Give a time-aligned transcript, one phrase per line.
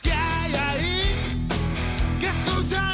[0.00, 1.48] que hay ahí
[2.20, 2.91] que escuchan.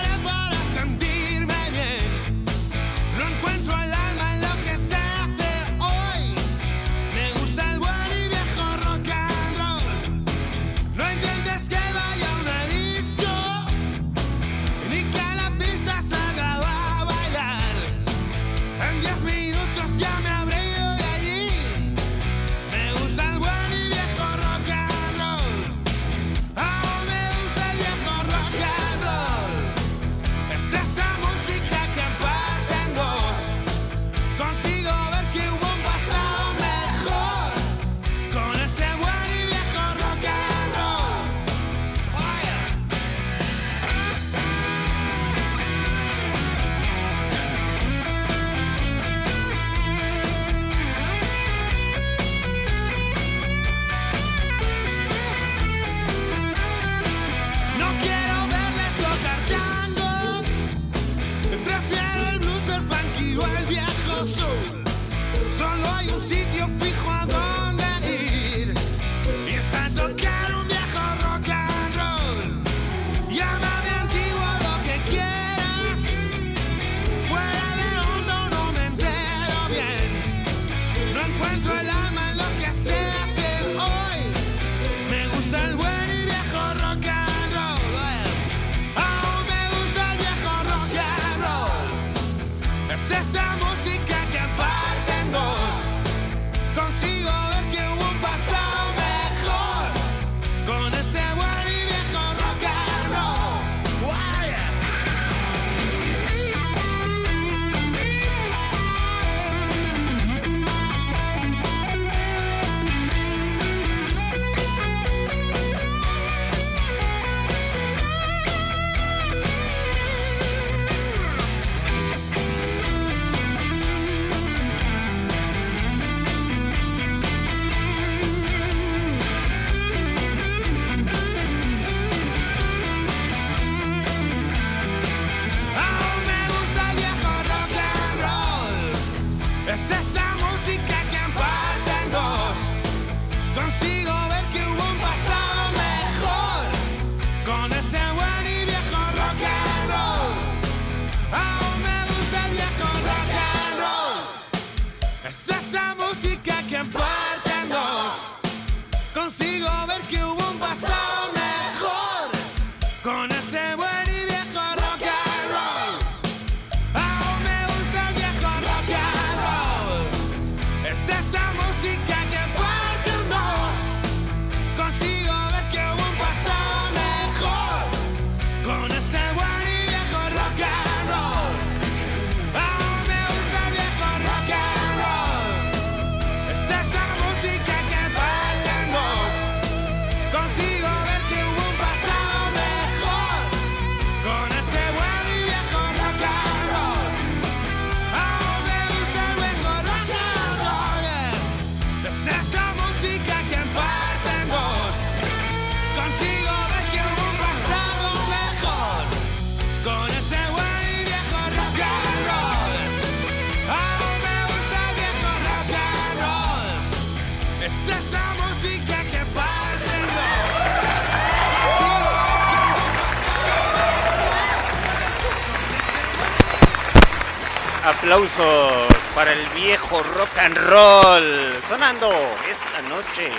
[228.09, 232.11] Aplausos para el viejo rock and roll sonando
[232.49, 233.31] esta noche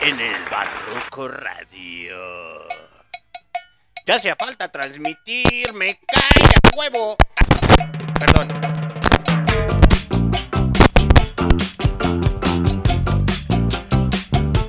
[0.00, 2.66] en el Barroco Radio.
[4.06, 7.16] Ya hacía falta transmitirme, calla huevo.
[8.18, 8.48] Perdón.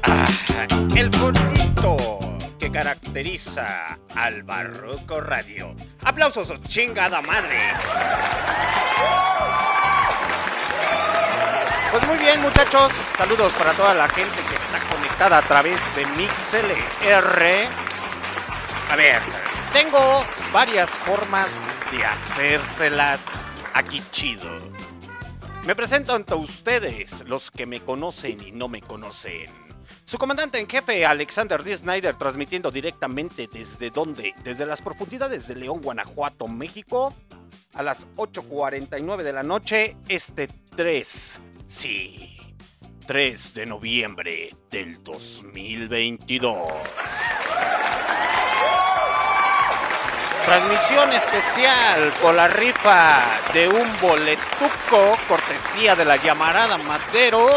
[0.04, 0.28] Ah,
[0.98, 2.20] el fonito
[2.60, 3.98] que caracteriza
[4.30, 5.76] al Barroco Radio.
[6.04, 7.58] Aplausos, chingada madre.
[11.92, 12.92] Pues muy bien, muchachos.
[13.18, 17.68] Saludos para toda la gente que está conectada a través de MixLR.
[18.92, 19.20] A ver,
[19.74, 20.24] tengo
[20.54, 21.48] varias formas
[21.92, 23.22] de hacérselas
[23.74, 24.58] aquí chido.
[25.66, 29.69] Me presento ante ustedes, los que me conocen y no me conocen.
[30.06, 31.78] Su comandante en jefe, Alexander D.
[31.78, 34.34] Snyder, transmitiendo directamente desde donde?
[34.44, 37.14] Desde las profundidades de León, Guanajuato, México,
[37.74, 42.38] a las 8.49 de la noche, este 3, sí,
[43.06, 46.58] 3 de noviembre del 2022.
[50.46, 57.48] Transmisión especial con la rifa de un boletuco, cortesía de la llamarada Madero,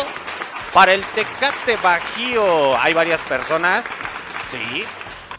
[0.72, 2.78] para el Tecate Bajío.
[2.78, 3.84] Hay varias personas,
[4.50, 4.84] sí,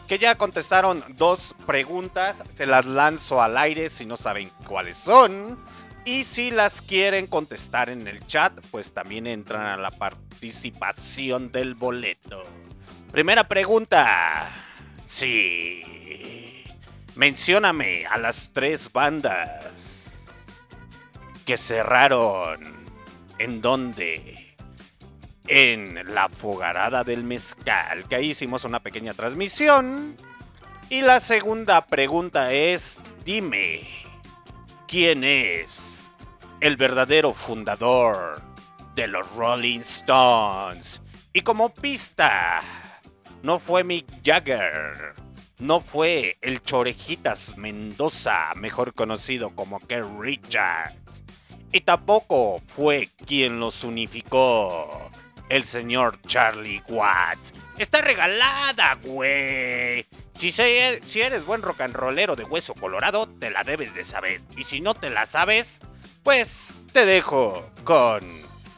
[0.08, 2.36] que ya contestaron dos preguntas.
[2.56, 5.60] Se las lanzo al aire si no saben cuáles son.
[6.06, 11.76] Y si las quieren contestar en el chat, pues también entran a la participación del
[11.76, 12.44] boleto.
[13.12, 14.52] Primera pregunta.
[15.08, 16.64] Sí.
[17.16, 20.26] Mencióname a las tres bandas
[21.46, 22.84] que cerraron.
[23.40, 24.53] ¿En dónde?
[25.48, 30.16] En la fogarada del mezcal, que ahí hicimos una pequeña transmisión.
[30.90, 33.82] Y la segunda pregunta es, dime,
[34.88, 36.10] ¿quién es
[36.62, 38.42] el verdadero fundador
[38.96, 41.02] de los Rolling Stones?
[41.34, 42.62] Y como pista,
[43.42, 45.14] no fue Mick Jagger,
[45.60, 51.24] no fue el Chorejitas Mendoza, mejor conocido como Kerr Richards.
[51.72, 55.10] Y tampoco fue quien los unificó,
[55.54, 57.54] el señor Charlie Watts.
[57.78, 60.04] Está regalada, güey.
[60.34, 60.52] Si,
[61.22, 64.42] eres buen rock and rollero de hueso colorado, te la debes de saber.
[64.58, 65.80] Y si no te la sabes,
[66.24, 68.22] pues te dejo con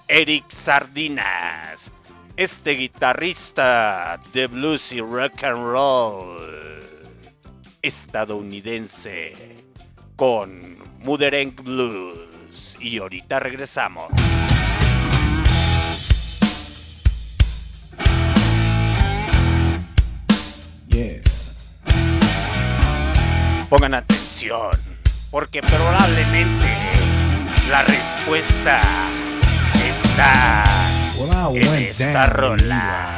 [0.10, 1.94] Eric Sardinas,
[2.36, 6.83] este guitarrista de blues y rock and roll
[7.81, 9.33] estadounidense
[10.18, 12.75] con Mudereng Blues.
[12.81, 14.12] Y ahorita regresamos.
[20.95, 21.19] Yeah.
[23.69, 24.71] Pongan atención,
[25.30, 26.71] porque probablemente
[27.69, 28.80] la respuesta
[29.86, 30.63] está
[31.19, 33.12] Well, en esta rola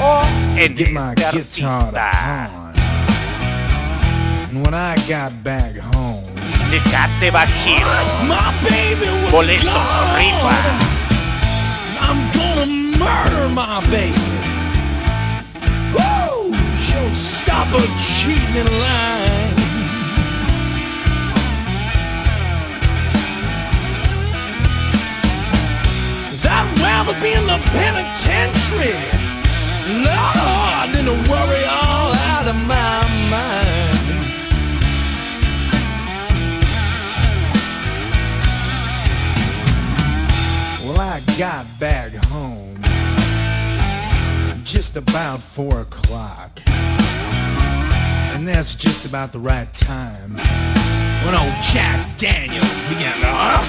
[0.00, 0.22] o
[0.56, 2.12] en get este artista.
[4.52, 6.22] And when I got back home,
[6.70, 7.84] Tecate Bajío,
[8.28, 10.16] my baby was boleto, gone.
[10.16, 10.54] rifa.
[12.00, 14.39] I'm gonna murder my baby.
[17.10, 19.60] She'll stop her cheating in line.
[26.52, 28.94] I'd rather be in the penitentiary.
[30.04, 33.90] Lord, than to worry all out of my mind.
[40.84, 42.82] Well, I got back home
[44.64, 46.60] just about four o'clock.
[48.40, 53.28] And that's just about the right time when old Jack Daniels began to.
[53.28, 53.62] Uh,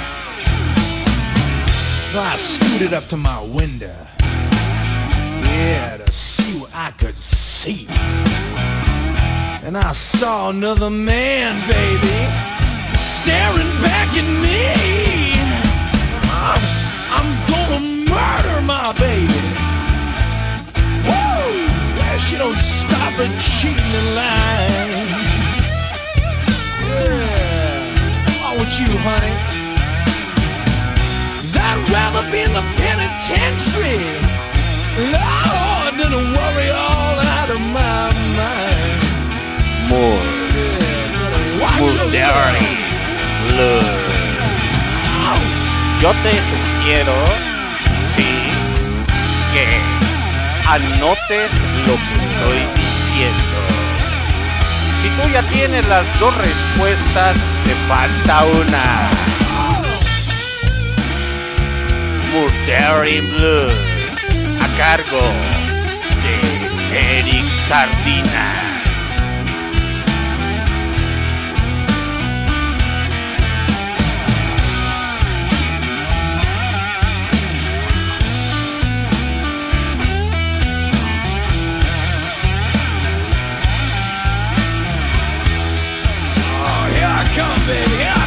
[1.68, 3.94] so I scooted up to my window.
[4.22, 7.86] Yeah, to see what I could see.
[9.68, 12.32] And I saw another man, baby,
[12.98, 15.34] staring back at me.
[17.12, 19.71] I'm gonna murder my baby.
[22.32, 25.10] She don't stop her cheating in line.
[26.88, 28.48] Yeah.
[28.48, 29.36] On with you, honey.
[31.60, 34.00] I'd rather be in the penitentiary.
[35.12, 38.08] Lord, than to worry all out of my
[38.40, 39.04] mind.
[39.92, 40.24] More,
[40.56, 42.72] Yeah, watch more dirty
[43.52, 44.08] blood.
[46.02, 47.20] Yo te sugiero,
[48.16, 48.30] sí,
[49.52, 49.91] que
[50.72, 51.52] anotes
[51.86, 53.58] lo que estoy diciendo.
[55.02, 57.36] Si tú ya tienes las dos respuestas,
[57.66, 59.10] te falta una.
[62.32, 63.74] Murdering Blues,
[64.62, 65.22] a cargo
[66.24, 68.61] de Eric Sardina.
[87.34, 88.21] come, baby.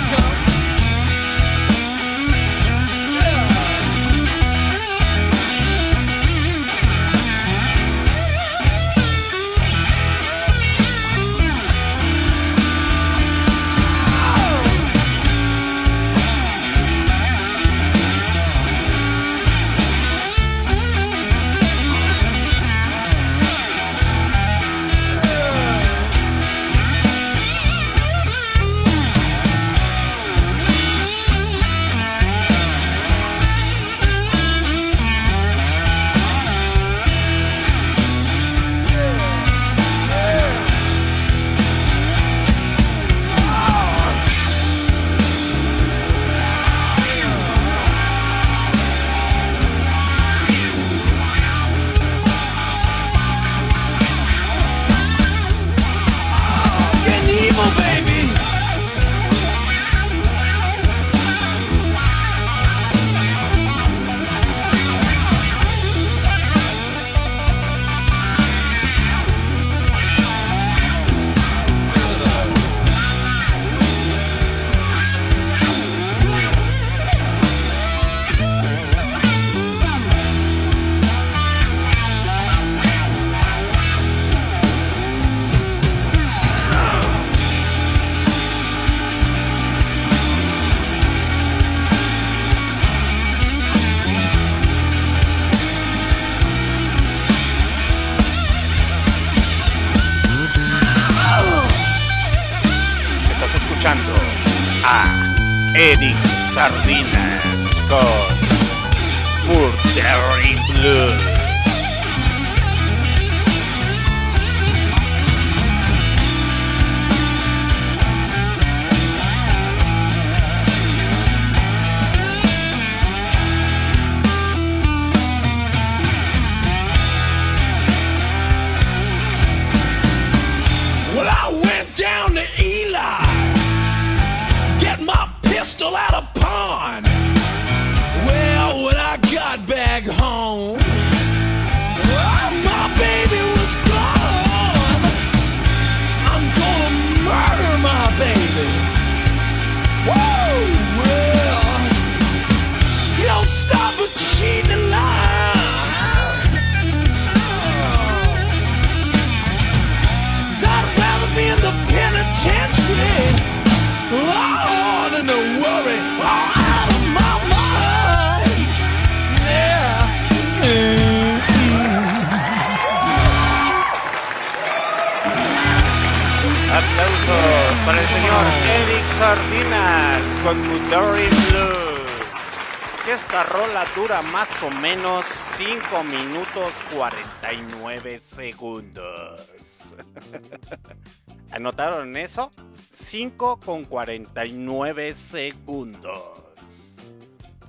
[191.53, 192.53] ¿Anotaron eso?
[192.91, 196.45] 5 con 49 segundos.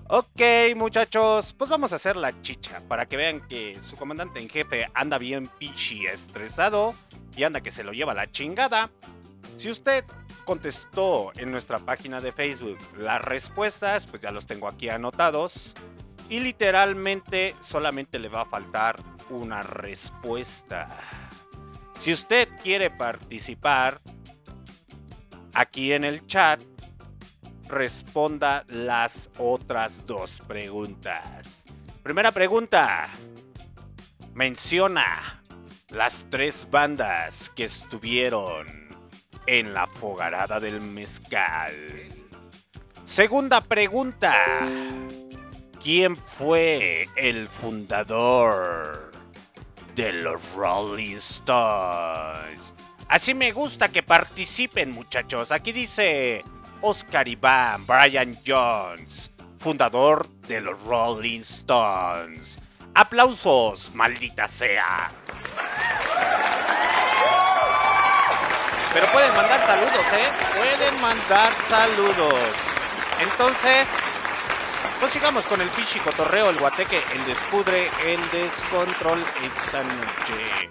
[0.08, 0.42] Ok,
[0.76, 4.88] muchachos, pues vamos a hacer la chicha para que vean que su comandante en jefe
[4.94, 6.94] anda bien pichi estresado
[7.36, 8.92] y anda que se lo lleva la chingada.
[9.58, 10.06] Si usted
[10.46, 15.74] contestó en nuestra página de Facebook las respuestas, pues ya los tengo aquí anotados.
[16.30, 18.98] Y literalmente solamente le va a faltar
[19.30, 20.88] una respuesta.
[21.98, 24.02] Si usted quiere participar
[25.54, 26.62] aquí en el chat,
[27.68, 31.64] responda las otras dos preguntas.
[32.04, 33.10] Primera pregunta.
[34.34, 35.42] Menciona
[35.90, 38.68] las tres bandas que estuvieron
[39.48, 41.74] en la fogarada del mezcal.
[43.06, 44.36] Segunda pregunta.
[45.82, 49.15] ¿Quién fue el fundador
[49.96, 52.74] de los Rolling Stones?
[53.08, 55.52] Así me gusta que participen muchachos.
[55.52, 56.44] Aquí dice
[56.82, 62.60] Oscar Iván, Brian Jones, fundador de los Rolling Stones.
[62.94, 65.10] Aplausos, maldita sea.
[68.94, 70.30] Pero pueden mandar saludos, ¿eh?
[70.58, 72.36] Pueden mandar saludos.
[73.20, 73.88] Entonces,
[75.00, 80.70] pues sigamos con el pichi cotorreo, el guateque, el descudre, el descontrol esta noche.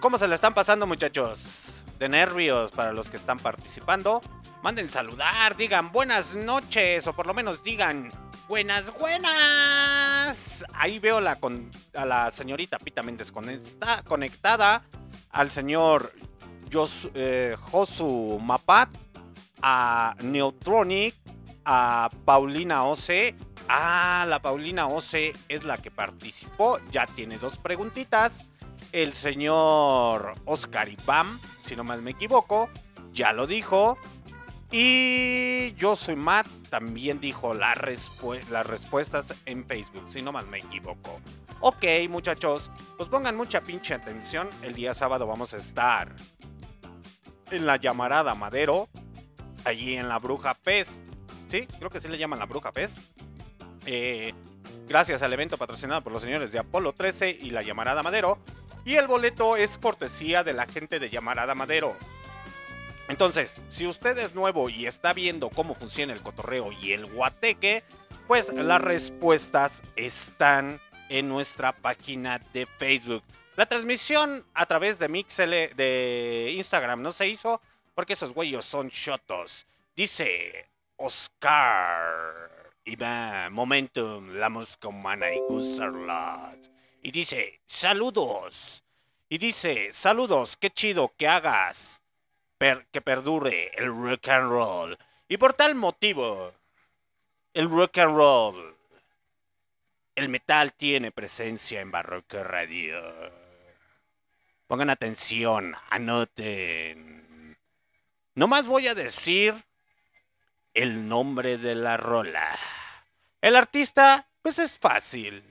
[0.00, 1.84] ¿Cómo se la están pasando, muchachos?
[1.98, 4.20] De nervios para los que están participando.
[4.62, 8.10] Manden saludar, digan buenas noches, o por lo menos digan
[8.48, 10.64] buenas, buenas.
[10.74, 14.82] Ahí veo la con- a la señorita Pita Méndez conecta- conectada,
[15.30, 16.12] al señor
[17.14, 18.88] eh, Josu Mapat,
[19.62, 21.14] a Neutronic,
[21.64, 23.34] a Paulina Ose.
[23.68, 26.78] Ah, la Paulina Ose es la que participó.
[26.90, 28.46] Ya tiene dos preguntitas.
[28.92, 32.68] El señor Oscar Ibam, si no más me equivoco,
[33.12, 33.98] ya lo dijo.
[34.70, 41.20] Y yo soy Matt, también dijo las respuestas en Facebook, si no más me equivoco.
[41.60, 44.50] Ok, muchachos, pues pongan mucha pinche atención.
[44.62, 46.14] El día sábado vamos a estar
[47.50, 48.88] en la llamarada Madero,
[49.64, 51.02] allí en la Bruja Pez.
[51.62, 52.94] Creo que sí le llaman la Bruja Pez.
[53.86, 54.34] Eh,
[54.88, 58.38] gracias al evento patrocinado por los señores de Apolo 13 y la llamarada Madero.
[58.84, 61.96] Y el boleto es cortesía de la gente de llamarada Madero.
[63.08, 67.84] Entonces, si usted es nuevo y está viendo cómo funciona el cotorreo y el guateque,
[68.26, 73.22] pues las respuestas están en nuestra página de Facebook.
[73.56, 77.60] La transmisión a través de Mixel de Instagram no se hizo
[77.94, 79.66] porque esos güeyos son shotos.
[79.94, 82.72] Dice Oscar.
[83.00, 86.58] Va Momentum, la Moscomana y Gusarlat.
[87.02, 88.84] Y dice, saludos.
[89.28, 92.02] Y dice, saludos, qué chido que hagas
[92.90, 94.98] que perdure el rock and roll.
[95.28, 96.52] Y por tal motivo,
[97.52, 98.76] el rock and roll,
[100.14, 102.96] el metal tiene presencia en Barroco Radio.
[104.66, 107.58] Pongan atención, anoten.
[108.34, 109.62] No más voy a decir
[110.74, 112.58] el nombre de la rola.
[113.40, 115.42] El artista, pues es fácil.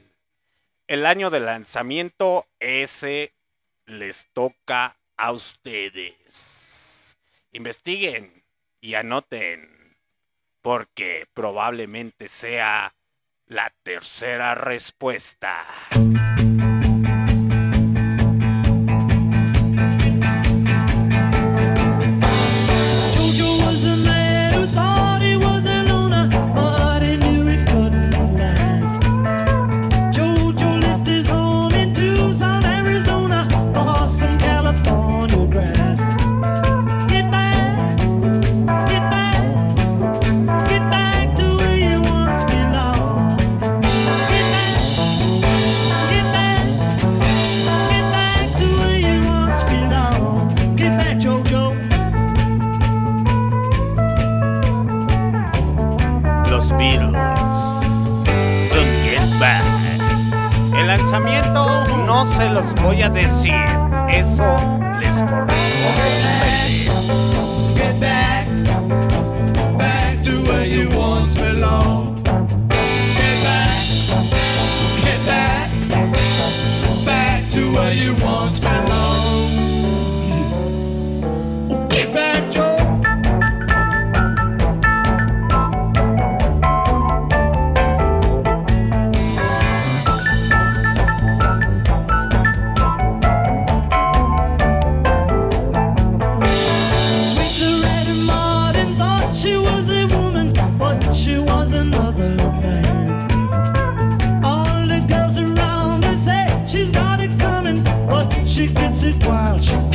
[0.88, 3.34] El año de lanzamiento, ese
[3.86, 7.18] les toca a ustedes.
[7.54, 8.44] Investiguen
[8.82, 9.98] y anoten,
[10.62, 12.94] porque probablemente sea
[13.48, 15.66] la tercera respuesta.
[62.24, 63.54] No se los voy a decir.
[64.10, 64.73] Eso
[109.28, 109.93] wild.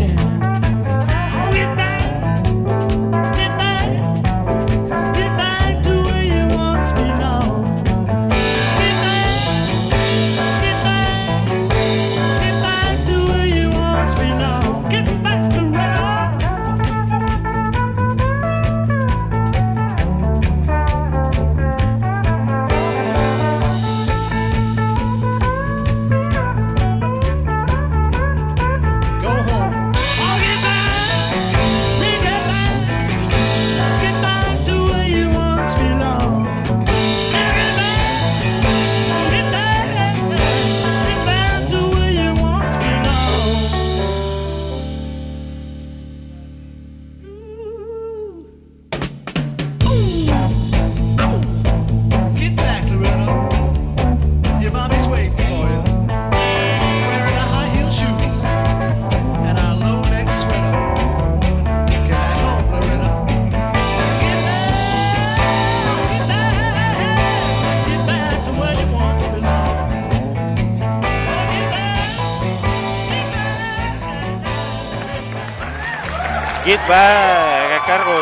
[76.88, 78.12] Back a cargo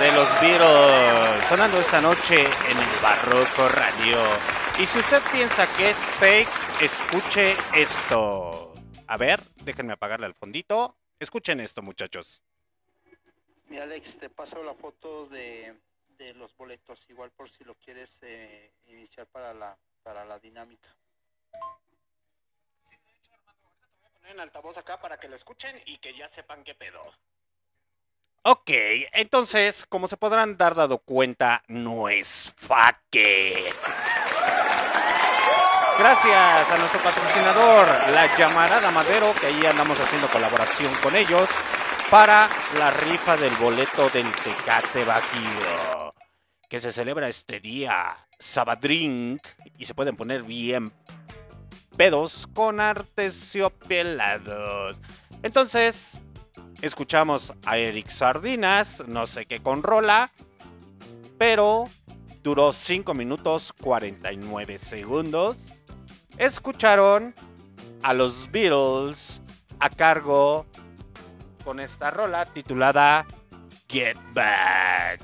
[0.00, 4.18] de, los Beatles, sonando esta noche en el Barroco Radio.
[4.80, 6.48] Y si usted piensa que es fake,
[6.80, 8.74] escuche esto.
[9.06, 10.96] A ver, déjenme apagarle al fondito.
[11.20, 12.42] Escuchen esto, muchachos.
[13.70, 15.72] Y Alex, te paso las fotos de,
[16.18, 20.88] de los boletos, igual por si lo quieres eh, iniciar para la, para la dinámica.
[24.24, 27.00] en altavoz acá para que lo escuchen y que ya sepan qué pedo.
[28.48, 28.70] Ok,
[29.12, 33.72] entonces, como se podrán dar dado cuenta, no es faque.
[35.98, 41.50] Gracias a nuestro patrocinador, la Llamarada Madero, que ahí andamos haciendo colaboración con ellos
[42.08, 46.14] para la rifa del boleto del Tecate Bajío,
[46.68, 49.42] que se celebra este día, Sabadrink,
[49.76, 50.92] y se pueden poner bien
[51.96, 55.00] pedos con artesiopelados.
[55.42, 56.20] Entonces,
[56.82, 60.30] escuchamos a Eric Sardinas, no sé qué con rola,
[61.38, 61.84] pero
[62.42, 65.58] duró 5 minutos 49 segundos.
[66.38, 67.34] Escucharon
[68.02, 69.40] a los Beatles
[69.80, 70.66] a cargo
[71.64, 73.26] con esta rola titulada
[73.88, 75.20] Get Back.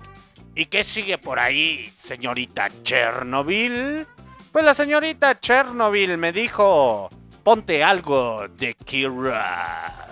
[0.54, 4.06] ¿Y qué sigue por ahí, señorita Chernobyl?
[4.50, 7.08] Pues la señorita Chernobyl me dijo,
[7.42, 10.11] ponte algo de Kira.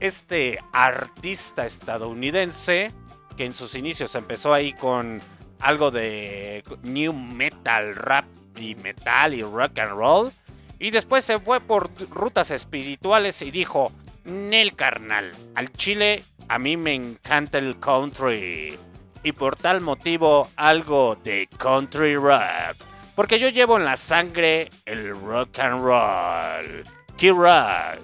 [0.00, 2.92] Este artista estadounidense,
[3.36, 5.20] que en sus inicios empezó ahí con
[5.60, 10.32] algo de new metal, rap y metal y rock and roll,
[10.78, 13.92] y después se fue por rutas espirituales y dijo,
[14.24, 18.78] Nel carnal, al chile a mí me encanta el country.
[19.22, 22.76] Y por tal motivo algo de country rock
[23.16, 26.84] porque yo llevo en la sangre el rock and roll.
[27.16, 27.98] Kid Rock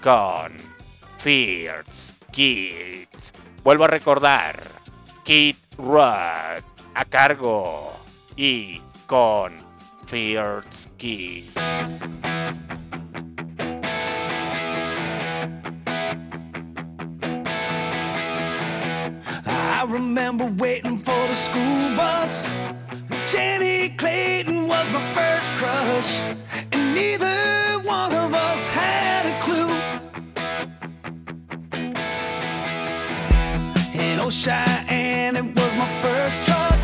[0.00, 0.56] con
[1.24, 3.32] Fierce Kids.
[3.64, 4.60] Vuelvo a recordar.
[5.24, 6.62] Kid Rock
[6.94, 7.94] a cargo
[8.36, 9.54] y con
[10.04, 12.02] Fierce Kids.
[19.46, 22.46] I remember waiting for the school bus.
[23.32, 26.20] Jenny Clayton was my first crush,
[26.70, 29.03] and neither one of us had
[34.30, 36.78] Cheyenne, it was my first truck,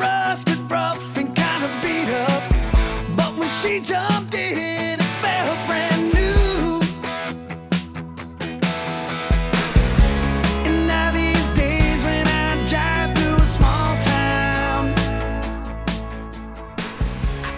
[0.00, 2.42] rusted, and beat up.
[3.16, 5.00] But when she jumped in, it.
[5.04, 5.54] And a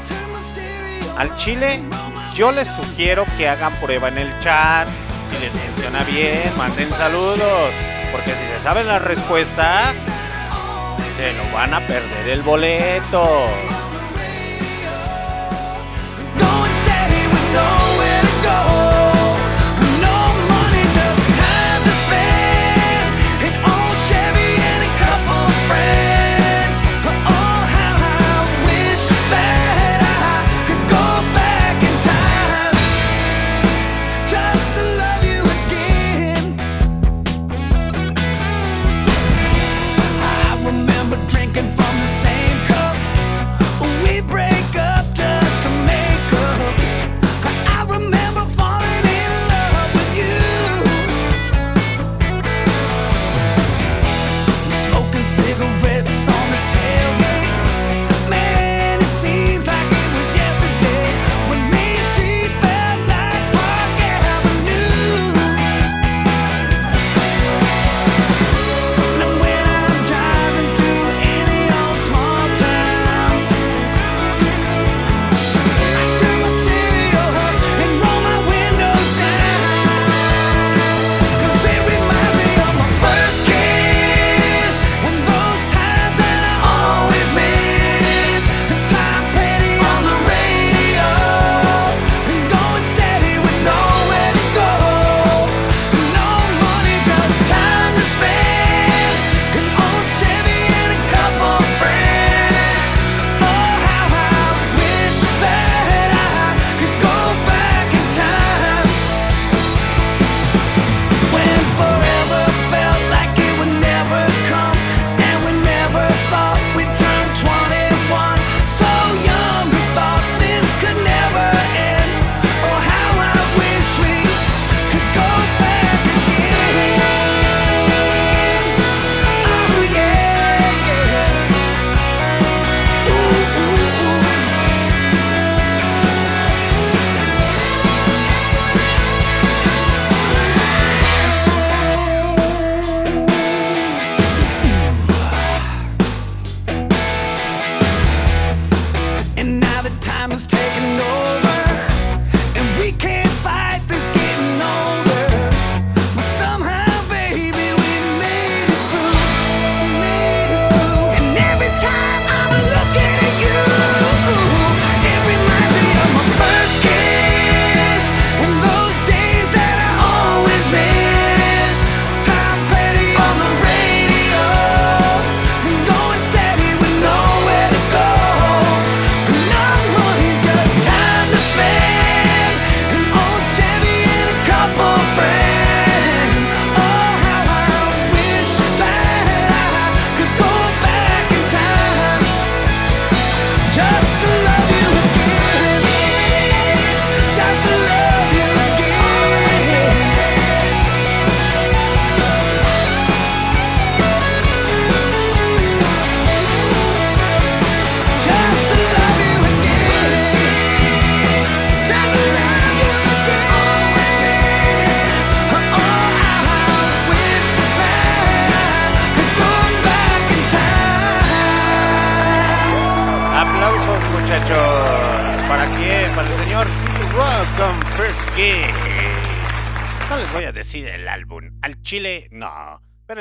[0.06, 1.82] turn my stereo Al chile,
[2.34, 4.88] yo les sugiero que hagan prueba en el chat.
[5.30, 7.93] Si les funciona bien, manden saludos.
[8.14, 9.92] Porque si se saben la respuesta,
[11.16, 13.28] se lo van a perder el boleto.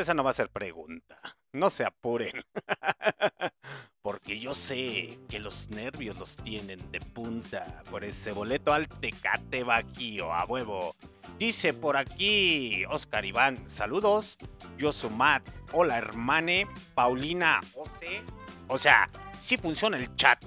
[0.03, 1.19] Esa no va a ser pregunta.
[1.51, 2.43] No se apuren.
[4.01, 9.63] Porque yo sé que los nervios los tienen de punta por ese boleto al Tecate
[9.63, 10.95] Bajío, a huevo.
[11.39, 14.37] Dice por aquí Oscar Iván, saludos.
[14.77, 15.49] Yo soy Matt.
[15.71, 16.67] Hola, hermane.
[16.93, 18.21] Paulina Oce.
[18.67, 20.43] O sea, sí funciona el chat.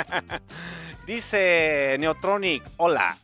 [1.06, 3.16] Dice Neotronic, hola.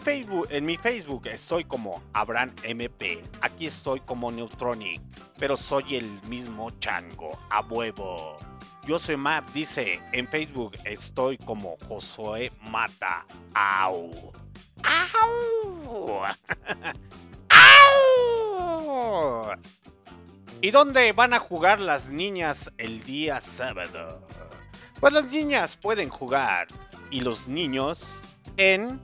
[0.00, 3.22] Facebook, en mi Facebook estoy como Abraham MP.
[3.40, 5.00] Aquí estoy como Neutronic.
[5.38, 7.38] Pero soy el mismo chango.
[7.50, 8.36] A huevo.
[8.84, 10.02] Yo soy Map, dice.
[10.12, 13.24] En Facebook estoy como Josué Mata.
[13.54, 14.12] Au.
[14.82, 16.24] Au.
[18.68, 19.52] Au.
[20.60, 24.26] ¿Y dónde van a jugar las niñas el día sábado?
[24.98, 26.66] Pues las niñas pueden jugar
[27.10, 28.16] y los niños
[28.56, 29.00] en...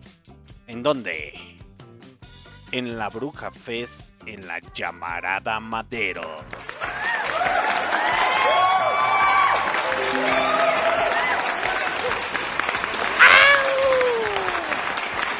[0.72, 1.34] ¿En dónde?
[2.70, 6.22] En la Bruja Fest en la Llamarada Madero.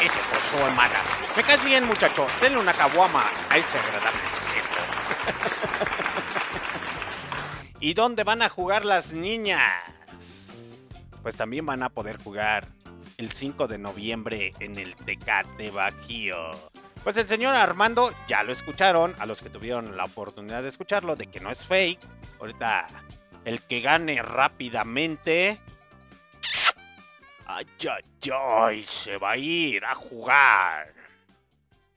[0.02, 1.00] Ese coso, hermana.
[1.34, 2.26] Me caes bien, muchacho.
[2.38, 4.82] Denle una caguama a ese agradable sujeto.
[7.80, 9.82] ¿Y dónde van a jugar las niñas?
[11.22, 12.66] Pues también van a poder jugar
[13.22, 16.50] el 5 de noviembre en el Tecate Bajío.
[17.04, 21.14] Pues el señor Armando, ya lo escucharon, a los que tuvieron la oportunidad de escucharlo,
[21.14, 22.00] de que no es fake.
[22.40, 22.88] Ahorita,
[23.44, 25.60] el que gane rápidamente.
[27.46, 30.92] Ay, ay, ay, se va a ir a jugar.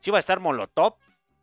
[0.01, 0.93] ¿Sí va a estar Molotov?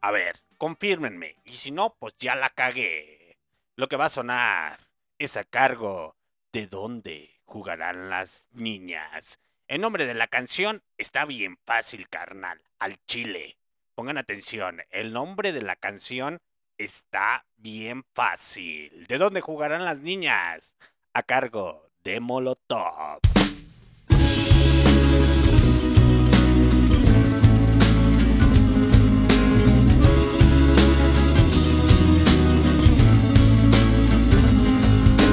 [0.00, 1.38] A ver, confírmenme.
[1.44, 3.36] Y si no, pues ya la cagué.
[3.74, 4.78] Lo que va a sonar
[5.18, 6.14] es a cargo
[6.52, 9.40] de dónde jugarán las niñas.
[9.68, 12.60] El nombre de la canción está bien fácil, carnal.
[12.78, 13.56] Al chile.
[13.94, 16.40] Pongan atención, el nombre de la canción
[16.78, 19.06] está bien fácil.
[19.06, 20.74] ¿De dónde jugarán las niñas?
[21.14, 23.20] A cargo de Molotov.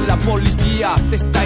[0.06, 1.46] La policía te está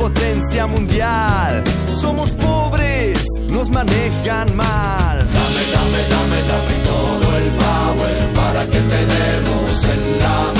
[0.00, 1.62] potencia mundial.
[2.00, 5.16] Somos pobres, nos manejan mal.
[5.38, 10.59] Dame, dame, dame, dame todo el power para que te demos en la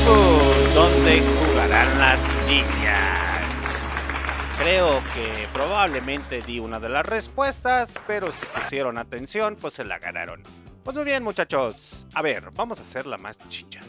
[0.00, 3.48] De su álbum Donde jugarán las niñas.
[4.58, 9.98] Creo que probablemente di una de las respuestas, pero si pusieron atención, pues se la
[9.98, 10.42] ganaron.
[10.84, 12.06] Pues muy bien, muchachos.
[12.14, 13.80] A ver, vamos a hacerla más chicha.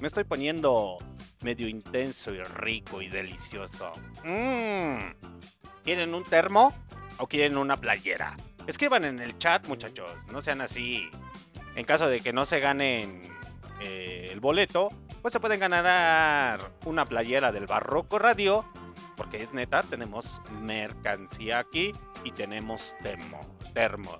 [0.00, 0.98] Me estoy poniendo
[1.42, 3.92] medio intenso y rico y delicioso.
[4.24, 5.12] Mmm.
[5.82, 6.74] ¿Quieren un termo
[7.16, 8.36] o quieren una playera?
[8.66, 10.10] Escriban en el chat, muchachos.
[10.30, 11.08] No sean así.
[11.74, 13.37] En caso de que no se ganen
[13.80, 14.90] eh, el boleto,
[15.22, 18.64] pues se pueden ganar una playera del Barroco Radio.
[19.16, 23.40] Porque es neta, tenemos mercancía aquí y tenemos termo,
[23.74, 24.18] termos.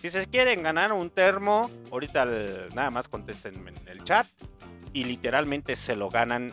[0.00, 2.26] Si se quieren ganar un termo, ahorita
[2.74, 4.26] nada más contesten en el chat
[4.92, 6.52] y literalmente se lo ganan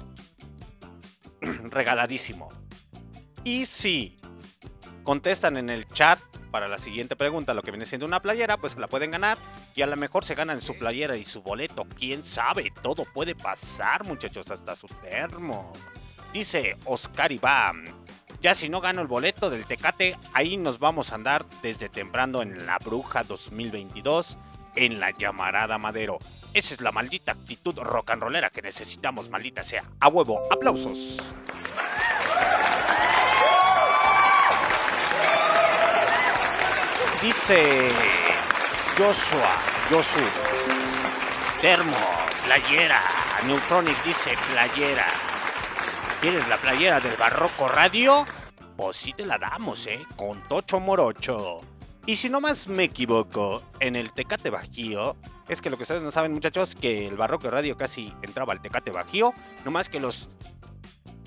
[1.41, 2.49] regaladísimo.
[3.43, 4.20] Y si
[5.03, 6.19] contestan en el chat
[6.51, 9.37] para la siguiente pregunta lo que viene siendo una playera, pues la pueden ganar
[9.75, 11.85] y a lo mejor se ganan su playera y su boleto.
[11.97, 12.71] ¿Quién sabe?
[12.81, 15.71] Todo puede pasar, muchachos, hasta su termo.
[16.33, 17.85] Dice Oscar Iván.
[18.41, 22.41] Ya si no gano el boleto del Tecate, ahí nos vamos a andar desde temprano
[22.41, 24.37] en la Bruja 2022
[24.75, 26.17] en la llamarada Madero.
[26.53, 29.83] Esa es la maldita actitud rock and rollera que necesitamos, maldita sea.
[29.99, 31.33] A huevo, aplausos.
[37.21, 37.89] Dice
[38.97, 39.55] Joshua,
[39.91, 40.19] Josu,
[41.61, 41.95] Termo,
[42.45, 42.99] playera.
[43.45, 45.05] Neutronic dice playera.
[46.19, 48.25] ¿Quieres la playera del Barroco Radio?
[48.75, 50.03] Pues sí te la damos, ¿eh?
[50.15, 51.59] Con Tocho Morocho.
[52.07, 55.15] Y si no más me equivoco, en el Tecate Bajío,
[55.47, 58.63] es que lo que ustedes no saben, muchachos, que el Barroco Radio casi entraba al
[58.63, 59.31] Tecate Bajío,
[59.63, 60.27] no más que los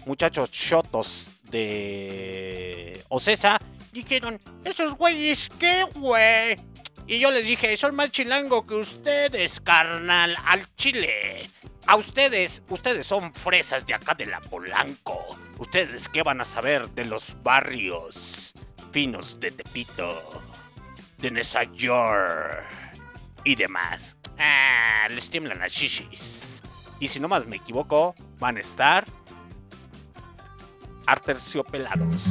[0.07, 3.61] muchachos chotos de Ocesa
[3.95, 6.59] dijeron, esos güeyes, ¿qué güey?
[7.07, 11.49] Y yo les dije, son más chilango que ustedes, carnal, al chile.
[11.87, 15.39] A ustedes, ustedes son fresas de acá de la Polanco.
[15.59, 18.53] Ustedes qué van a saber de los barrios
[18.91, 20.43] finos de Tepito,
[21.19, 22.65] de Nueva York
[23.45, 24.17] y demás.
[24.39, 26.63] Ah, les tiemblan las shishis.
[27.01, 29.05] Y si no más me equivoco, van a estar
[31.07, 32.25] arterciopelados.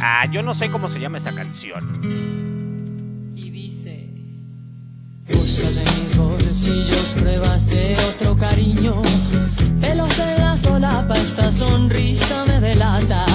[0.00, 1.84] Ah, yo no sé cómo se llama esa canción.
[3.34, 4.10] Y dice
[5.26, 9.02] Buscas en mis bolsillos pruebas de otro cariño.
[9.80, 13.26] Pelos en la solapa, esta sonrisa me delata.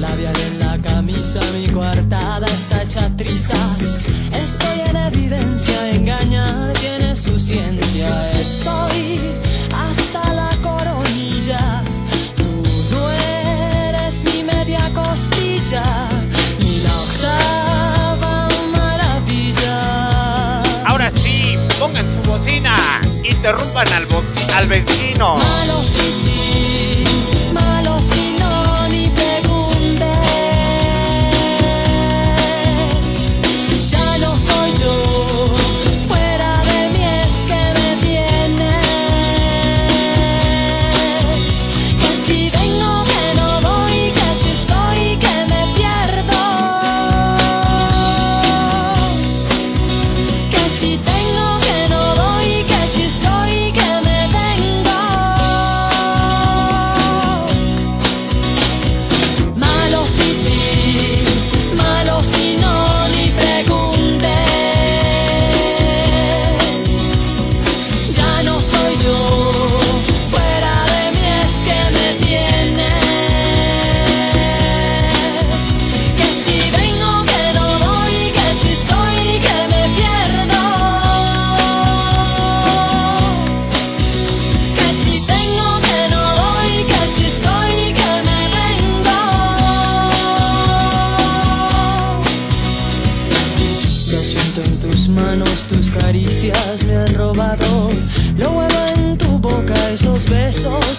[0.00, 4.06] Labial en la camisa, mi coartada está hecha trizas.
[4.32, 8.30] Estoy en evidencia, engañar tiene su ciencia.
[8.32, 9.20] Estoy
[9.72, 10.47] hasta la
[23.24, 24.06] interrumpan al,
[24.56, 25.38] al vecino.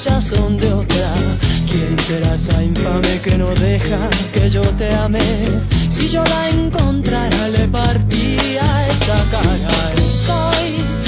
[0.03, 1.11] Ya son de otra.
[1.69, 5.19] ¿Quién será esa infame que no deja que yo te ame?
[5.89, 9.93] Si yo la encontrara, le partía esta cara.
[9.95, 10.98] Estoy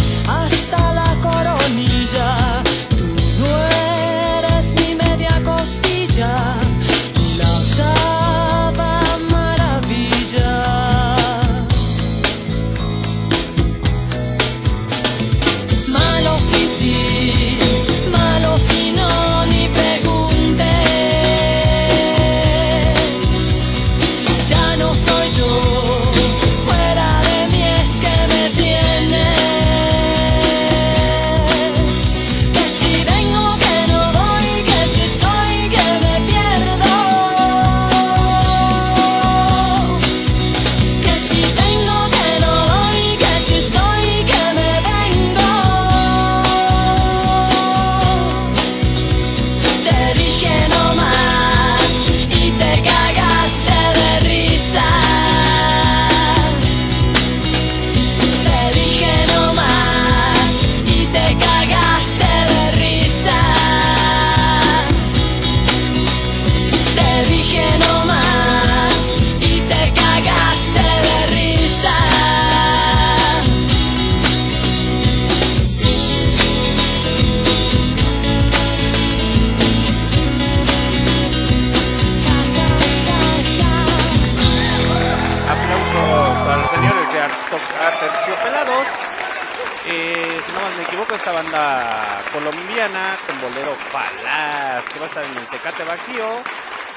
[93.90, 96.44] falaz que va a estar en el Tecate Bajío.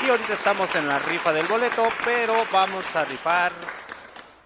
[0.04, 3.52] Y ahorita estamos en la rifa del boleto, pero vamos a rifar,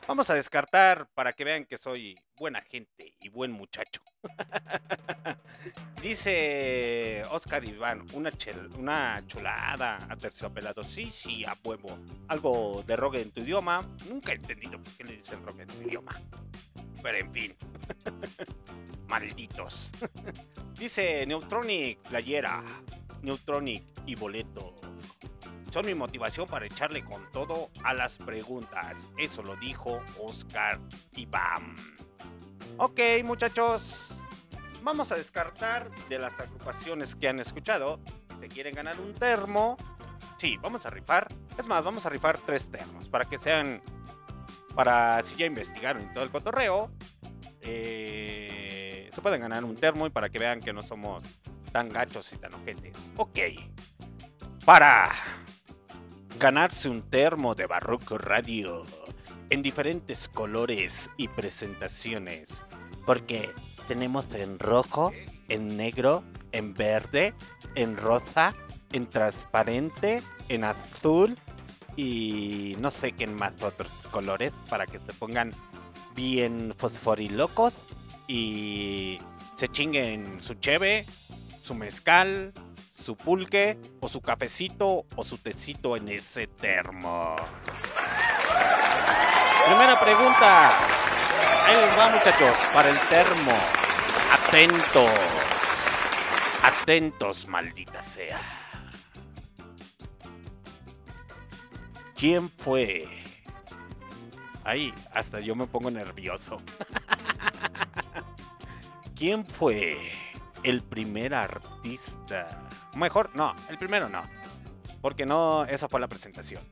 [0.07, 4.01] vamos a descartar para que vean que soy buena gente y buen muchacho.
[6.03, 8.31] Dice Oscar Iván, una,
[8.77, 10.85] una chulada a terciopelado.
[10.85, 11.99] Sí, sí, a huevo.
[12.29, 13.85] Algo de rock en tu idioma.
[14.09, 16.13] Nunca he entendido por qué le dicen rock en tu idioma.
[17.03, 17.57] Pero en fin.
[19.09, 19.91] Malditos.
[20.79, 22.63] Dice Neutronic, playera.
[23.23, 24.75] Neutronic y boleto.
[25.71, 29.09] Son mi motivación para echarle con todo a las preguntas.
[29.19, 30.81] Eso lo dijo Oscar
[31.17, 31.75] Iván.
[32.79, 34.15] Ok, muchachos.
[34.83, 38.01] Vamos a descartar de las agrupaciones que han escuchado.
[38.41, 39.77] Si quieren ganar un termo,
[40.39, 41.27] sí, vamos a rifar.
[41.59, 43.83] Es más, vamos a rifar tres termos para que sean.
[44.77, 46.91] Para si ya investigaron y todo el cotorreo.
[47.61, 48.28] eh,
[49.19, 51.25] se pueden ganar un termo y para que vean que no somos
[51.73, 52.95] tan gachos y tan ojetes.
[53.17, 53.41] Ok.
[54.65, 55.11] Para
[56.39, 58.85] ganarse un termo de Barroco Radio
[59.51, 62.63] en diferentes colores y presentaciones.
[63.07, 63.51] Porque
[63.89, 65.11] tenemos en rojo,
[65.49, 67.35] en negro, en verde,
[67.75, 68.55] en rosa,
[68.93, 71.35] en transparente, en azul
[71.97, 75.51] y no sé qué más otros colores para que se pongan
[76.15, 77.75] bien fosforilocos
[78.29, 79.19] y
[79.57, 81.07] se chinguen su cheve,
[81.63, 82.53] su mezcal,
[82.95, 87.35] su pulque o su cafecito o su tecito en ese termo.
[89.65, 90.79] Primera pregunta.
[91.67, 93.53] Ahí les va muchachos, para el termo.
[94.31, 95.11] Atentos.
[96.63, 98.41] Atentos, maldita sea.
[102.17, 103.07] ¿Quién fue?
[104.65, 106.61] Ahí, hasta yo me pongo nervioso.
[109.19, 109.99] ¿Quién fue
[110.63, 112.69] el primer artista?
[112.95, 114.23] Mejor, no, el primero no.
[115.03, 116.63] Porque no, esa fue la presentación.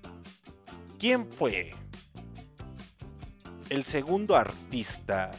[0.97, 1.75] ¿Quién fue
[3.69, 5.33] el segundo artista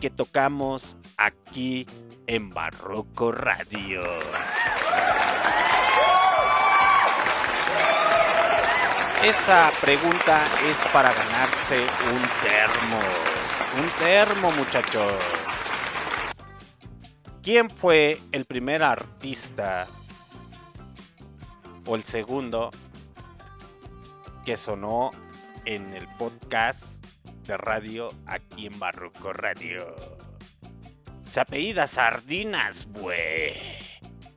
[0.00, 1.86] que tocamos aquí
[2.26, 4.00] en Barroco Radio?
[9.22, 11.78] Esa pregunta es para ganarse
[12.10, 13.00] un termo.
[13.82, 15.37] Un termo, muchachos.
[17.48, 19.86] ¿Quién fue el primer artista
[21.86, 22.70] o el segundo
[24.44, 25.12] que sonó
[25.64, 27.02] en el podcast
[27.46, 29.96] de radio aquí en Barroco Radio?
[31.24, 33.54] Se apellida Sardinas, güey.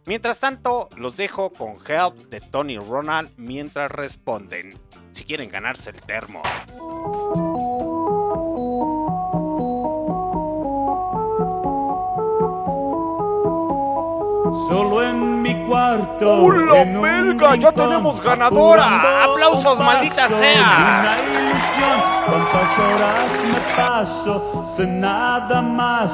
[0.06, 4.80] Mientras tanto, los dejo con Help de Tony Ronald mientras responden
[5.12, 6.44] si quieren ganarse el termo.
[14.68, 16.44] Solo en mi cuarto.
[16.44, 17.56] ¡Hola, belga!
[17.56, 19.24] ¡Ya tenemos ganadora!
[19.24, 21.18] ¡Aplausos, maldita sea!
[22.26, 26.12] Cuántas horas me paso sin nada más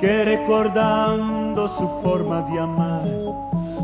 [0.00, 3.04] que recordando su forma de amar.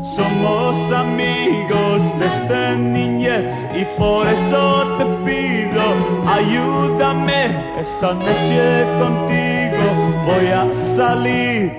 [0.03, 5.81] Somos amigos desde niñez y por eso te pido,
[6.27, 7.45] ayúdame
[7.79, 9.85] esta noche contigo.
[10.25, 11.71] Voy a salir,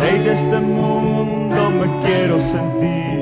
[0.00, 3.20] rey de este mundo me quiero sentir.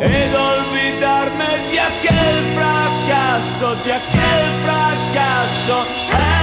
[0.00, 6.41] He olvidarme de aquel fracaso, de aquel fracaso.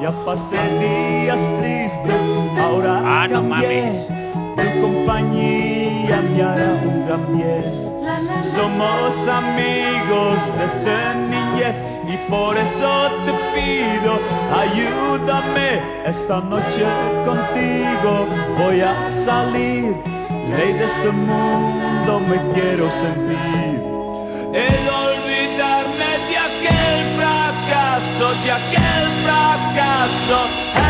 [0.00, 2.22] Ya pasé días tristes,
[2.60, 3.82] ahora Ah, no cambié.
[3.82, 4.08] mames.
[4.56, 7.88] Tu compañía me hará un gran bien.
[8.54, 10.96] Somos amigos desde
[11.32, 11.74] niñez
[12.12, 14.12] y por eso te pido,
[14.62, 15.70] ayúdame
[16.06, 16.84] esta noche
[17.26, 18.26] contigo.
[18.58, 18.94] Voy a
[19.26, 19.96] salir,
[20.56, 23.82] ley de este mundo me quiero sentir.
[24.52, 24.66] De
[25.04, 29.04] olvidarme de aquel fracaso, de aquel
[29.78, 30.68] fracaso.
[30.74, 30.87] Help,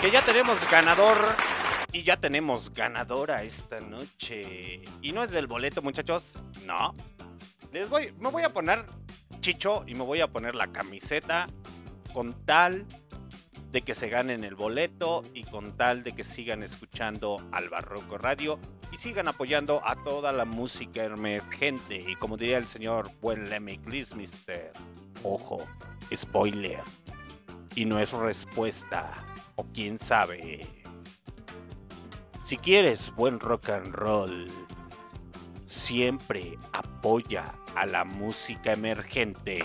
[0.00, 1.16] que ya tenemos ganador
[1.92, 4.82] y ya tenemos ganadora esta noche.
[5.00, 6.34] Y no es del boleto, muchachos,
[6.66, 6.94] no.
[7.72, 8.84] Les voy, me voy a poner
[9.40, 11.48] chicho y me voy a poner la camiseta
[12.12, 12.86] con tal
[13.72, 18.18] de que se ganen el boleto y con tal de que sigan escuchando al Barroco
[18.18, 18.58] Radio
[18.92, 22.04] y sigan apoyando a toda la música emergente.
[22.06, 23.78] Y como diría el señor buen Lemmy
[24.14, 24.72] Mister,
[25.22, 25.58] ojo,
[26.14, 26.82] spoiler.
[27.76, 29.12] Y no es respuesta,
[29.54, 30.66] o quién sabe.
[32.42, 34.50] Si quieres buen rock and roll,
[35.64, 39.64] siempre apoya a la música emergente.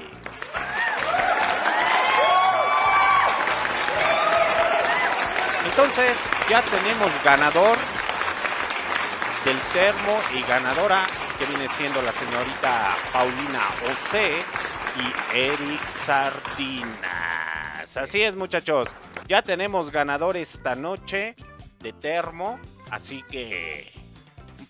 [5.66, 6.18] Entonces
[6.50, 7.78] ya tenemos ganador
[9.46, 11.08] del termo y ganadora
[11.40, 14.44] que viene siendo la señorita Paulina Ose
[14.98, 17.21] y Eric Sardinas.
[17.96, 18.88] Así es muchachos,
[19.28, 21.36] ya tenemos ganador esta noche
[21.82, 22.58] de termo,
[22.90, 23.92] así que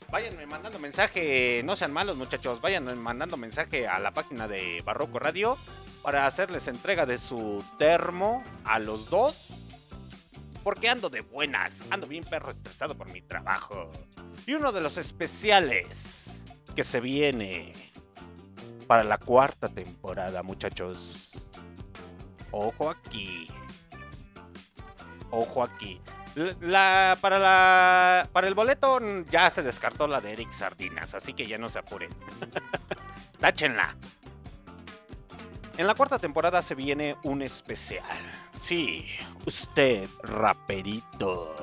[0.10, 5.20] váyanme mandando mensaje, no sean malos muchachos, vayan mandando mensaje a la página de Barroco
[5.20, 5.58] Radio
[6.02, 9.50] para hacerles entrega de su termo a los dos.
[10.64, 13.92] Porque ando de buenas, ando bien perro estresado por mi trabajo.
[14.46, 16.44] Y uno de los especiales
[16.76, 17.72] que se viene
[18.86, 21.48] para la cuarta temporada, muchachos.
[22.52, 23.48] Ojo aquí.
[25.30, 26.02] Ojo aquí.
[26.62, 29.00] La, para, la, para el boleto
[29.30, 32.10] ya se descartó la de Eric Sardinas, así que ya no se apuren.
[33.40, 33.98] Táchenla.
[35.78, 38.04] En la cuarta temporada se viene un especial.
[38.62, 39.06] Sí,
[39.46, 41.56] usted, raperito.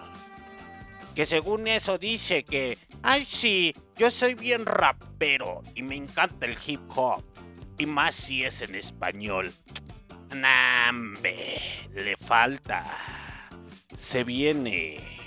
[1.15, 6.57] Que según eso dice que, ay sí, yo soy bien rapero y me encanta el
[6.67, 7.25] hip hop.
[7.79, 9.53] Y más si es en español.
[10.35, 11.61] Nambe,
[11.95, 12.85] le falta.
[13.97, 15.19] Se viene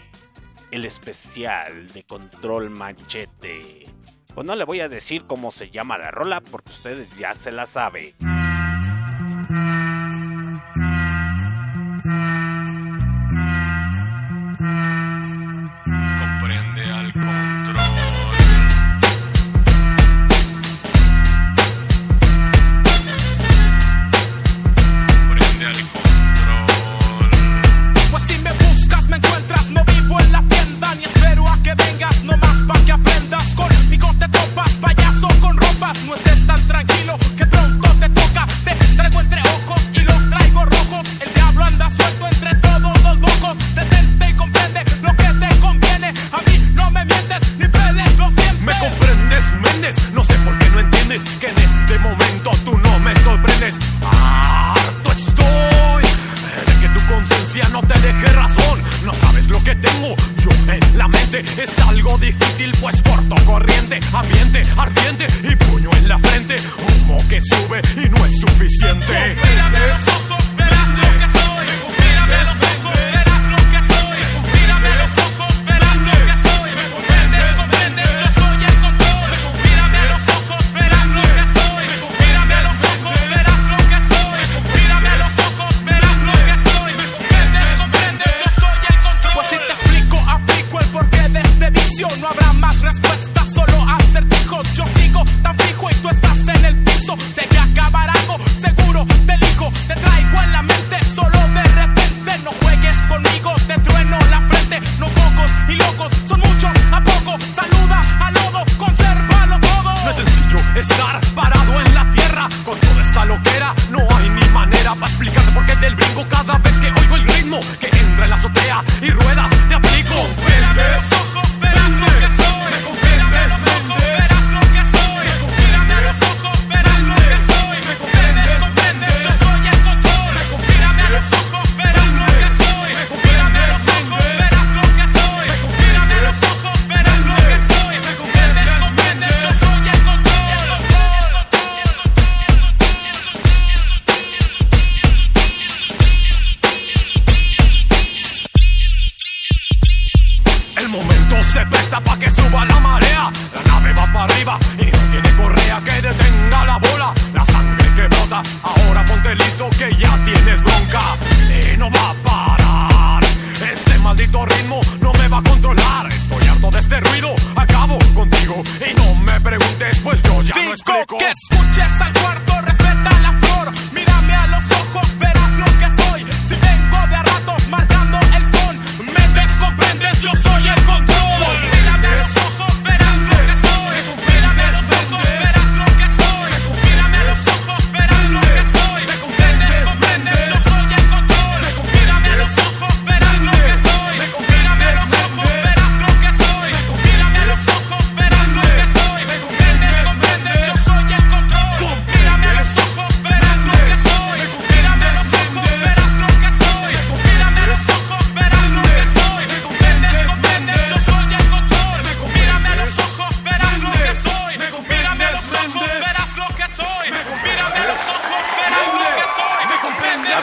[0.71, 3.85] el especial de Control Manchete.
[4.33, 7.51] Pues no le voy a decir cómo se llama la rola porque ustedes ya se
[7.51, 8.15] la saben.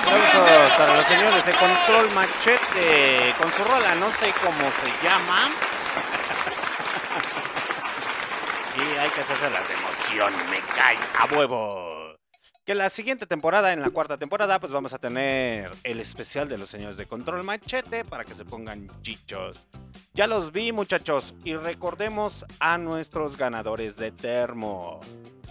[0.09, 5.51] Aplausos para los señores de Control Machete con su rola, no sé cómo se llama.
[8.75, 12.17] Sí, hay que hacerse las de emoción, me cae a huevo.
[12.65, 16.59] Que la siguiente temporada, en la cuarta temporada, pues vamos a tener el especial de
[16.59, 19.67] los señores de Control Machete para que se pongan chichos.
[20.15, 25.01] Ya los vi, muchachos, y recordemos a nuestros ganadores de termo.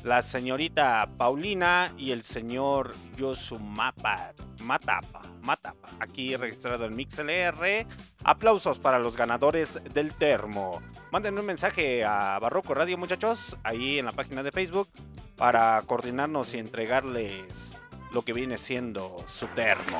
[0.04, 4.34] La señorita Paulina y el señor Yosumapa
[4.68, 7.86] Matapa, Matapa, aquí registrado en MixLR.
[8.24, 10.82] Aplausos para los ganadores del termo.
[11.12, 14.90] Manden un mensaje a Barroco Radio, muchachos, ahí en la página de Facebook,
[15.36, 17.74] para coordinarnos y entregarles
[18.12, 20.00] lo que viene siendo su termo.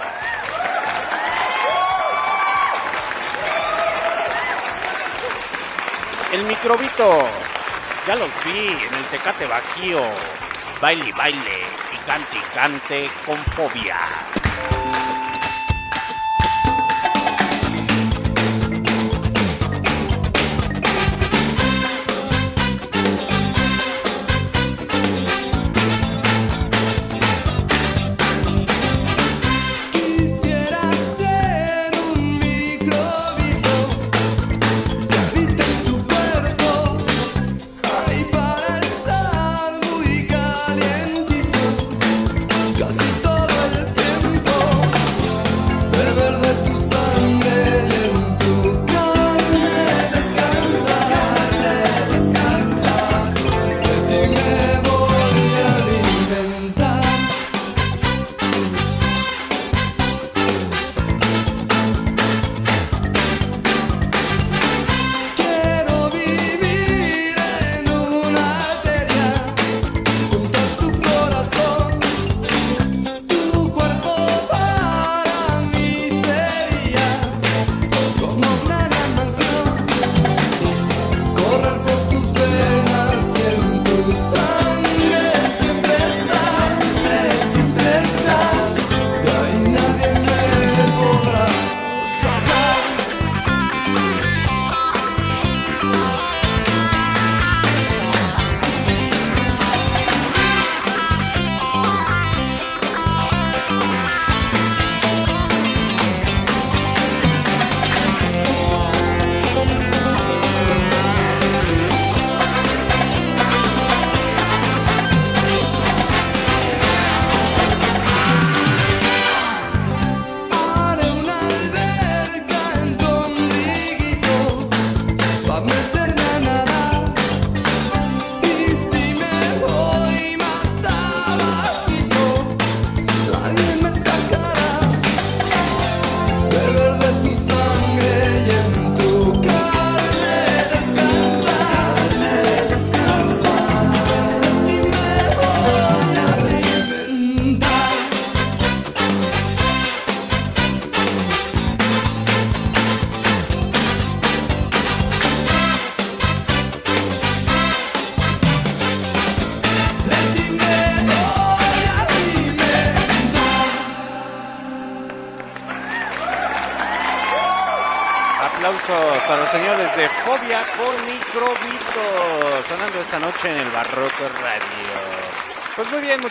[6.34, 7.26] El microbito,
[8.08, 10.02] ya los vi en el Tecate Bajío.
[10.80, 13.98] Baile, y baile, picante, y cante, con fobia.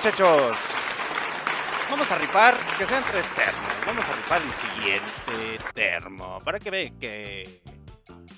[0.07, 0.57] Muchachos.
[1.90, 3.62] Vamos a ripar, que sean tres termos.
[3.84, 6.40] Vamos a ripar el siguiente termo.
[6.44, 7.61] Para que vean que,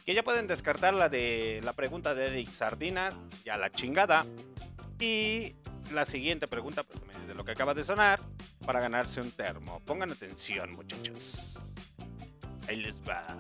[0.07, 3.13] que ya pueden descartar la de la pregunta de Eric Sardina,
[3.45, 4.25] ya la chingada.
[4.99, 5.57] Y
[5.93, 8.21] la siguiente pregunta, pues también es de lo que acaba de sonar,
[8.65, 9.81] para ganarse un termo.
[9.81, 11.59] Pongan atención, muchachos.
[12.67, 13.37] Ahí les va.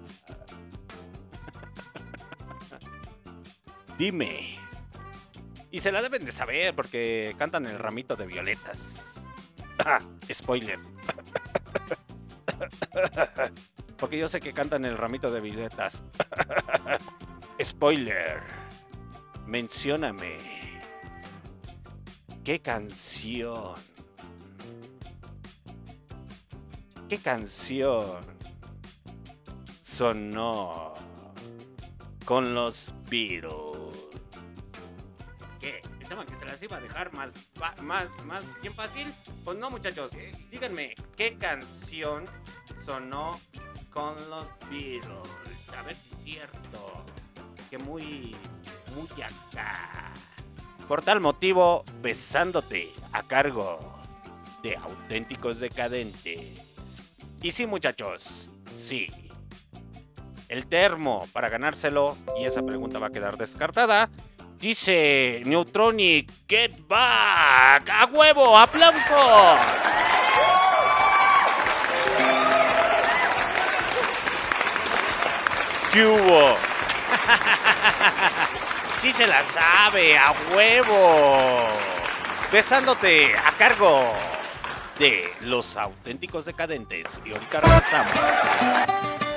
[3.98, 4.67] Dime.
[5.70, 9.22] Y se la deben de saber porque cantan el ramito de violetas.
[9.84, 10.00] Ah,
[10.32, 10.78] spoiler.
[13.98, 16.04] Porque yo sé que cantan el ramito de violetas.
[17.62, 18.40] Spoiler.
[19.46, 20.36] Mencióname.
[22.44, 23.74] ¿Qué canción?
[27.08, 28.20] ¿Qué canción
[29.82, 30.94] sonó
[32.24, 33.67] con los Beatles?
[36.08, 37.32] ¿Pensaban que se las iba a dejar más,
[37.82, 39.12] más, más bien fácil?
[39.44, 40.10] Pues no, muchachos.
[40.50, 42.24] Díganme, ¿qué canción
[42.82, 43.38] sonó
[43.92, 45.12] con los Beatles?
[45.76, 47.04] A ver si es cierto.
[47.68, 48.34] Que muy,
[48.94, 50.14] muy acá.
[50.88, 53.78] Por tal motivo, besándote a cargo
[54.62, 56.58] de auténticos decadentes.
[57.42, 59.08] Y sí, muchachos, sí.
[60.48, 64.08] El termo para ganárselo, y esa pregunta va a quedar descartada.
[64.58, 67.88] Dice Neutronic, get back.
[67.88, 68.58] ¡A huevo!
[68.58, 69.60] ¡Aplausos!
[75.92, 76.56] ¿Qué hubo?
[79.00, 81.68] Sí se la sabe, a huevo.
[82.50, 84.12] Besándote a cargo
[84.98, 87.20] de los auténticos decadentes.
[87.24, 89.27] Y ahorita regresamos.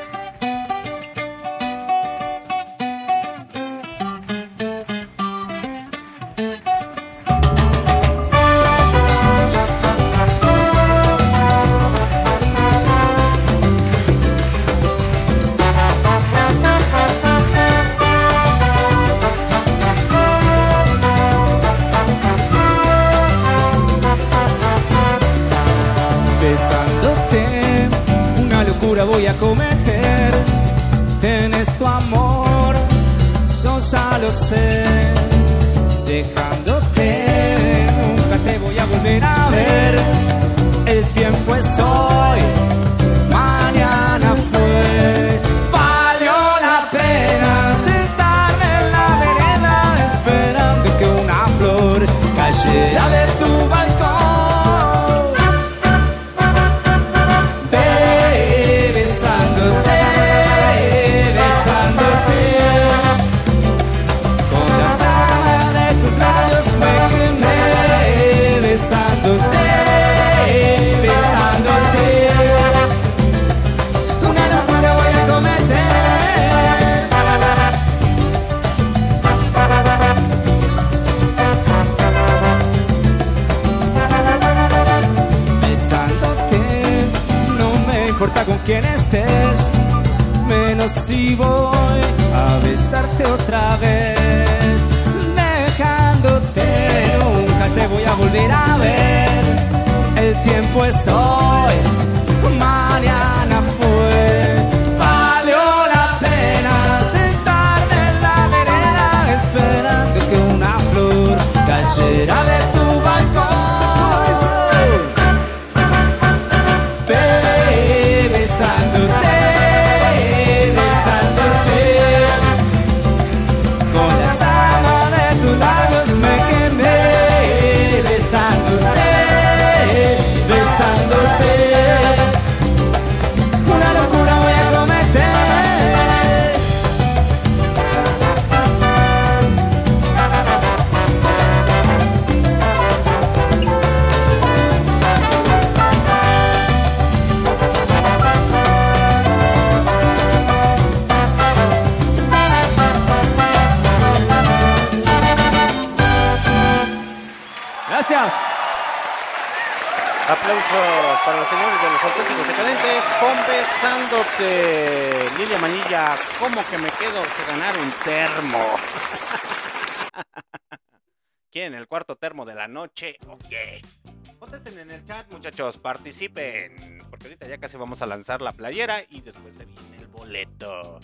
[175.41, 176.99] Muchachos, participen.
[177.09, 180.99] Porque ahorita ya casi vamos a lanzar la playera y después se viene el boleto.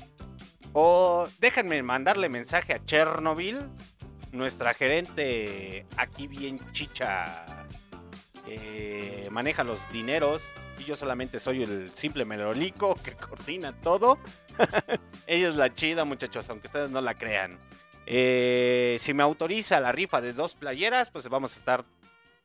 [0.73, 3.67] O déjenme mandarle mensaje a Chernobyl,
[4.31, 7.45] nuestra gerente aquí bien chicha.
[8.45, 10.43] eh, maneja los dineros
[10.77, 14.19] y yo solamente soy el simple merolico que coordina todo.
[15.25, 17.57] Ella es la chida, muchachos, aunque ustedes no la crean.
[18.05, 21.85] Eh, si me autoriza la rifa de dos playeras, pues vamos a estar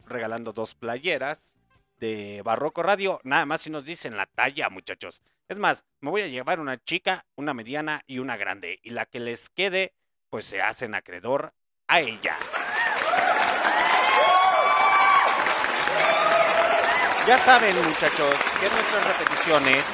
[0.06, 1.54] regalando dos playeras
[2.02, 3.20] de Barroco Radio.
[3.22, 5.22] Nada más si nos dicen la talla, muchachos.
[5.48, 8.80] Es más, me voy a llevar una chica, una mediana y una grande.
[8.82, 9.94] Y la que les quede,
[10.28, 11.54] pues se hacen acreedor
[11.86, 12.36] a ella.
[17.24, 19.84] Ya saben, muchachos, que nuestras repeticiones.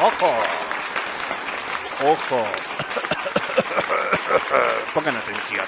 [0.00, 0.32] ¡Ojo!
[2.02, 2.46] ¡Ojo!
[4.94, 5.66] Pongan atención.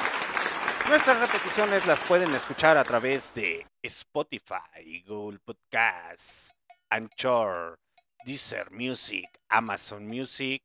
[0.88, 6.54] Nuestras repeticiones las pueden escuchar a través de Spotify, Google Podcasts,
[6.90, 7.78] Anchor,
[8.26, 10.62] Deezer Music, Amazon Music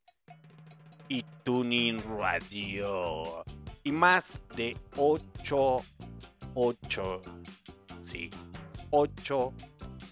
[1.08, 3.46] y Tuning Radio.
[3.84, 5.78] Y más de 8,
[6.54, 7.22] 8,
[8.04, 8.30] sí,
[8.92, 9.54] 8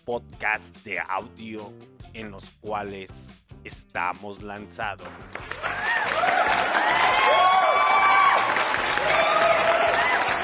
[0.05, 1.74] podcasts de audio
[2.14, 3.28] en los cuales
[3.66, 5.10] estamos lanzados.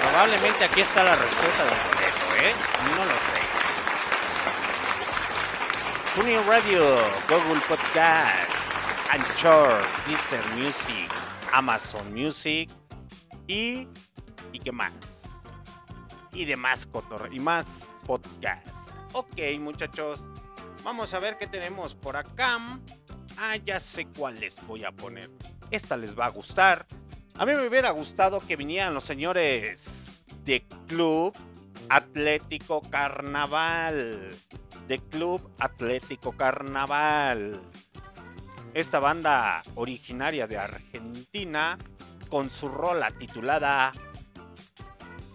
[0.04, 2.54] Probablemente aquí está la respuesta del boleto, ¿eh?
[2.98, 3.42] No lo sé.
[6.14, 6.98] TuneIn Radio,
[7.30, 8.52] Google Podcast,
[9.10, 11.10] Anchor, Deezer Music,
[11.54, 12.70] Amazon Music
[13.48, 13.88] y
[14.52, 14.94] y qué más
[16.34, 18.68] y demás cotor y más podcast.
[19.14, 20.20] Ok, muchachos,
[20.84, 22.60] vamos a ver qué tenemos por acá.
[23.38, 25.32] Ah, ya sé cuál les voy a poner.
[25.72, 26.86] Esta les va a gustar.
[27.36, 31.34] A mí me hubiera gustado que vinieran los señores de Club
[31.90, 34.30] Atlético Carnaval.
[34.88, 37.60] De Club Atlético Carnaval.
[38.74, 41.78] Esta banda originaria de Argentina
[42.30, 43.94] con su rola titulada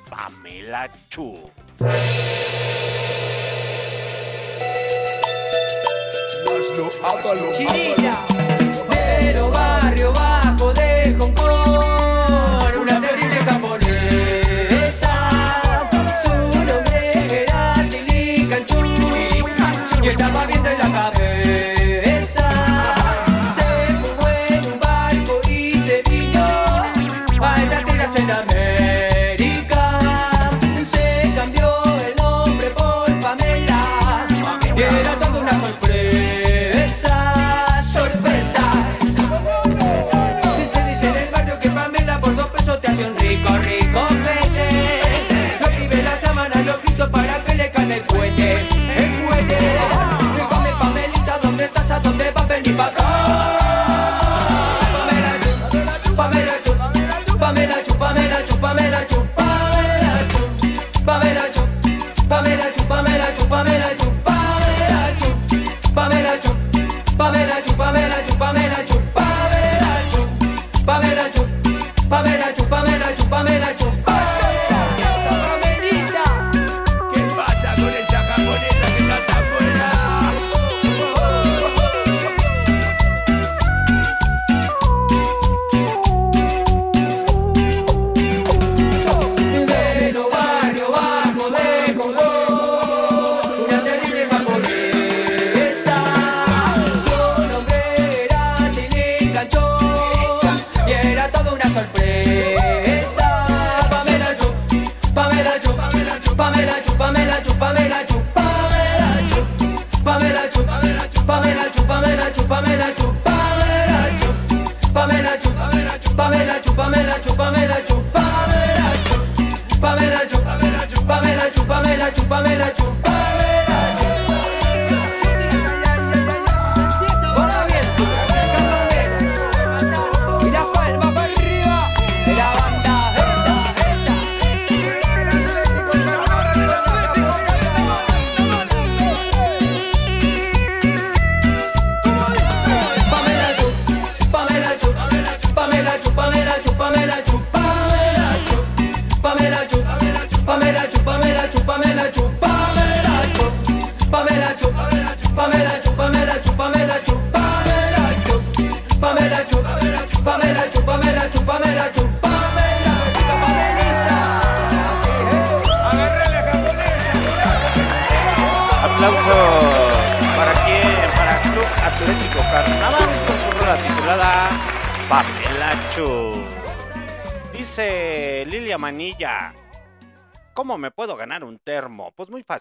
[0.09, 1.51] Pamela Chu.
[8.89, 11.68] Pero barrio bajo de Hong Kong,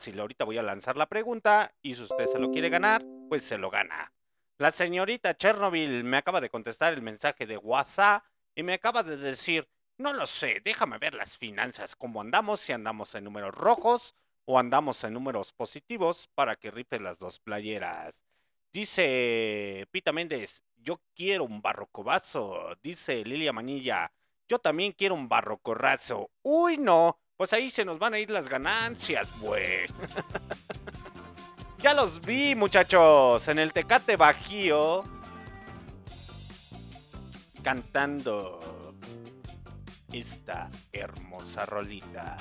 [0.08, 3.44] fácil, ahorita voy a lanzar la pregunta y si usted se lo quiere ganar, pues
[3.44, 4.14] se lo gana.
[4.58, 8.24] La señorita Chernobyl me acaba de contestar el mensaje de WhatsApp
[8.56, 12.72] y me acaba de decir, no lo sé, déjame ver las finanzas, cómo andamos, si
[12.72, 18.24] andamos en números rojos o andamos en números positivos para que rife las dos playeras.
[18.72, 22.78] Dice Pita Méndez, yo quiero un barrocobazo.
[22.82, 24.12] Dice Lilia Manilla,
[24.48, 26.32] yo también quiero un barrocorrazo.
[26.44, 29.86] Uy, no, pues ahí se nos van a ir las ganancias, güey.
[31.78, 35.04] ya los vi, muchachos, en el Tecate Bajío.
[37.64, 38.96] Cantando
[40.12, 42.38] esta hermosa rolita.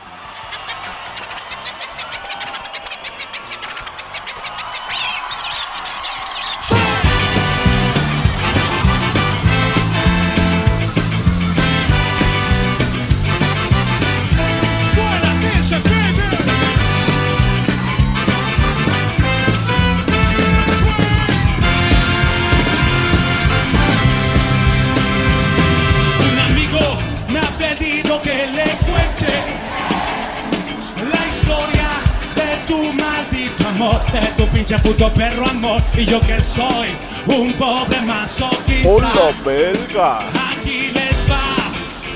[34.53, 35.83] Pinche puto perro amor.
[35.97, 36.89] Y yo que soy
[37.27, 38.89] un pobre masoquista.
[38.89, 40.19] ¡Hola, belga!
[40.51, 41.57] Aquí les va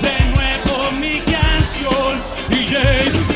[0.01, 2.19] de nuevo mi canción.
[2.49, 3.30] Y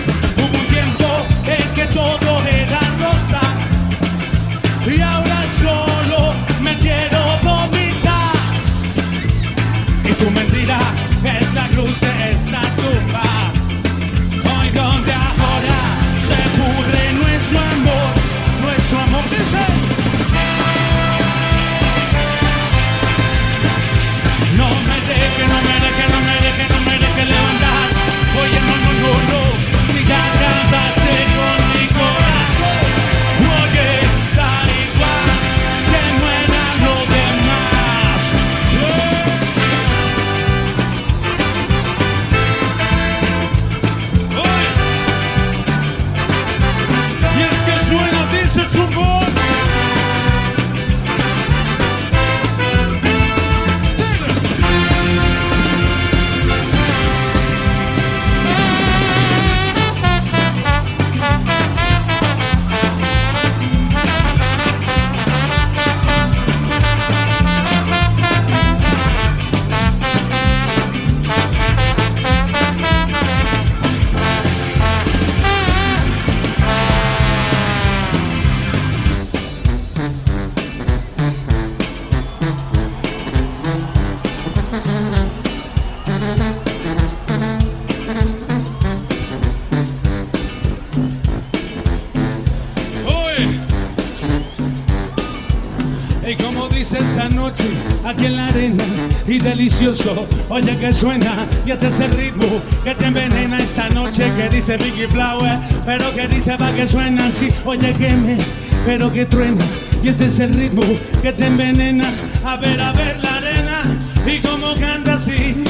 [97.45, 98.83] aquí en la arena,
[99.27, 102.47] y delicioso, oye que suena, y este es el ritmo
[102.83, 107.27] que te envenena esta noche, que dice Vicky Flower, pero que dice va que suena
[107.27, 108.37] así, oye que me,
[108.85, 109.63] pero que truena,
[110.01, 110.81] y este es el ritmo
[111.21, 112.09] que te envenena,
[112.43, 113.81] a ver, a ver la arena,
[114.25, 115.63] y como canta así,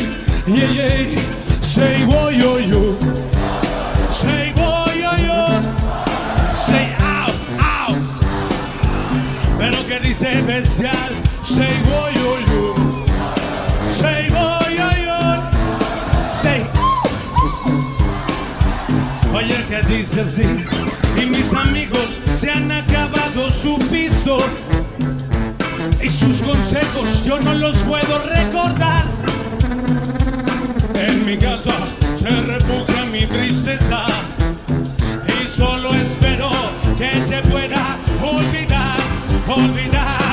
[0.48, 0.90] yeah, yeah,
[1.62, 2.98] say boy, yo, yo,
[4.10, 5.48] say boy, yo, yo,
[6.54, 7.96] say ow, ow.
[9.58, 12.76] Pero que dice especial, say boy, yo, yo.
[13.92, 15.20] Say boy, yo, yo.
[16.36, 16.66] Say.
[19.34, 20.44] Oye, que dice así.
[21.22, 24.40] Y mis amigos se han acabado su piso.
[26.02, 29.06] Y sus consejos yo no los puedo recordar.
[30.96, 31.76] En mi casa
[32.16, 34.08] se refugia mi tristeza.
[35.28, 36.50] Y solo espero
[36.98, 38.98] que te pueda olvidar,
[39.48, 40.25] olvidar.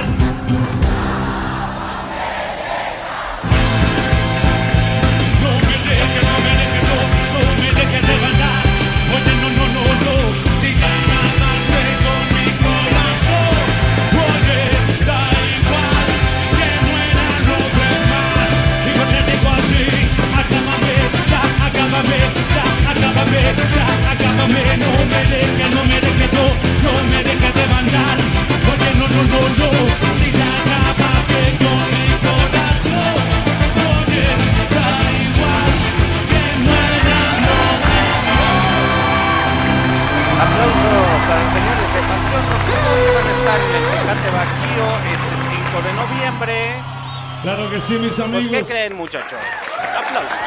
[24.42, 24.78] No me dejes,
[25.70, 26.44] no me dejes, no,
[26.82, 28.16] no me dejes de mandar.
[28.72, 29.70] Oye, no, no, no, no,
[30.18, 33.14] si ya acabaste con mi corazón.
[34.02, 34.26] Oye,
[34.74, 34.88] da
[35.22, 35.72] igual
[36.30, 37.60] que muera lo
[40.42, 44.86] Aplausos para los señores de Pasión Rockero que van a estar en el Tecate Bajío
[45.14, 45.34] este
[45.70, 46.56] 5 de noviembre.
[47.42, 48.68] Claro que sí, mis Pues, ¿qué amigos.
[48.68, 49.38] creen, muchachos?
[49.78, 50.38] Aplausos.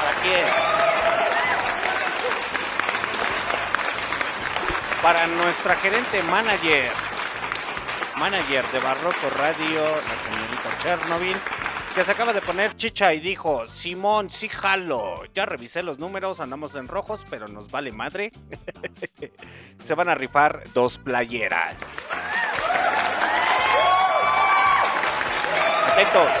[0.00, 0.63] ¿Para quién?
[5.04, 6.90] Para nuestra gerente manager.
[8.16, 11.36] Manager de Barroco Radio, la señorita Chernobyl,
[11.94, 15.22] que se acaba de poner chicha y dijo, Simón, sí jalo.
[15.34, 18.32] Ya revisé los números, andamos en rojos, pero nos vale madre.
[19.84, 21.76] se van a rifar dos playeras.
[25.92, 26.32] Atentos.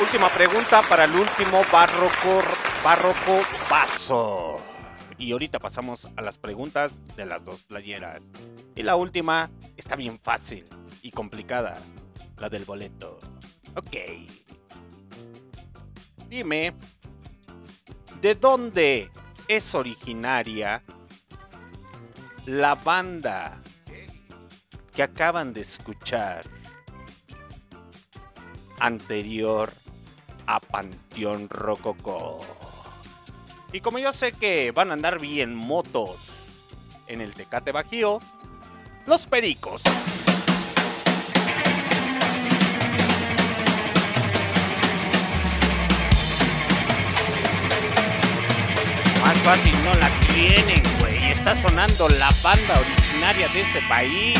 [0.00, 2.42] Última pregunta para el último barroco,
[2.82, 3.40] barroco
[3.70, 4.65] vaso.
[5.18, 8.20] Y ahorita pasamos a las preguntas de las dos playeras.
[8.74, 10.66] Y la última está bien fácil
[11.02, 11.76] y complicada.
[12.38, 13.18] La del boleto.
[13.74, 13.96] Ok.
[16.28, 16.74] Dime,
[18.20, 19.10] ¿de dónde
[19.48, 20.82] es originaria
[22.44, 23.62] la banda
[24.92, 26.44] que acaban de escuchar
[28.80, 29.72] anterior
[30.46, 32.65] a Panteón Rococó?
[33.72, 36.52] Y como yo sé que van a andar bien motos
[37.06, 38.20] en el Tecate Bajío,
[39.06, 39.82] los Pericos.
[49.22, 51.30] Más fácil no la tienen, güey.
[51.30, 54.38] Está sonando la banda originaria de ese país.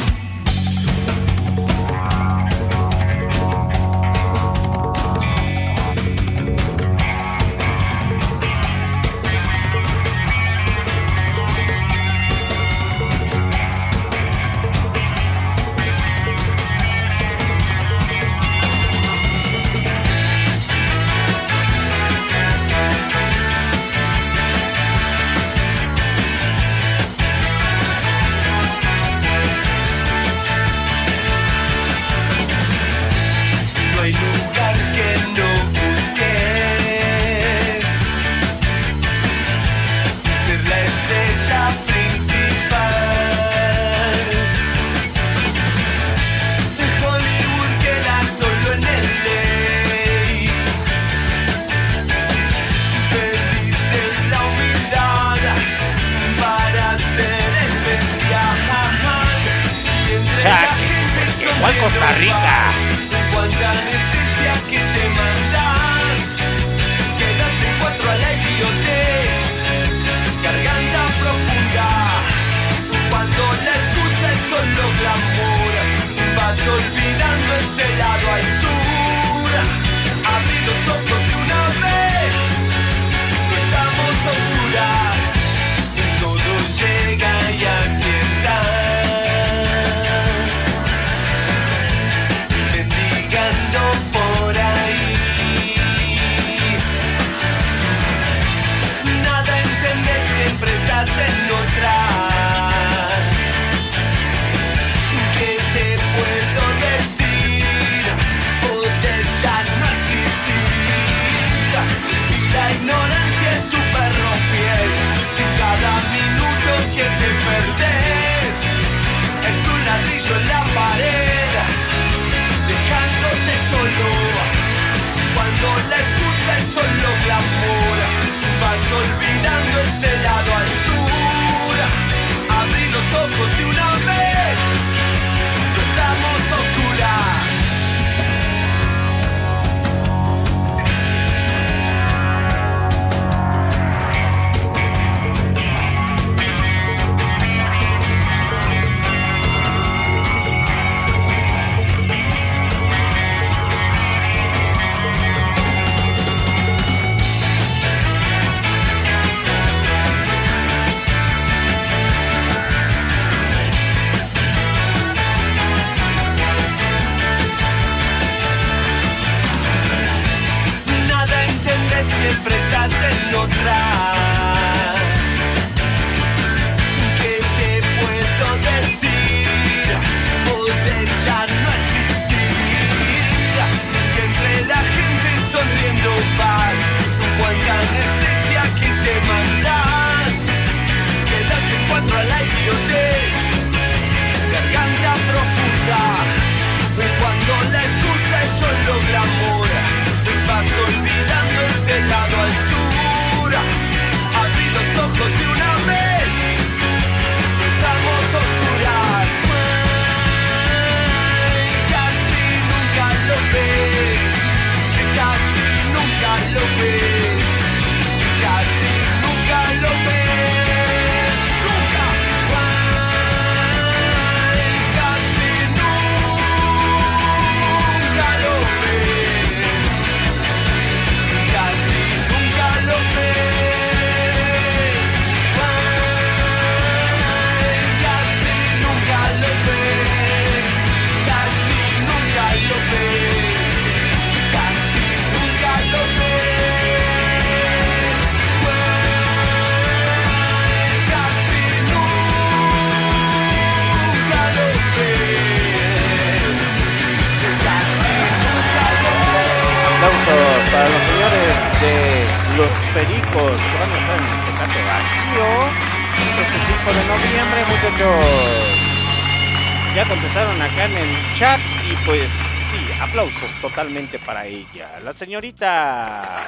[273.60, 275.00] totalmente para ella.
[275.02, 276.42] La señorita.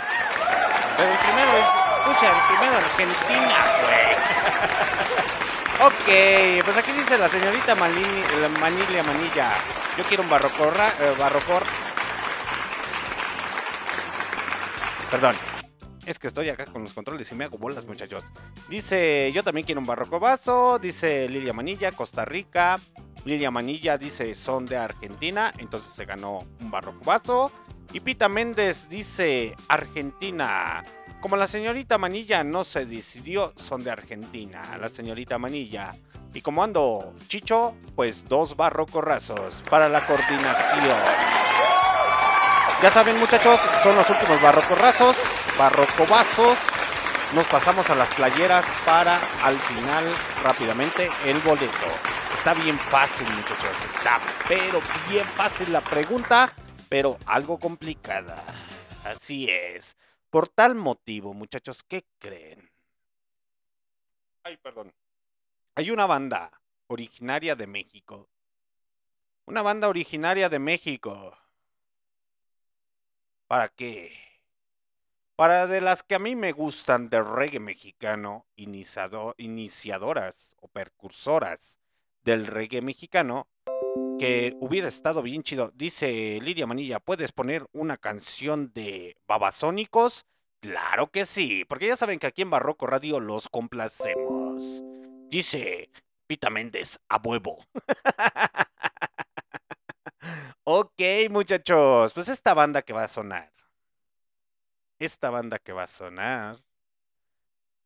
[0.98, 1.66] El primero es.
[2.06, 4.08] Puse el primero Argentina, güey.
[6.60, 9.50] ok, pues aquí dice la señorita Manilia Manilla.
[9.96, 11.64] Yo quiero un barrocorra, eh, barrocor.
[15.10, 15.36] Perdón.
[16.06, 18.24] Es que estoy acá con los controles y me hago bolas, muchachos.
[18.70, 22.78] Dice, yo también quiero un barroco vaso Dice Lilia Manilla, Costa Rica.
[23.24, 25.52] Lilia Manilla dice, son de Argentina.
[25.58, 27.52] Entonces se ganó un barroco vaso.
[27.92, 30.84] Y Pita Méndez dice, Argentina.
[31.20, 34.62] Como la señorita Manilla no se decidió, son de Argentina.
[34.80, 35.94] La señorita Manilla.
[36.34, 40.94] Y como ando chicho, pues dos barrocorrazos para la coordinación.
[42.82, 45.16] Ya saben, muchachos, son los últimos barrocorrazos,
[45.58, 46.56] barrocobazos.
[47.34, 50.04] Nos pasamos a las playeras para al final
[50.42, 51.86] rápidamente el boleto.
[52.34, 53.76] Está bien fácil, muchachos.
[53.84, 54.18] Está
[54.48, 54.80] pero
[55.10, 56.50] bien fácil la pregunta,
[56.88, 58.42] pero algo complicada.
[59.04, 59.98] Así es.
[60.30, 62.70] Por tal motivo, muchachos, ¿qué creen?
[64.42, 64.94] Ay, perdón.
[65.74, 66.50] Hay una banda
[66.86, 68.30] originaria de México.
[69.44, 71.36] Una banda originaria de México.
[73.46, 74.27] ¿Para qué?
[75.38, 81.78] Para de las que a mí me gustan de reggae mexicano, iniciado- iniciadoras o percursoras
[82.24, 83.46] del reggae mexicano,
[84.18, 85.70] que hubiera estado bien chido.
[85.76, 90.26] Dice Lidia Manilla, ¿puedes poner una canción de Babasónicos?
[90.58, 94.82] Claro que sí, porque ya saben que aquí en Barroco Radio los complacemos.
[95.30, 95.88] Dice
[96.26, 97.64] Pita Méndez, a huevo.
[100.64, 101.00] ok,
[101.30, 103.52] muchachos, pues esta banda que va a sonar.
[104.98, 106.56] Esta banda que va a sonar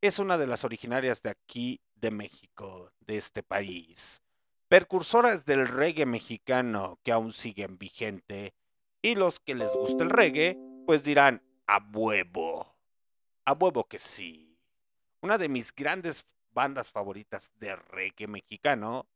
[0.01, 4.23] es una de las originarias de aquí, de México, de este país.
[4.69, 8.55] Percursoras del reggae mexicano que aún siguen vigente.
[9.03, 12.75] Y los que les gusta el reggae, pues dirán, a huevo.
[13.45, 14.59] A huevo que sí.
[15.21, 19.07] Una de mis grandes bandas favoritas de reggae mexicano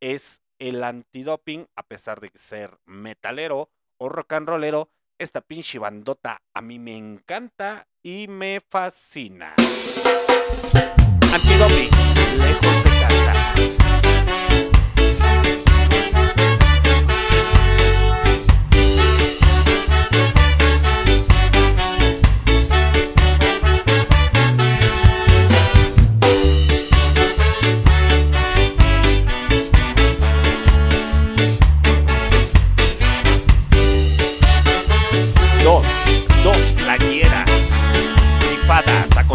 [0.00, 4.90] es el antidoping, a pesar de ser metalero o rock and rollero,
[5.20, 9.54] esta pinche bandota a mí me encanta y me fascina.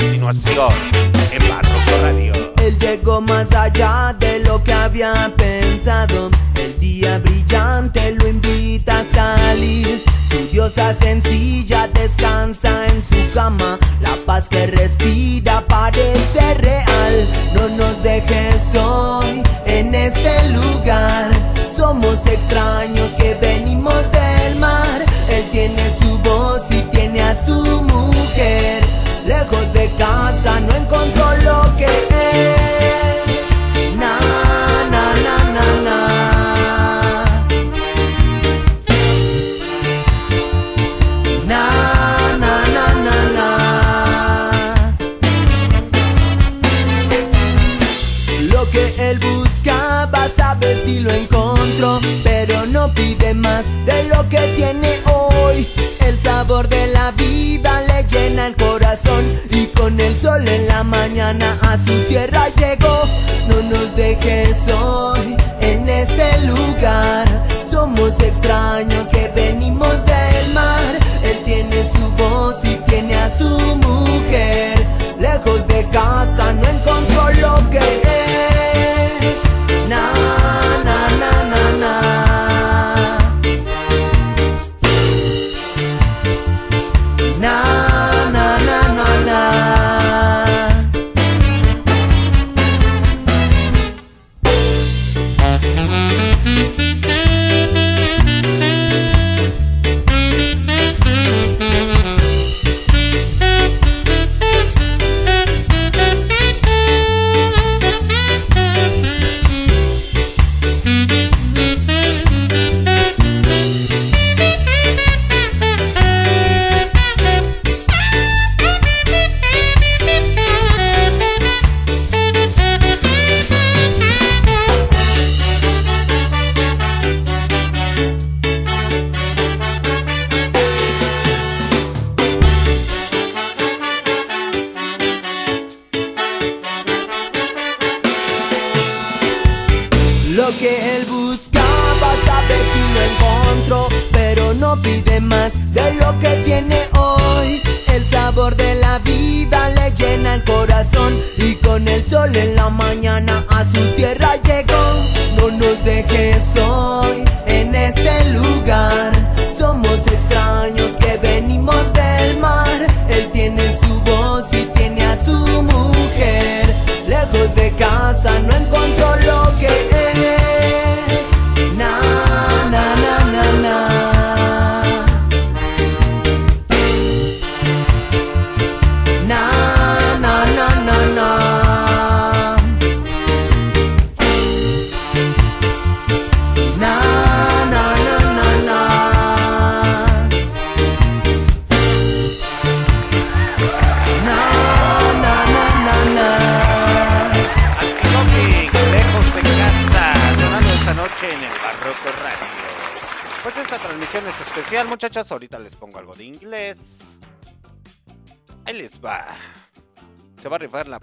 [0.05, 0.73] Continuación
[1.31, 2.33] en Barroco Radio.
[2.61, 6.29] Él llegó más allá de lo que había pensado.
[6.55, 10.03] El día brillante lo invita a salir.
[10.29, 13.79] Su diosa sencilla descansa en su cama.
[14.01, 17.27] La paz que respira parece real.
[17.53, 21.29] No nos dejes hoy en este lugar.
[21.75, 25.03] Somos extraños que venimos del mar.
[25.29, 29.04] Él tiene su voz y tiene a su mujer.
[29.25, 32.94] Lejos de casa no encontró lo que es.
[61.75, 62.34] A su tierra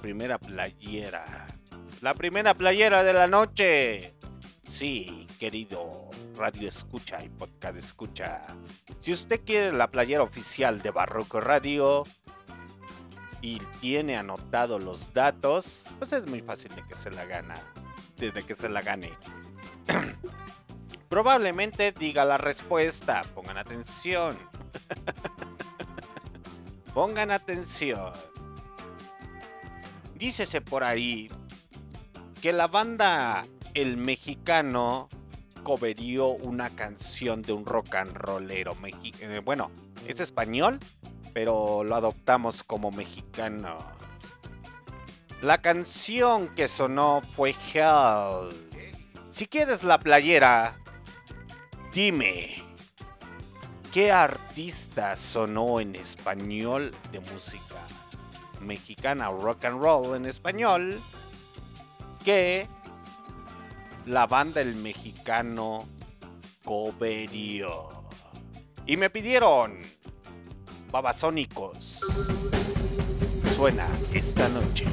[0.03, 1.47] primera playera.
[2.01, 4.15] La primera playera de la noche.
[4.69, 8.45] Sí, querido Radio Escucha y Podcast Escucha.
[9.01, 12.03] Si usted quiere la playera oficial de Barroco Radio,
[13.41, 17.55] y tiene anotado los datos, pues es muy fácil de que se la gana,
[18.17, 19.13] de que se la gane.
[21.09, 24.37] Probablemente diga la respuesta, pongan atención.
[26.95, 28.13] pongan atención.
[30.23, 31.29] Dícese por ahí
[32.41, 33.45] que la banda
[33.75, 35.09] El Mexicano
[35.65, 38.77] coverió una canción de un rock and rollero.
[38.77, 39.73] mexi- eh, bueno,
[40.07, 40.79] es español,
[41.35, 43.79] pero lo adoptamos como mexicano.
[45.41, 48.55] La canción que sonó fue Hell.
[49.29, 50.77] Si quieres la playera,
[51.93, 52.63] dime,
[53.93, 57.75] ¿qué artista sonó en español de música
[58.63, 61.01] mexicana rock and roll en español
[62.25, 62.67] que
[64.07, 65.87] la banda El Mexicano
[66.65, 67.89] coverió?
[68.87, 69.81] Y me pidieron
[70.91, 72.01] Babasónicos.
[73.57, 74.87] Suena esta noche.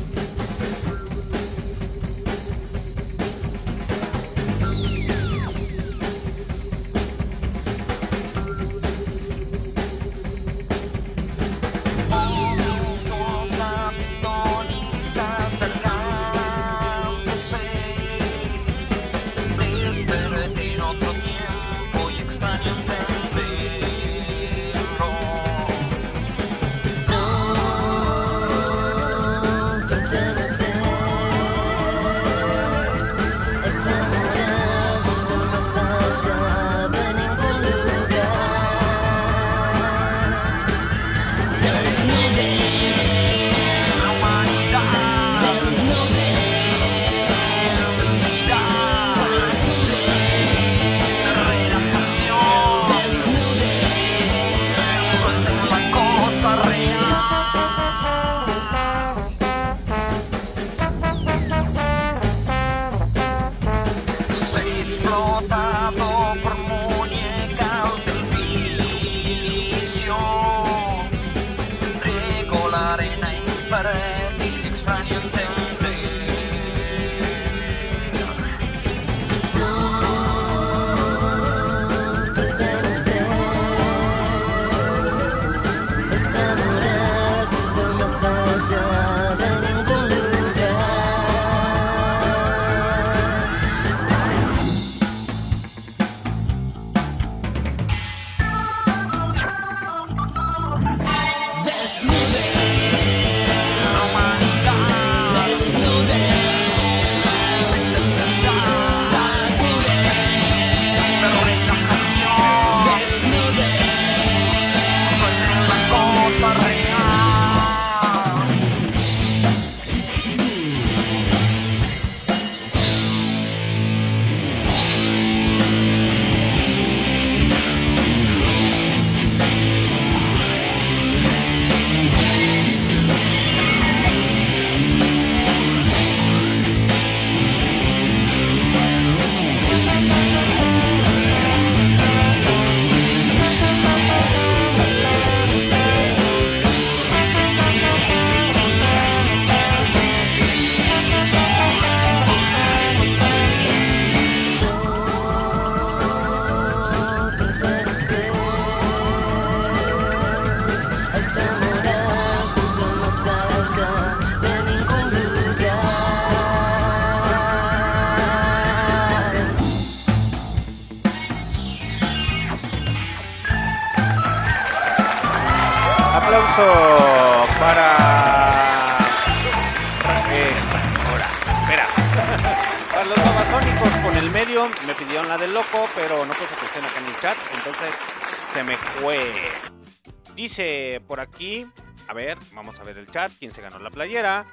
[191.20, 191.68] Por aquí,
[192.08, 194.46] a ver, vamos a ver el chat, quién se ganó la playera.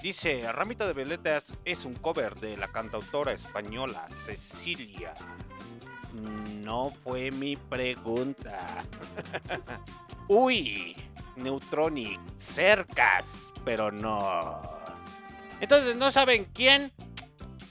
[0.00, 5.12] Dice, Ramito de Violetas es un cover de la cantautora española Cecilia.
[6.62, 8.84] No fue mi pregunta.
[10.28, 10.96] Uy,
[11.36, 14.62] Neutronic, cercas, pero no.
[15.60, 16.90] Entonces, ¿no saben quién?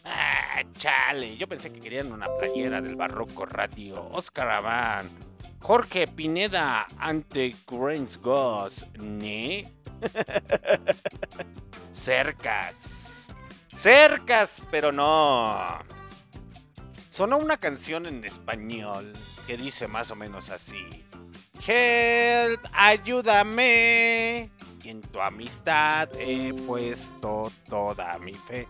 [0.04, 4.10] Ah, chale, yo pensé que querían una playera del Barroco Radio.
[4.12, 5.10] Oscar Abán,
[5.60, 9.74] Jorge Pineda ante Grains Goss, ¿ne?
[11.92, 13.28] cercas.
[13.74, 15.80] Cercas, pero no.
[17.10, 19.14] Sonó una canción en español
[19.48, 21.06] que dice más o menos así.
[21.66, 24.52] Help, ayúdame.
[24.84, 28.68] Y en tu amistad he puesto toda mi fe.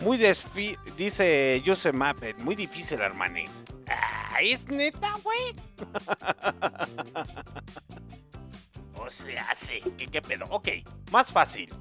[0.00, 0.76] Muy desfi...
[0.96, 2.38] Dice Joseph Mappet.
[2.38, 3.46] Muy difícil, hermane.
[3.88, 5.54] Ah, es neta, güey.
[8.96, 9.80] o sea, sí.
[9.96, 10.46] ¿Qué, ¿Qué pedo?
[10.50, 10.68] Ok,
[11.10, 11.72] más fácil.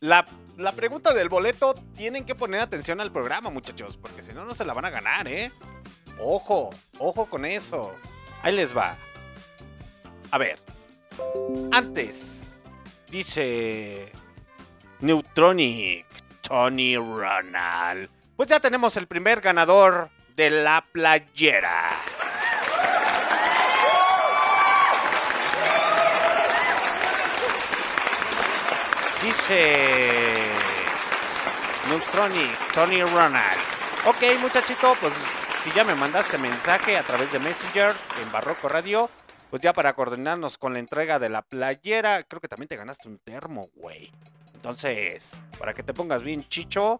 [0.00, 4.44] La, la pregunta del boleto, tienen que poner atención al programa, muchachos, porque si no,
[4.44, 5.50] no se la van a ganar, ¿eh?
[6.18, 7.94] Ojo, ojo con eso.
[8.42, 8.96] Ahí les va.
[10.30, 10.58] A ver.
[11.72, 12.44] Antes,
[13.10, 14.10] dice
[15.00, 16.06] Neutronic,
[16.40, 18.08] Tony Ronald.
[18.36, 20.10] Pues ya tenemos el primer ganador
[20.42, 21.90] de la playera.
[29.22, 30.34] Dice
[31.88, 33.60] Neutronic, Tony Ronald.
[34.06, 35.12] Ok, muchachito, pues
[35.62, 39.08] si ya me mandaste mensaje a través de Messenger en Barroco Radio,
[39.48, 43.06] pues ya para coordinarnos con la entrega de la playera, creo que también te ganaste
[43.06, 44.10] un termo, güey.
[44.54, 46.98] Entonces, para que te pongas bien chicho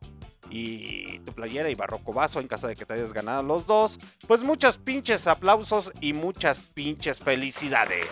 [0.52, 3.98] y tu playera y barroco vaso en caso de que te hayas ganado los dos,
[4.28, 8.06] pues muchos pinches aplausos y muchas pinches felicidades.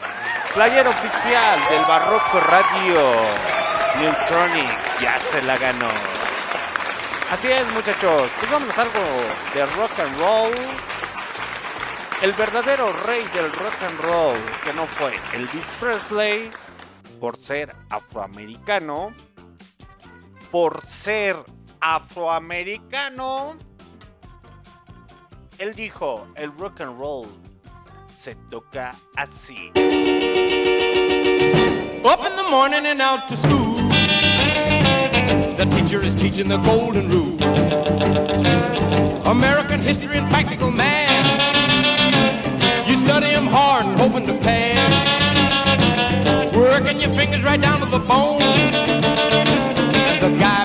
[0.55, 3.01] Playera oficial del Barroco Radio.
[4.01, 5.91] Neutronic ya se la ganó.
[7.31, 8.31] Así es, muchachos.
[8.39, 9.01] Pues vámonos algo
[9.55, 10.53] de rock and roll.
[12.23, 16.51] El verdadero rey del rock and roll, que no fue Elvis Presley,
[17.21, 19.15] por ser afroamericano,
[20.51, 21.37] por ser
[21.81, 23.57] afroamericano,
[25.59, 27.27] él dijo, el rock and roll
[28.19, 29.71] se toca así.
[32.05, 33.77] Up in the morning and out to school.
[35.57, 37.39] The teacher is teaching the golden rule.
[39.27, 41.27] American history and practical math.
[42.89, 44.91] You study 'em hard and hoping to pass.
[46.55, 48.90] Working your fingers right down to the bone.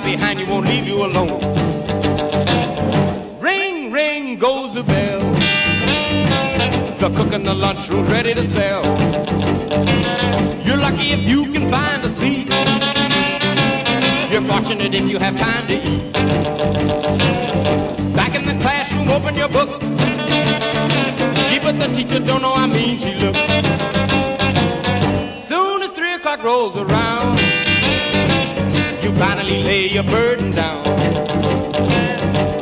[0.06, 1.42] Behind you won't leave you alone.
[3.40, 5.20] Ring, ring goes the bell.
[7.00, 8.84] The cook in the lunchroom's ready to sell.
[10.64, 12.50] You're lucky if you can find a seat.
[14.32, 16.14] You're fortunate if you have time to eat.
[18.14, 19.86] Back in the classroom, open your books.
[21.50, 23.40] Gee, but the teacher don't know how mean she looks.
[25.50, 27.45] Soon as three o'clock rolls around,
[29.16, 30.84] finally lay your burden down.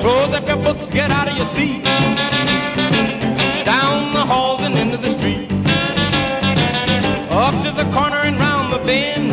[0.01, 1.83] Close up your books, get out of your seat.
[3.65, 5.51] Down the halls and into the street.
[7.31, 9.31] Up to the corner and round the bend.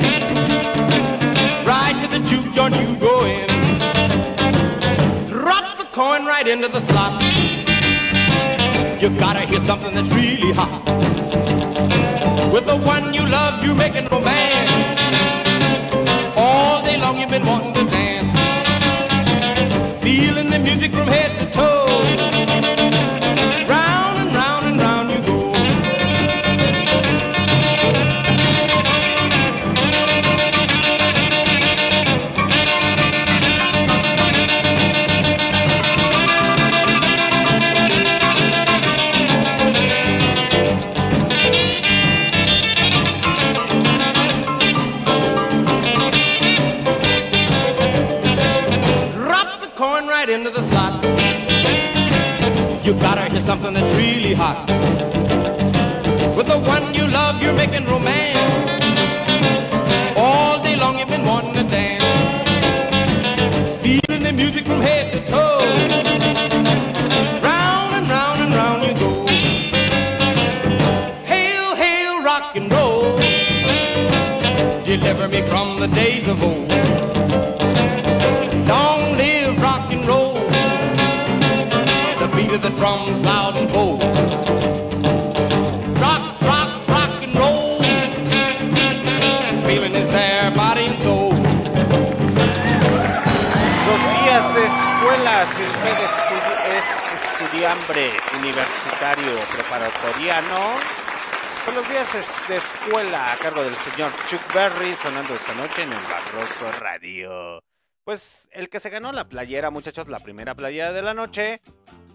[1.66, 3.48] Right to the juke joint you go in.
[5.28, 7.22] Drop the coin right into the slot.
[9.00, 10.84] You gotta hear something that's really hot.
[12.52, 14.89] With the one you love, you're making romance.
[17.10, 18.32] Long you've been wanting to dance.
[20.00, 22.89] Feeling the music from head to toe.
[104.00, 107.62] Señor Chuck Berry sonando esta noche en el Barroco Radio.
[108.02, 111.60] Pues el que se ganó la playera, muchachos, la primera playera de la noche,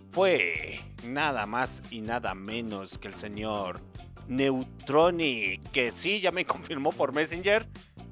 [0.10, 3.82] fue nada más y nada menos que el señor
[4.28, 7.68] Neutronic, que sí, ya me confirmó por Messenger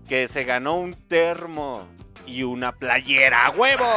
[0.08, 1.88] que se ganó un termo
[2.28, 3.48] y una playera.
[3.48, 3.90] ¡A ¡Huevo!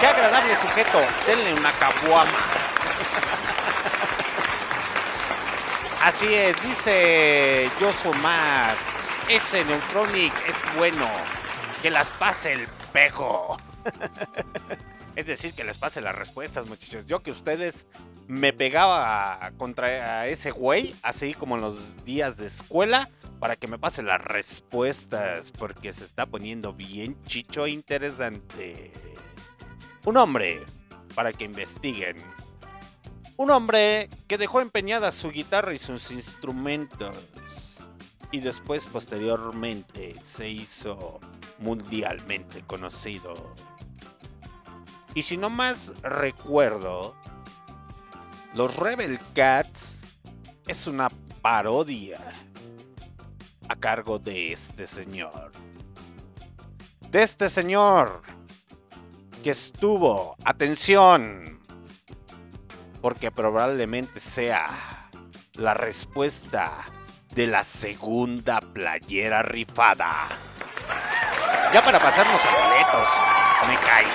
[0.00, 0.98] ¡Qué agradable sujeto!
[1.26, 2.59] Denle una caguama.
[6.00, 8.74] Así es, dice Yosomar.
[9.28, 11.06] Ese Neutronic es bueno.
[11.82, 13.56] Que las pase el pejo.
[15.16, 17.04] Es decir, que les pase las respuestas, muchachos.
[17.04, 17.86] Yo que ustedes
[18.28, 23.78] me pegaba contra ese güey, así como en los días de escuela, para que me
[23.78, 28.92] pase las respuestas, porque se está poniendo bien chicho e interesante.
[30.06, 30.62] Un hombre,
[31.14, 32.16] para que investiguen.
[33.40, 37.78] Un hombre que dejó empeñada su guitarra y sus instrumentos.
[38.30, 41.20] Y después, posteriormente, se hizo
[41.58, 43.54] mundialmente conocido.
[45.14, 47.16] Y si no más recuerdo,
[48.52, 50.04] los Rebel Cats
[50.66, 51.08] es una
[51.40, 52.20] parodia
[53.68, 55.50] a cargo de este señor.
[57.10, 58.20] De este señor
[59.42, 61.59] que estuvo, atención,
[63.00, 65.08] porque probablemente sea
[65.54, 66.72] la respuesta
[67.34, 70.28] de la segunda playera rifada.
[71.72, 73.08] Ya para pasarnos a boletos,
[73.68, 74.06] me cae.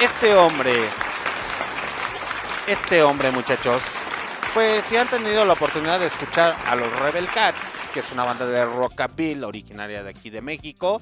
[0.00, 0.72] Este hombre,
[2.66, 3.82] este hombre muchachos,
[4.52, 8.24] pues si han tenido la oportunidad de escuchar a los Rebel Cats, que es una
[8.24, 11.00] banda de rockabilly originaria de aquí de México,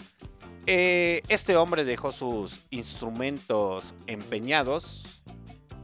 [0.66, 5.22] eh, este hombre dejó sus instrumentos empeñados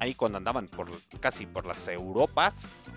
[0.01, 0.91] ahí cuando andaban por
[1.21, 2.91] casi por las Europas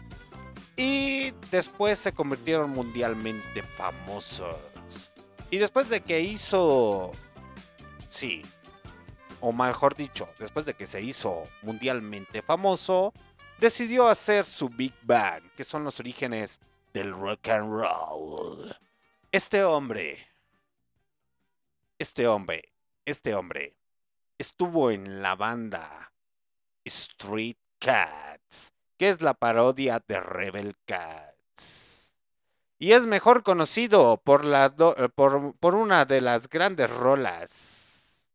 [0.78, 5.12] y después se convirtieron mundialmente famosos.
[5.49, 7.12] Y después de que hizo
[8.10, 8.41] sí,
[9.40, 13.14] o mejor dicho, después de que se hizo mundialmente famoso,
[13.60, 16.60] decidió hacer su Big Bang, que son los orígenes
[16.94, 18.76] del rock and roll.
[19.32, 20.31] Este hombre,
[22.02, 22.73] este hombre,
[23.06, 23.78] este hombre,
[24.40, 26.11] estuvo en la banda
[26.84, 32.15] Street Cats, que es la parodia de Rebel Cats.
[32.80, 38.32] Y es mejor conocido por, la eh, por una de las grandes rolas.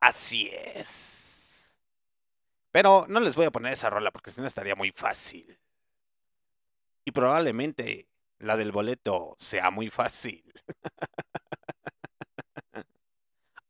[0.00, 1.78] Así es.
[2.72, 5.58] Pero no les voy a poner esa rola porque si no estaría muy fácil.
[7.04, 10.42] Y probablemente la del boleto sea muy fácil.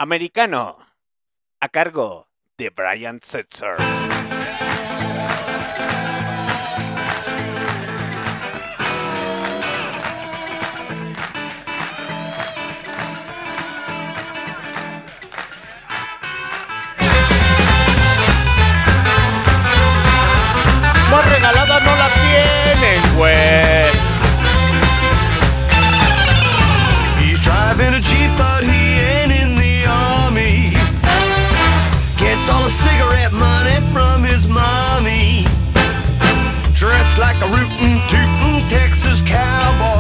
[0.05, 0.77] Americano,
[1.61, 2.29] a cargo
[2.59, 3.79] de Brian Setzer.
[21.11, 23.94] Más regalada no la tienen, güey.
[37.19, 39.94] Like a rootin' tootin' Texas cowboy.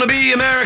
[0.00, 0.10] The drink.
[0.10, 0.59] Wanna be Americano,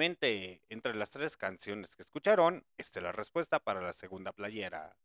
[0.00, 4.96] entre las tres canciones que escucharon, esta es la respuesta para la segunda playera.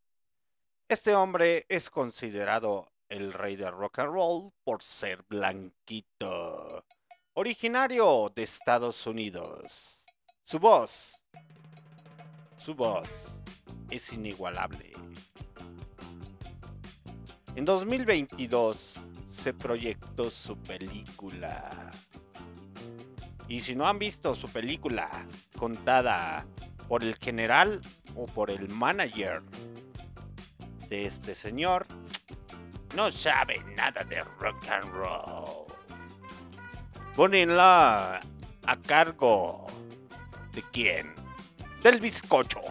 [0.87, 6.85] Este hombre es considerado el rey del rock and roll por ser blanquito.
[7.33, 10.03] Originario de Estados Unidos.
[10.43, 11.23] Su voz,
[12.57, 13.41] su voz
[13.89, 14.93] es inigualable.
[17.55, 18.95] En 2022
[19.27, 21.91] se proyectó su película.
[23.49, 25.25] Y si no han visto su película
[25.57, 26.45] contada
[26.87, 27.81] por el general
[28.15, 29.41] o por el manager
[30.87, 31.87] de este señor,
[32.95, 35.65] no sabe nada de rock and roll.
[37.15, 38.19] Ponenla
[38.67, 39.65] a cargo
[40.53, 41.13] de quién?
[41.81, 42.61] Del bizcocho.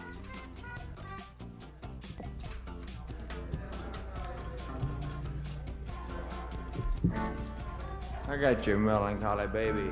[8.29, 9.91] I got your melancholy baby.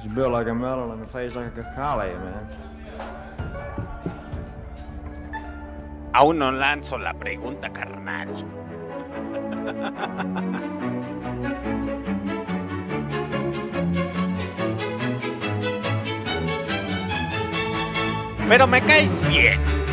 [0.00, 2.48] She's built like a melon and a face like a collie, man.
[6.12, 8.28] Aún no lanzo la pregunta, carnal.
[18.48, 19.83] Pero me caes bien.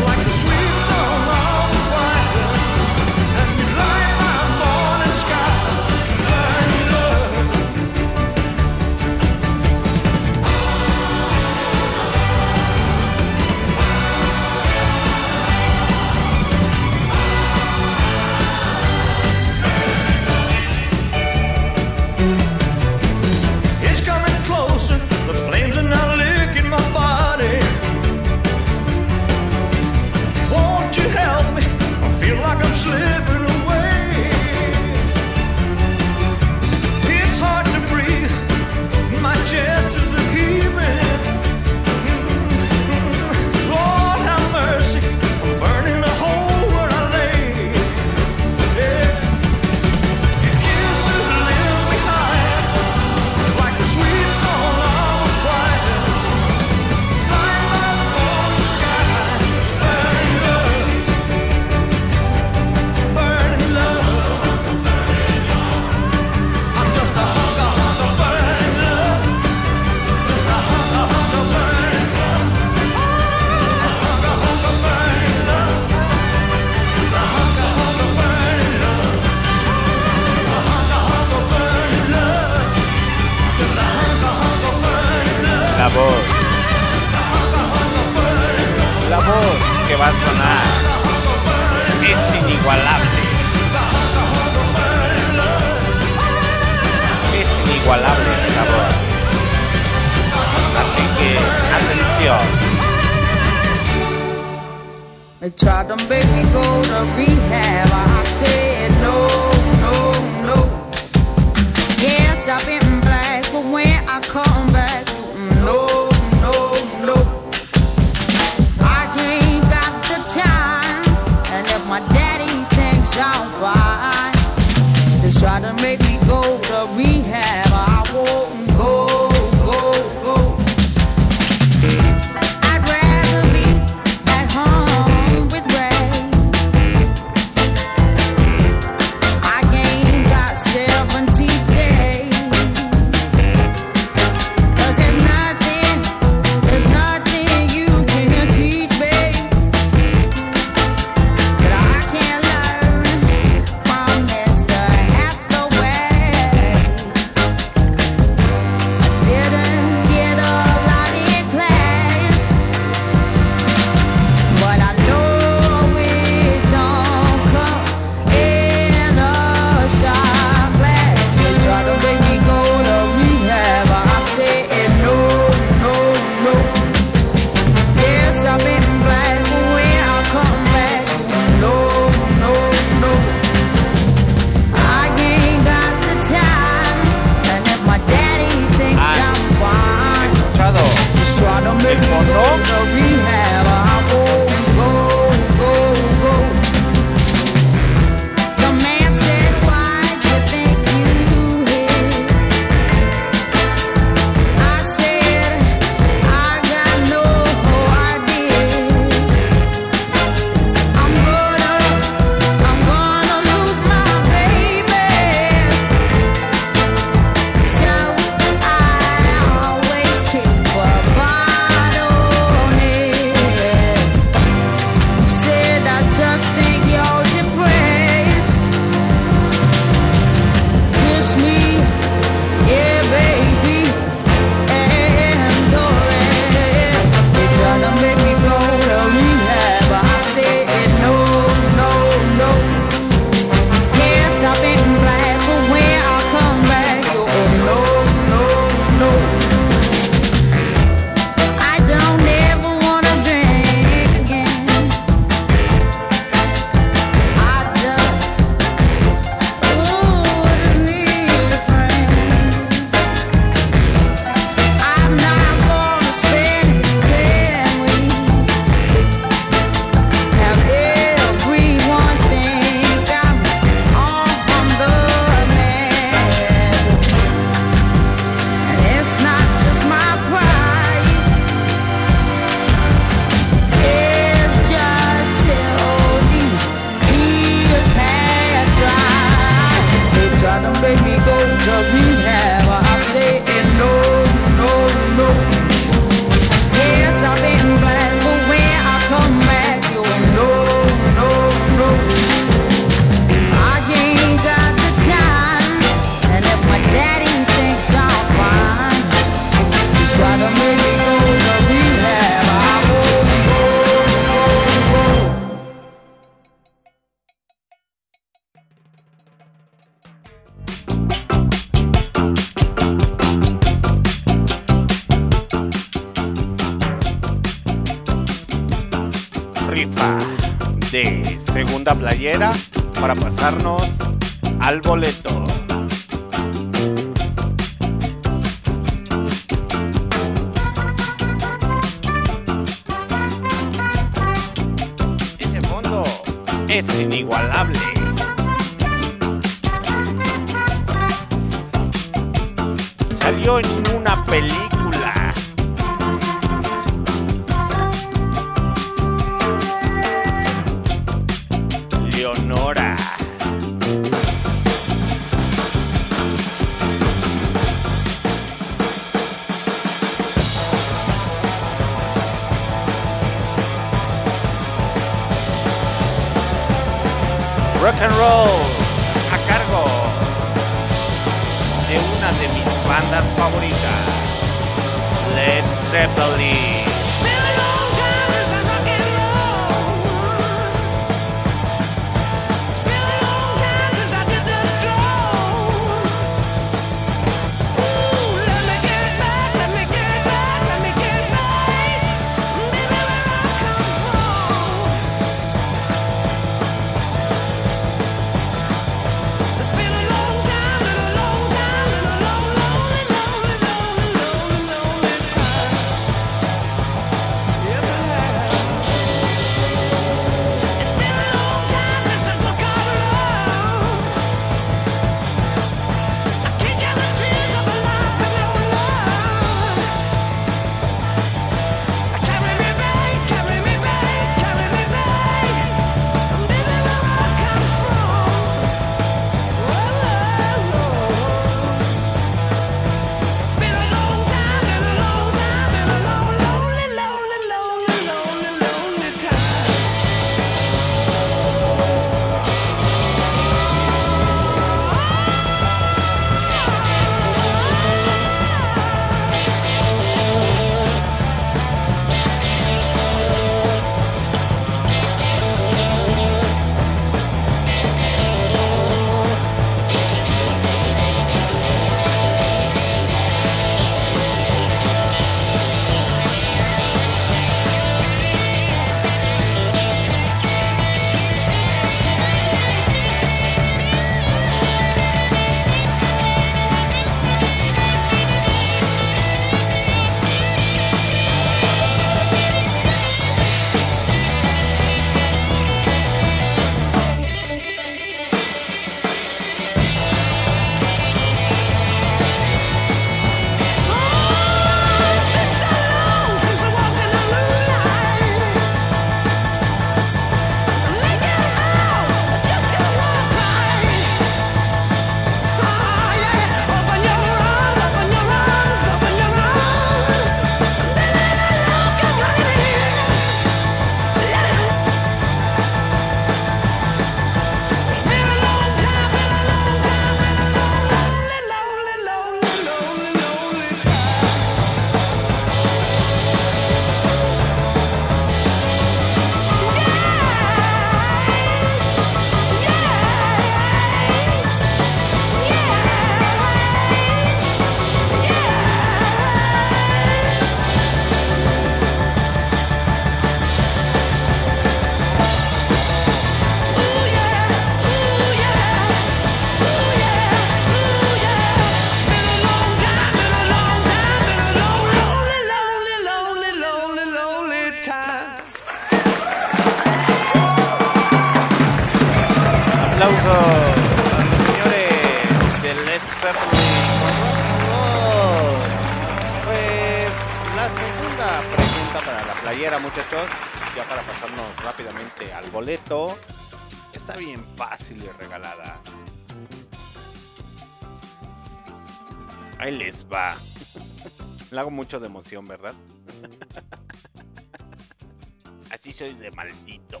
[595.18, 595.74] Emoción, ¿verdad?
[598.70, 600.00] Así soy de maldito.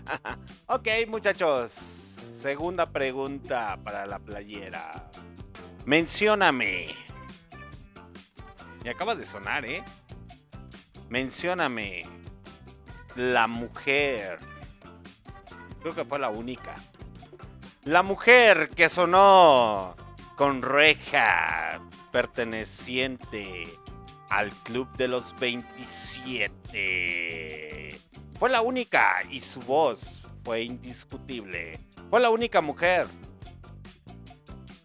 [0.66, 1.70] ok, muchachos.
[1.70, 5.08] Segunda pregunta para la playera.
[5.84, 6.96] Mencióname.
[8.82, 9.84] Me acaba de sonar, ¿eh?
[11.08, 12.02] Mencióname.
[13.14, 14.38] La mujer.
[15.80, 16.74] Creo que fue la única.
[17.84, 19.94] La mujer que sonó
[20.34, 23.79] con reja perteneciente
[24.30, 27.98] al Club de los 27.
[28.38, 31.78] Fue la única y su voz fue indiscutible.
[32.08, 33.08] Fue la única mujer.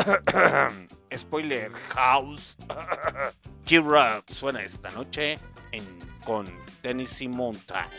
[1.16, 2.58] Spoiler House.
[3.64, 5.40] Kira suena esta noche
[5.72, 5.84] en,
[6.26, 6.48] con
[6.82, 7.90] Tennessee Mountain.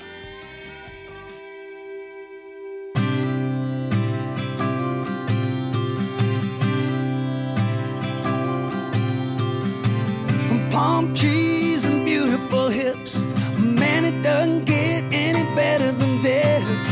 [10.77, 13.27] Palm trees and beautiful hips.
[13.57, 16.83] Man, it doesn't get any better than this.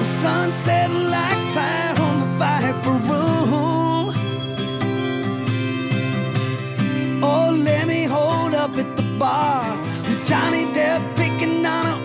[0.00, 4.04] The sunset like fire on the Viper Room.
[7.22, 9.64] Oh, let me hold up at the bar.
[10.28, 12.03] Johnny Depp picking on an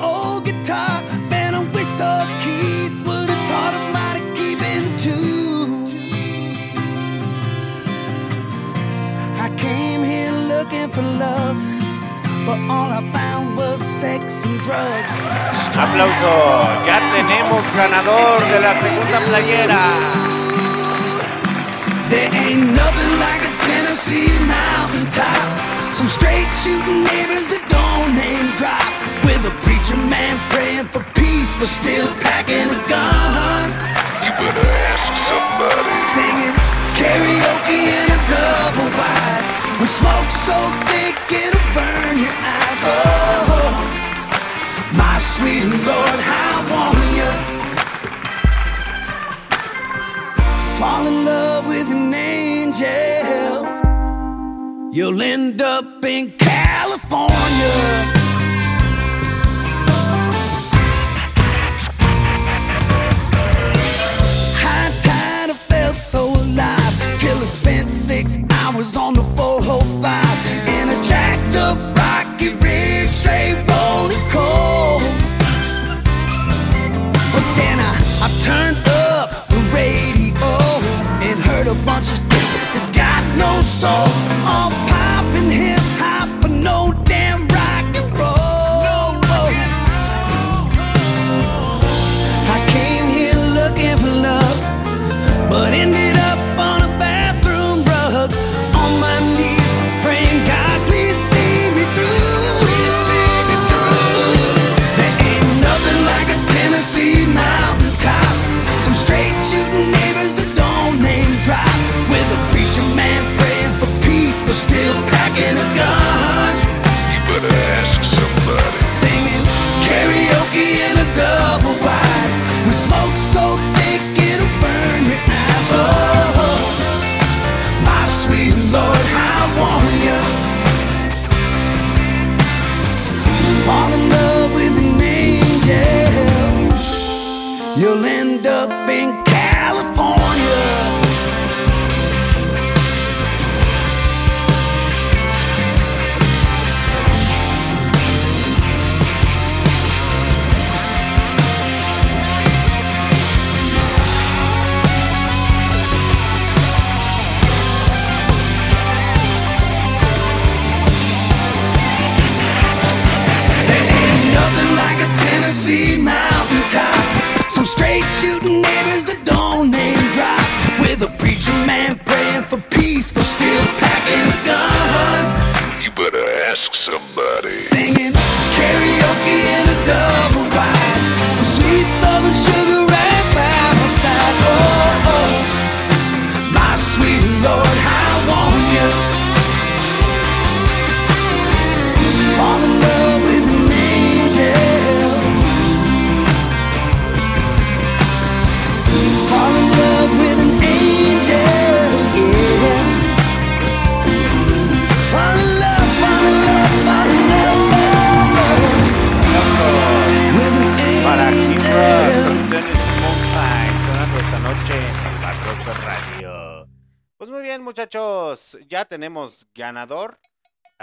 [10.60, 11.56] looking for love,
[12.45, 15.11] but all I found was sex and drugs.
[15.84, 16.36] Aplauso.
[16.84, 19.84] Ya tenemos ganador de la segunda playera.
[22.11, 25.48] There ain't nothing like a Tennessee mountaintop.
[25.95, 28.84] Some straight shooting neighbors that don't name drop.
[29.23, 33.68] With a preacher man praying for peace, but still packing a gun.
[34.27, 35.91] You better ask somebody.
[36.11, 36.56] Singing
[36.99, 39.28] karaoke in a double wide.
[39.80, 40.57] With smoke so
[40.89, 42.81] thick it'll burn your eyes.
[42.84, 43.72] Oh,
[44.93, 47.60] my sweet Lord, how I want you.
[50.80, 53.53] fall in love with an angel,
[54.93, 57.76] you'll end up in California.
[64.64, 69.28] High tide, I felt so alive till I spent six hours on the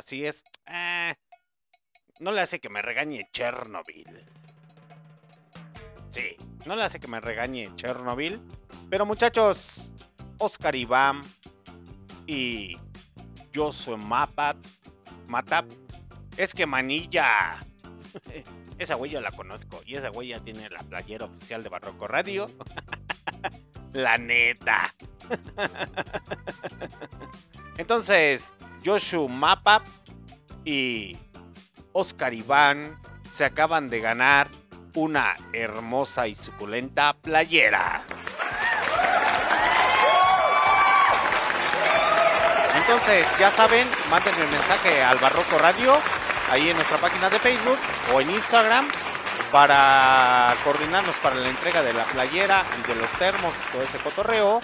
[0.07, 0.45] Así es.
[0.69, 1.15] Eh,
[2.21, 4.25] no le hace que me regañe Chernobyl.
[6.11, 8.41] Sí, no le hace que me regañe Chernobyl.
[8.89, 9.93] Pero muchachos,
[10.39, 11.23] Oscar Iván
[12.25, 12.79] y
[13.53, 14.57] Josué Mapat,
[15.27, 15.67] Matap,
[16.37, 17.59] es que manilla.
[18.79, 22.47] Esa yo la conozco y esa ya tiene la playera oficial de Barroco Radio.
[23.93, 24.95] la neta.
[27.79, 28.55] Entonces,
[28.87, 29.83] Joshua Mapa
[30.65, 31.17] y
[31.93, 33.01] Oscar Iván
[33.33, 34.49] se acaban de ganar
[34.95, 38.05] una hermosa y suculenta playera.
[42.77, 45.99] Entonces, ya saben, mándenme el mensaje al Barroco Radio,
[46.53, 47.79] ahí en nuestra página de Facebook
[48.15, 48.87] o en Instagram,
[49.51, 54.61] para coordinarnos para la entrega de la playera de los termos y todo ese cotorreo.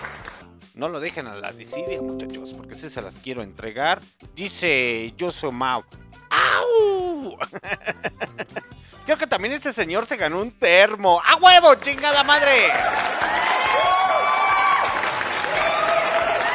[0.75, 4.01] No lo dejen a la desidia, muchachos, porque si se las quiero entregar.
[4.35, 5.85] Dice Joshua Mau.
[6.31, 7.39] ¡Au!
[9.05, 11.21] Creo que también ese señor se ganó un termo.
[11.25, 12.71] ¡A huevo, chingada madre!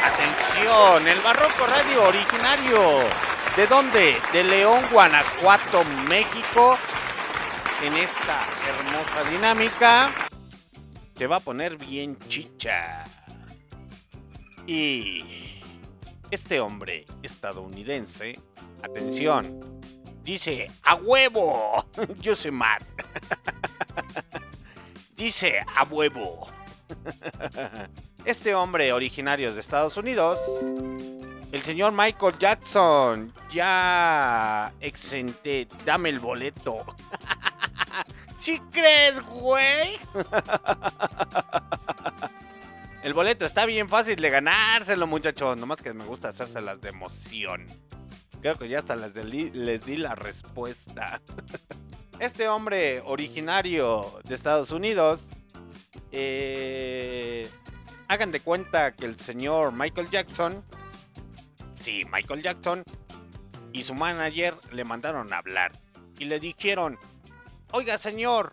[0.04, 2.80] Atención, el Barroco Radio originario.
[3.54, 4.16] ¿De dónde?
[4.32, 6.76] De León, Guanajuato, México.
[7.84, 10.10] En esta hermosa dinámica
[11.14, 13.04] se va a poner bien chicha.
[14.68, 15.24] Y
[16.30, 18.38] este hombre estadounidense,
[18.82, 19.80] atención,
[20.22, 21.86] dice, a huevo,
[22.20, 22.82] yo soy Matt.
[25.16, 26.46] dice, a huevo.
[28.24, 30.38] Este hombre originario de Estados Unidos,
[31.50, 36.84] el señor Michael Jackson, ya exenté, dame el boleto.
[38.38, 39.98] ¿Sí crees, güey?
[43.02, 45.56] El boleto está bien fácil de ganárselo, muchachos.
[45.56, 47.64] Nomás que me gusta hacérselas de emoción.
[48.40, 49.14] Creo que ya hasta les,
[49.84, 51.20] di la respuesta.
[52.18, 55.28] Este hombre originario de Estados Unidos.
[56.10, 57.48] eh,
[58.08, 60.64] hagan de cuenta que el señor Michael Jackson.
[61.80, 62.82] Sí, Michael Jackson.
[63.72, 65.78] Y su manager le mandaron a hablar.
[66.18, 66.98] Y le dijeron:
[67.70, 68.52] Oiga, señor,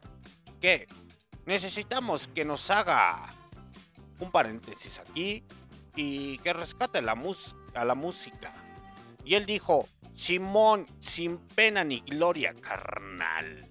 [0.62, 0.86] ¿qué?
[1.48, 3.26] Necesitamos que nos haga
[4.20, 5.44] un paréntesis aquí
[5.96, 7.16] y que rescate la
[7.74, 8.54] a la música.
[9.24, 13.70] Y él dijo, Simón, sin pena ni gloria, carnal.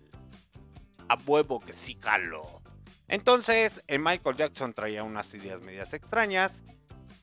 [1.09, 2.63] A huevo que sí jalo.
[3.09, 6.65] Entonces, el Michael Jackson traía unas ideas medias extrañas.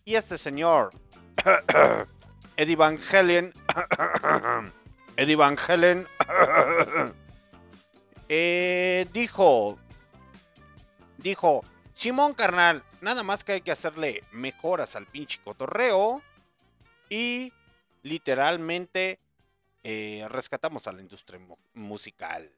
[0.06, 0.91] Y este señor,
[2.57, 3.53] Eddie Van Halen,
[5.18, 6.07] Eddie Van Halen,
[8.30, 9.77] eh, dijo,
[11.18, 16.22] dijo, Simón carnal, nada más que hay que hacerle mejoras al pinche cotorreo
[17.10, 17.52] y
[18.03, 19.19] literalmente
[19.84, 22.49] eh, rescatamos a la industria mu- musical.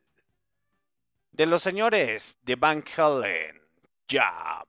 [1.31, 3.61] De los señores de Van Halen,
[4.07, 4.63] ya.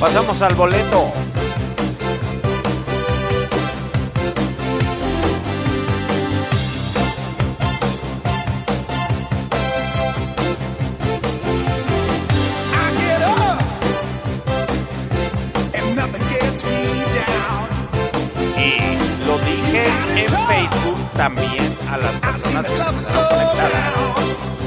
[0.00, 1.12] Pasamos al boleto.
[20.24, 24.59] En Facebook también a las personas que están conectadas.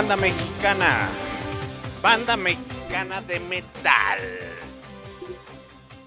[0.00, 1.08] Banda mexicana.
[2.00, 4.18] Banda mexicana de metal.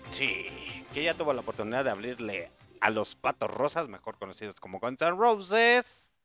[0.10, 0.48] Sí,
[0.92, 2.50] que ya tuvo la oportunidad de abrirle
[2.82, 6.16] a los Patos Rosas, mejor conocidos como Guns N' Roses.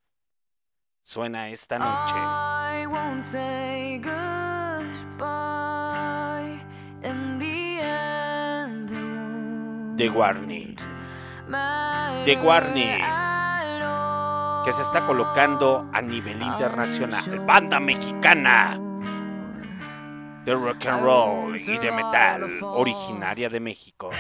[1.03, 2.15] Suena esta noche.
[2.17, 5.29] I won't say goodbye
[7.03, 8.89] in the end.
[9.99, 10.79] The Warning.
[12.25, 13.08] The Warning.
[14.69, 17.25] Que se está colocando a nivel internacional.
[17.47, 18.79] Banda mexicana.
[20.45, 22.51] De rock and roll y de metal.
[22.61, 24.11] Originaria de México.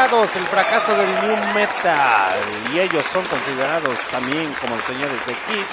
[0.00, 2.38] El fracaso del New Metal.
[2.72, 5.66] Y ellos son considerados también como los señores de Kiss,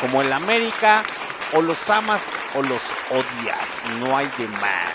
[0.00, 1.02] como el América.
[1.52, 2.22] O los amas
[2.54, 3.98] o los odias.
[3.98, 4.94] No hay de más.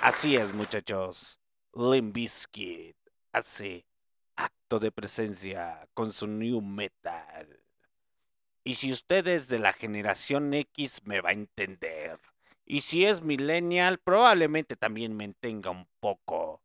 [0.00, 1.38] Así es, muchachos.
[1.74, 2.96] Limp Bizkit
[3.32, 3.84] hace
[4.36, 7.60] acto de presencia con su new metal.
[8.64, 12.18] Y si usted es de la generación X, me va a entender.
[12.64, 16.61] Y si es millennial, probablemente también me entenga un poco.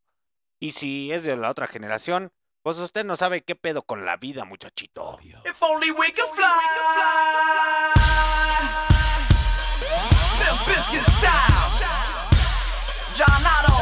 [0.60, 2.32] Y si es de la otra generación,
[2.64, 5.20] pues usted no sabe qué pedo con la vida, muchachito.
[5.46, 6.48] If only we could fly.
[13.16, 13.78] John Otto.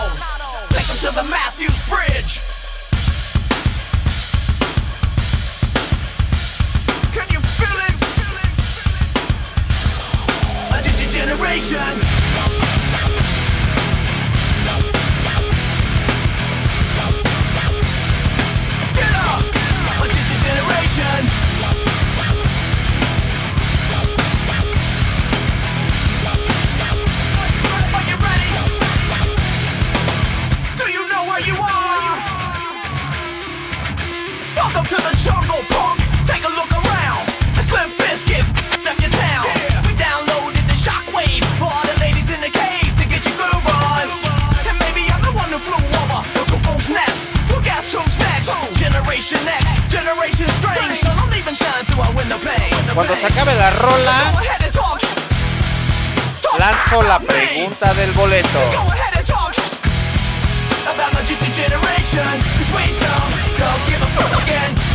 [0.69, 2.39] Take 'em to the Matthews Bridge.
[7.13, 7.95] Can you feel it?
[10.71, 12.64] A
[35.25, 35.97] jungle punk.
[36.29, 37.25] Take a look around.
[37.57, 38.45] A slim biscuit
[38.85, 39.49] left your town.
[39.89, 43.65] We downloaded the shockwave for all the ladies in the cave to get your groove
[43.65, 44.05] on.
[44.69, 47.25] And maybe I'm the one who flew over the cuckoo's nest.
[47.49, 48.53] Well, guess who's next?
[48.77, 51.01] Generation X, Generation Strange.
[51.01, 52.37] So even shine through our window.
[52.93, 54.17] Cuando se acabe la rola,
[56.59, 58.61] lanzo la pregunta del boleto.
[60.85, 62.23] about my generation.
[62.55, 64.94] Cause we don't, don't give a fuck again.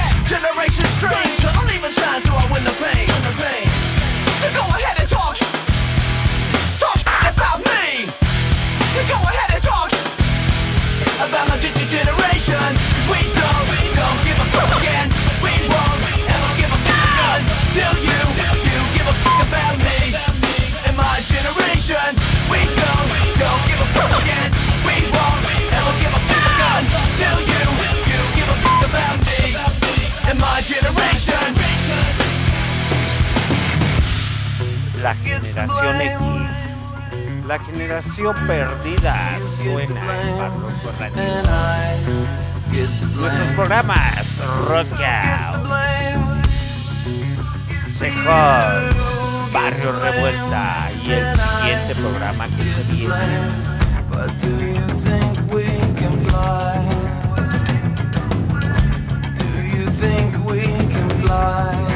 [35.01, 36.17] La generación X.
[37.47, 41.23] La generación perdida suena en Barroco Radio.
[43.15, 44.25] Nuestros programas
[44.67, 44.91] Rock
[48.27, 48.95] Out,
[49.51, 53.71] Barrio Revuelta y el siguiente programa que se viene.
[54.39, 54.49] Do
[59.61, 61.90] you think we can fly?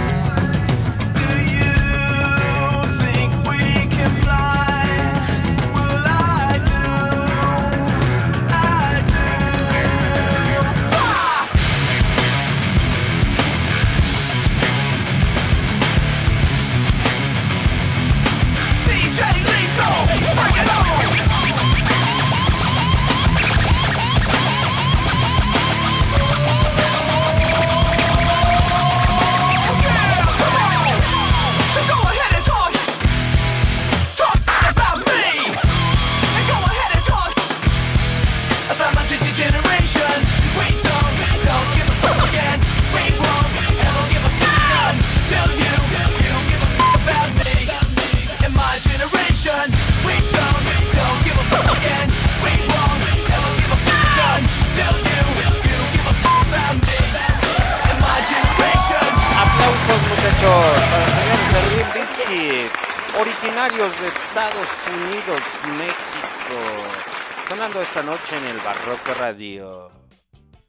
[69.17, 69.91] Radio.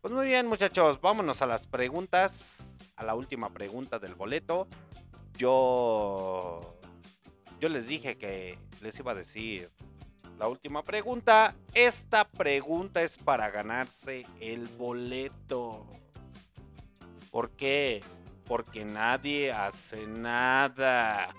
[0.01, 4.69] Pues muy bien muchachos, vámonos a las preguntas, a la última pregunta del boleto.
[5.35, 6.79] Yo,
[7.59, 9.71] yo les dije que les iba a decir
[10.39, 11.57] la última pregunta.
[11.75, 15.89] Esta pregunta es para ganarse el boleto.
[17.33, 18.05] ¿Por qué?
[18.45, 21.35] Porque nadie hace nada.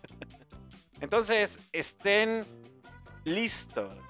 [1.00, 2.46] Entonces, estén
[3.24, 4.07] listos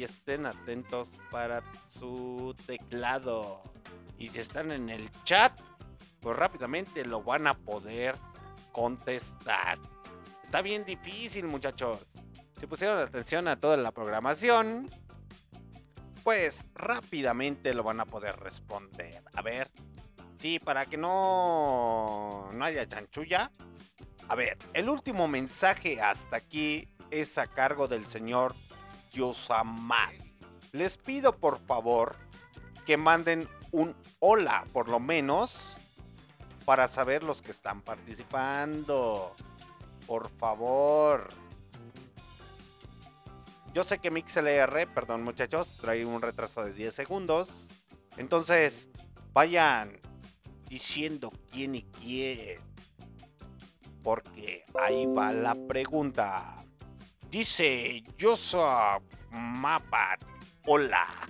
[0.00, 3.60] y estén atentos para su teclado.
[4.16, 5.52] Y si están en el chat,
[6.20, 8.16] pues rápidamente lo van a poder
[8.72, 9.78] contestar.
[10.42, 12.06] Está bien difícil, muchachos.
[12.56, 14.88] Si pusieron atención a toda la programación,
[16.24, 19.22] pues rápidamente lo van a poder responder.
[19.34, 19.70] A ver,
[20.38, 23.52] sí, para que no, no haya chanchulla.
[24.28, 28.54] A ver, el último mensaje hasta aquí es a cargo del señor
[29.10, 30.14] Yosamar.
[30.72, 32.16] Les pido por favor
[32.86, 35.76] que manden un hola, por lo menos,
[36.64, 39.34] para saber los que están participando.
[40.06, 41.28] Por favor.
[43.72, 47.68] Yo sé que MixLR, perdón muchachos, trae un retraso de 10 segundos.
[48.16, 48.88] Entonces,
[49.32, 50.00] vayan
[50.68, 52.60] diciendo quién y quién.
[54.02, 56.56] Porque ahí va la pregunta.
[57.30, 58.98] Dice Yosa
[59.30, 60.20] Mapat.
[60.66, 61.06] Hola.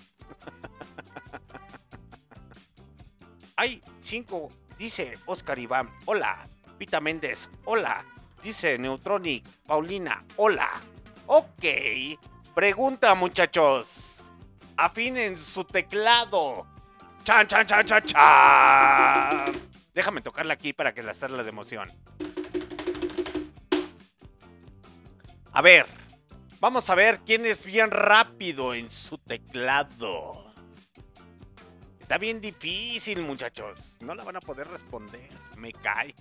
[3.57, 4.49] Hay cinco.
[4.79, 5.91] Dice Oscar Iván.
[6.07, 6.49] Hola.
[6.79, 7.51] Pita Méndez.
[7.67, 8.03] Hola.
[8.43, 9.47] Dice Neutronic.
[9.67, 10.25] Paulina.
[10.37, 10.81] Hola.
[11.27, 11.67] Ok.
[12.55, 14.23] Pregunta, muchachos.
[14.79, 16.67] Afinen su teclado.
[17.25, 19.53] Chan, chan, chan, chan, chan.
[19.93, 21.93] Déjame tocarla aquí para que la hacerla de emoción.
[25.53, 25.85] A ver,
[26.61, 30.55] vamos a ver quién es bien rápido en su teclado.
[31.99, 33.99] Está bien difícil, muchachos.
[34.01, 35.29] No la van a poder responder.
[35.57, 36.15] Me cae.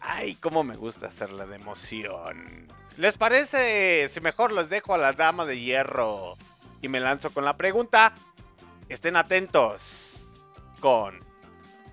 [0.00, 2.68] Ay, cómo me gusta hacerla de emoción.
[2.98, 6.36] ¿Les parece si mejor les dejo a la dama de hierro
[6.82, 8.12] y me lanzo con la pregunta?
[8.88, 10.30] Estén atentos
[10.80, 11.18] con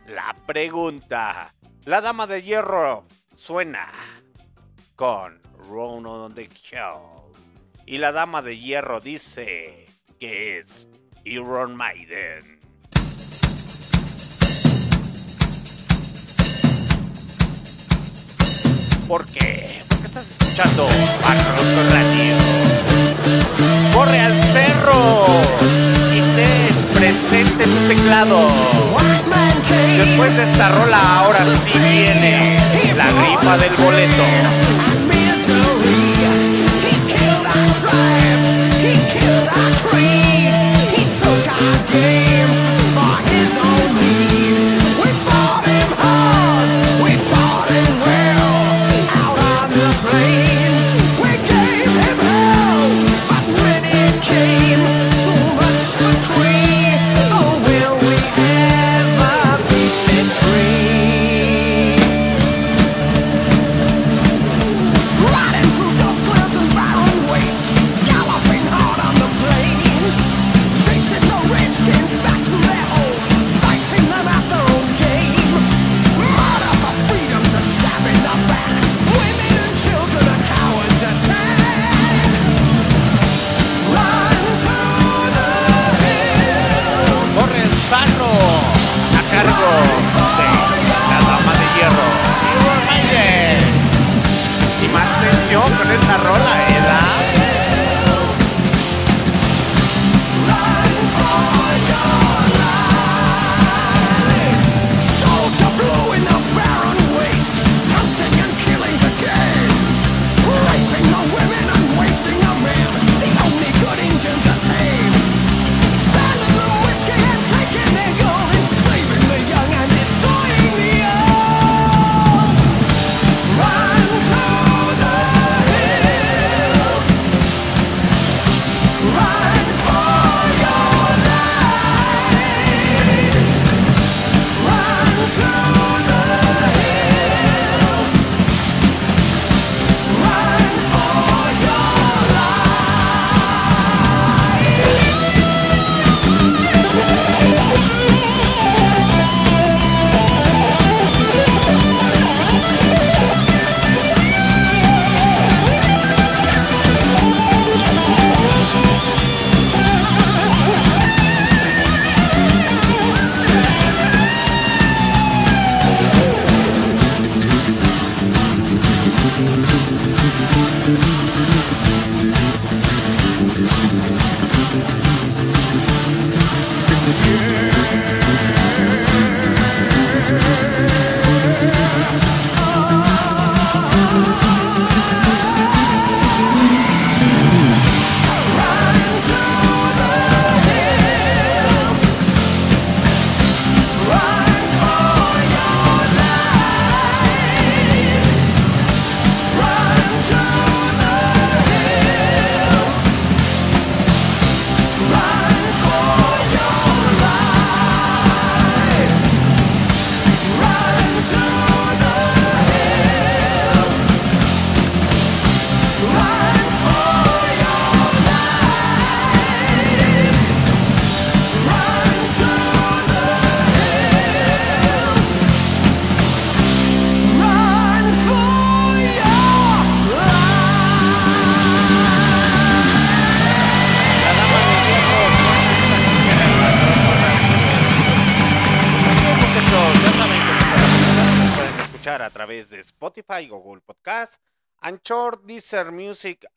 [0.07, 1.53] la pregunta.
[1.85, 3.05] La dama de hierro
[3.35, 3.91] suena
[4.95, 7.33] con Run on the Hill.
[7.85, 9.85] Y la dama de hierro dice
[10.19, 10.87] que es
[11.25, 12.59] Iron Maiden.
[19.07, 19.81] ¿Por qué?
[19.87, 20.87] Porque estás escuchando
[21.21, 22.35] Barroco Radio.
[23.93, 25.41] Corre al cerro
[26.11, 28.49] y ten presente tu teclado.
[29.97, 32.64] Después de esta rola, ahora sí viene
[33.11, 34.84] la rifa del boleto.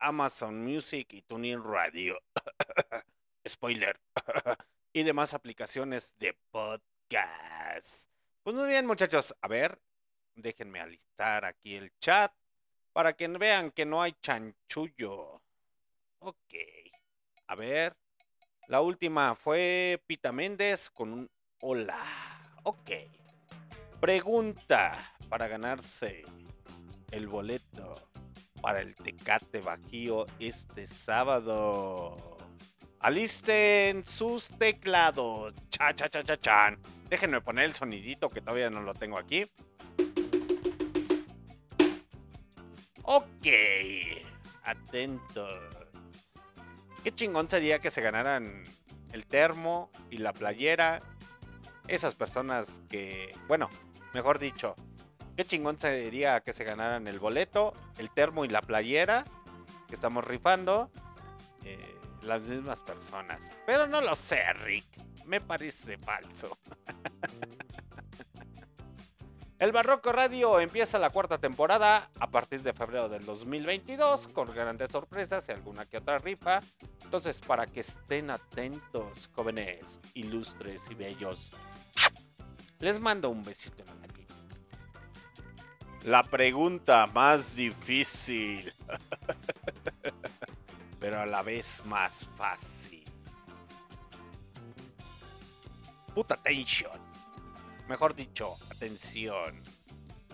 [0.08, 2.18] Amazon Music y TuneIn Radio.
[3.46, 4.00] Spoiler.
[4.94, 8.10] y demás aplicaciones de podcast.
[8.42, 9.36] Pues muy bien, muchachos.
[9.42, 9.78] A ver,
[10.34, 12.32] déjenme alistar aquí el chat
[12.94, 15.42] para que vean que no hay chanchullo.
[16.20, 16.54] Ok.
[17.48, 17.94] A ver.
[18.66, 21.30] La última fue Pita Méndez con un
[21.60, 22.40] hola.
[22.62, 22.92] Ok.
[24.00, 26.24] Pregunta para ganarse
[27.10, 28.07] el boleto
[28.60, 32.38] para el Tecate Bajío este sábado.
[33.00, 35.54] Alisten sus teclados.
[35.70, 36.78] Cha, cha, cha, cha, chan.
[37.08, 39.46] Déjenme poner el sonidito que todavía no lo tengo aquí.
[43.02, 43.46] Ok.
[44.64, 45.58] atentos.
[47.02, 48.64] Qué chingón sería que se ganaran
[49.12, 51.00] el termo y la playera.
[51.86, 53.70] Esas personas que, bueno,
[54.12, 54.76] mejor dicho,
[55.38, 59.22] qué chingón sería que se ganaran el boleto, el termo y la playera
[59.86, 60.90] que estamos rifando.
[61.64, 63.52] eh, las mismas personas.
[63.64, 64.86] Pero no lo sé, Rick.
[65.26, 66.58] Me parece falso.
[69.60, 74.90] El Barroco Radio empieza la cuarta temporada a partir de febrero del 2022 con grandes
[74.90, 76.60] sorpresas y alguna que otra rifa.
[77.02, 81.52] Entonces, para que estén atentos, jóvenes, ilustres y bellos,
[82.80, 84.17] les mando un besito en la.
[86.04, 88.72] La pregunta más difícil,
[91.00, 93.04] pero a la vez más fácil.
[96.14, 96.98] Puta atención.
[97.88, 99.62] Mejor dicho, atención.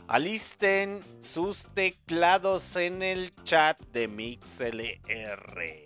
[0.06, 5.84] Alisten sus teclados en el chat de MixLR.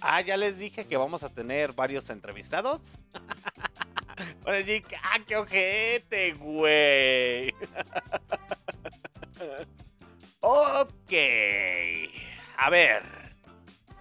[0.00, 2.98] Ah, ya les dije que vamos a tener varios entrevistados.
[4.42, 7.50] Van a decir, ah, qué ojete, güey.
[10.40, 11.12] ok.
[12.56, 13.02] A ver.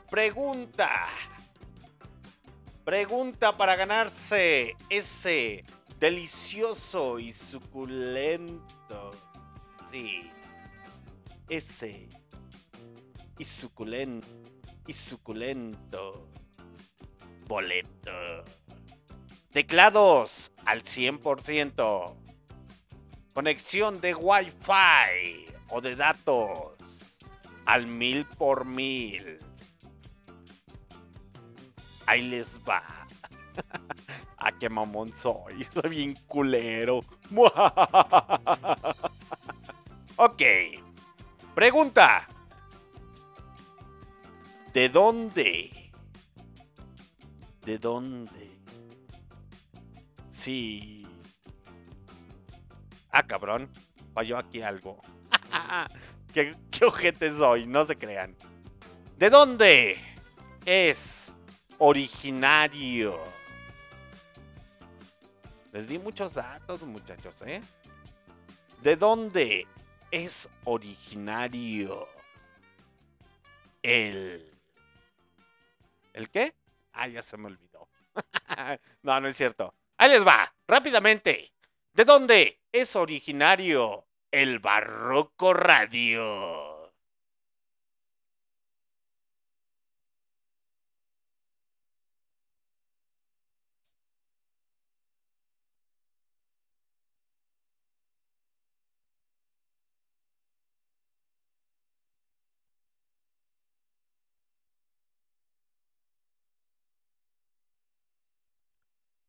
[0.10, 1.08] Pregunta.
[2.86, 5.64] Pregunta para ganarse ese
[6.00, 9.12] delicioso y suculento.
[9.92, 10.32] Sí.
[11.50, 12.08] Ese.
[13.38, 14.28] Y suculento.
[14.88, 16.30] Y suculento.
[17.48, 18.46] Boleto.
[19.56, 22.14] Teclados al 100%.
[23.34, 27.20] Conexión de Wi-Fi o de datos
[27.66, 29.40] al mil por mil.
[32.06, 33.08] Ahí les va.
[34.36, 35.64] ¿A qué mamón soy?
[35.74, 37.06] Soy bien culero.
[40.18, 40.44] ok.
[41.54, 42.28] Pregunta.
[44.74, 45.94] ¿De dónde?
[47.64, 48.45] ¿De dónde?
[50.36, 51.08] Sí.
[53.10, 53.72] Ah, cabrón.
[54.14, 55.02] Falló aquí algo.
[56.34, 58.36] ¿Qué, qué ojete soy, no se crean.
[59.18, 59.98] ¿De dónde
[60.66, 61.34] es
[61.78, 63.24] originario?
[65.72, 67.62] Les di muchos datos, muchachos, ¿eh?
[68.84, 69.66] ¿De dónde
[70.12, 72.10] es originario
[73.82, 74.54] el...
[76.12, 76.54] ¿El qué?
[76.92, 77.88] Ah, ya se me olvidó.
[79.02, 79.74] no, no es cierto.
[79.98, 81.54] Ahí les va, rápidamente.
[81.94, 86.75] ¿De dónde es originario el barroco radio?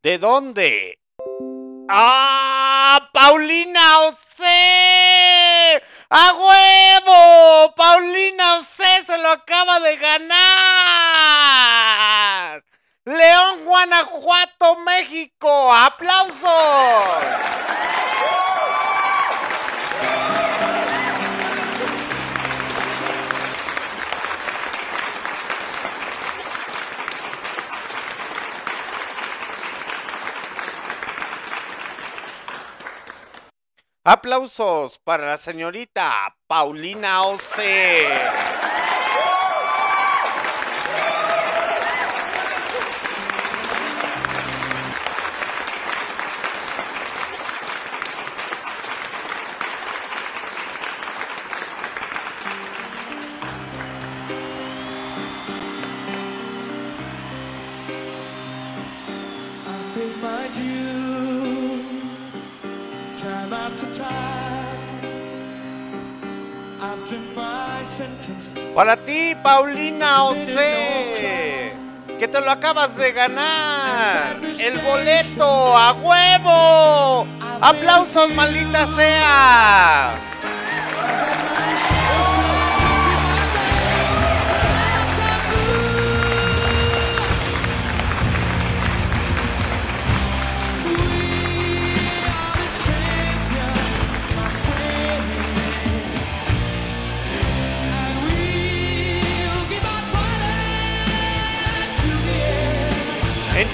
[0.07, 1.01] ¿De dónde?
[1.89, 3.11] ¡Ah!
[3.13, 5.83] ¡Paulina Ose!
[6.11, 7.75] ¡A huevo!
[7.75, 10.33] ¡Paulina Ose se lo acaba de ganar!
[13.05, 15.75] ¡León, Guanajuato, México!
[15.75, 16.47] ¡Aplausos!
[34.09, 38.07] Aplausos para la señorita Paulina Ose.
[68.77, 71.73] Para ti, Paulina Ose.
[72.19, 74.39] Que te lo acabas de ganar.
[74.59, 77.27] El boleto a huevo.
[77.63, 80.26] Aplausos, maldita sea.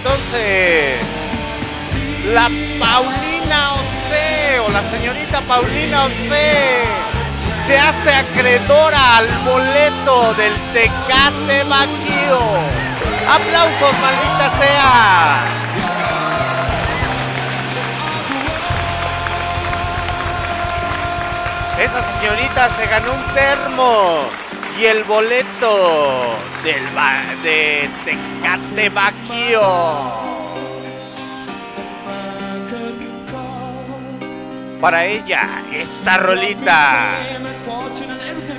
[0.05, 0.99] Entonces,
[2.35, 2.51] la
[2.81, 6.83] Paulina Ose o la señorita Paulina Ose
[7.65, 12.41] se hace acreedora al boleto del Tecate Baquío.
[13.31, 15.45] ¡Aplausos, maldita sea!
[21.79, 24.25] Esa señorita se ganó un termo
[24.81, 28.91] y el boleto del ba- de Tecate.
[34.81, 35.43] Para ella,
[35.73, 37.13] esta rolita.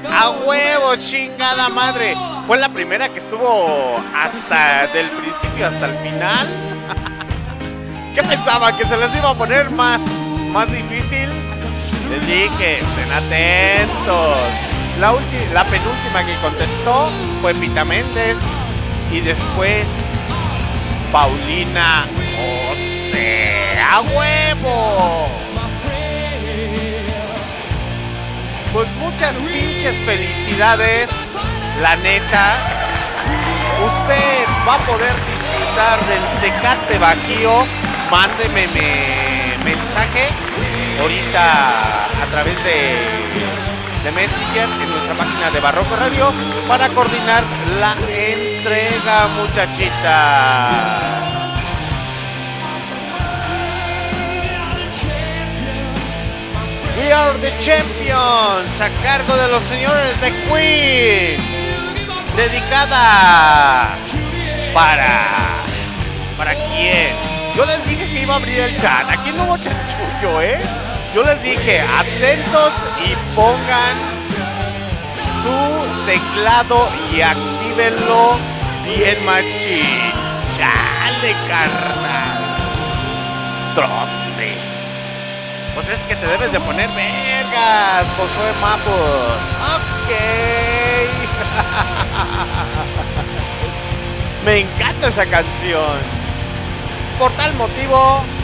[0.09, 2.15] A huevo, chingada madre.
[2.47, 6.47] Fue la primera que estuvo hasta del principio hasta el final.
[8.15, 8.77] ¿Qué pensaban?
[8.77, 10.01] ¿Que se les iba a poner más,
[10.51, 11.29] más difícil?
[12.09, 14.72] Les dije, estén atentos.
[14.99, 17.09] La, penúltima que contestó
[17.41, 18.37] fue Pita Méndez.
[19.11, 19.85] Y después
[21.11, 22.05] Paulina
[22.35, 23.79] José.
[23.91, 25.29] ¡A huevo!
[28.71, 31.09] Pues muchas pinches felicidades.
[31.81, 32.57] La neta.
[33.85, 37.65] Usted va a poder disfrutar del Tecate Bajío.
[38.09, 40.29] Mándeme me- mensaje
[41.01, 42.95] ahorita a través de,
[44.03, 46.33] de Messenger en nuestra página de Barroco Radio
[46.67, 47.43] para coordinar
[47.79, 51.13] la entrega, muchachita.
[56.97, 61.39] We are the champions a cargo de los señores de Queen.
[62.35, 63.95] Dedicada
[64.73, 65.63] para.
[66.37, 67.15] ¿Para quién?
[67.55, 69.09] Yo les dije que iba a abrir el chat.
[69.09, 70.82] Aquí no hubo chanchullo, ¿eh?
[71.13, 72.73] Yo les dije, atentos
[73.05, 73.97] y pongan
[75.43, 78.39] su teclado y actívenlo
[78.83, 80.11] bien machín.
[80.55, 82.57] Chale, carnal.
[83.75, 84.57] Troste.
[85.75, 89.37] Pues es que te debes de poner vergas, Josué Mapos.
[89.75, 90.09] Ok.
[94.45, 95.99] Me encanta esa canción.
[97.19, 98.42] Por tal motivo...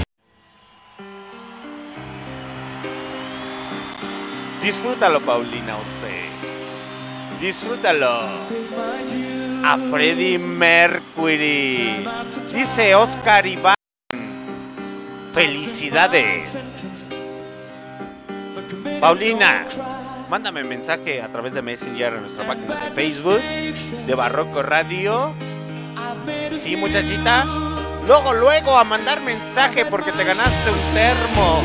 [4.62, 6.30] Disfrútalo, Paulina Ose.
[7.40, 8.20] Disfrútalo.
[9.64, 12.06] A Freddie Mercury.
[12.54, 13.76] Dice Oscar Iván.
[15.34, 17.08] Felicidades.
[19.00, 19.66] Paulina,
[20.30, 23.42] mándame mensaje a través de Messenger en nuestra página de Facebook
[24.06, 25.34] de Barroco Radio.
[26.60, 27.46] Sí, muchachita.
[28.06, 31.62] Luego, luego a mandar mensaje porque te ganaste un termo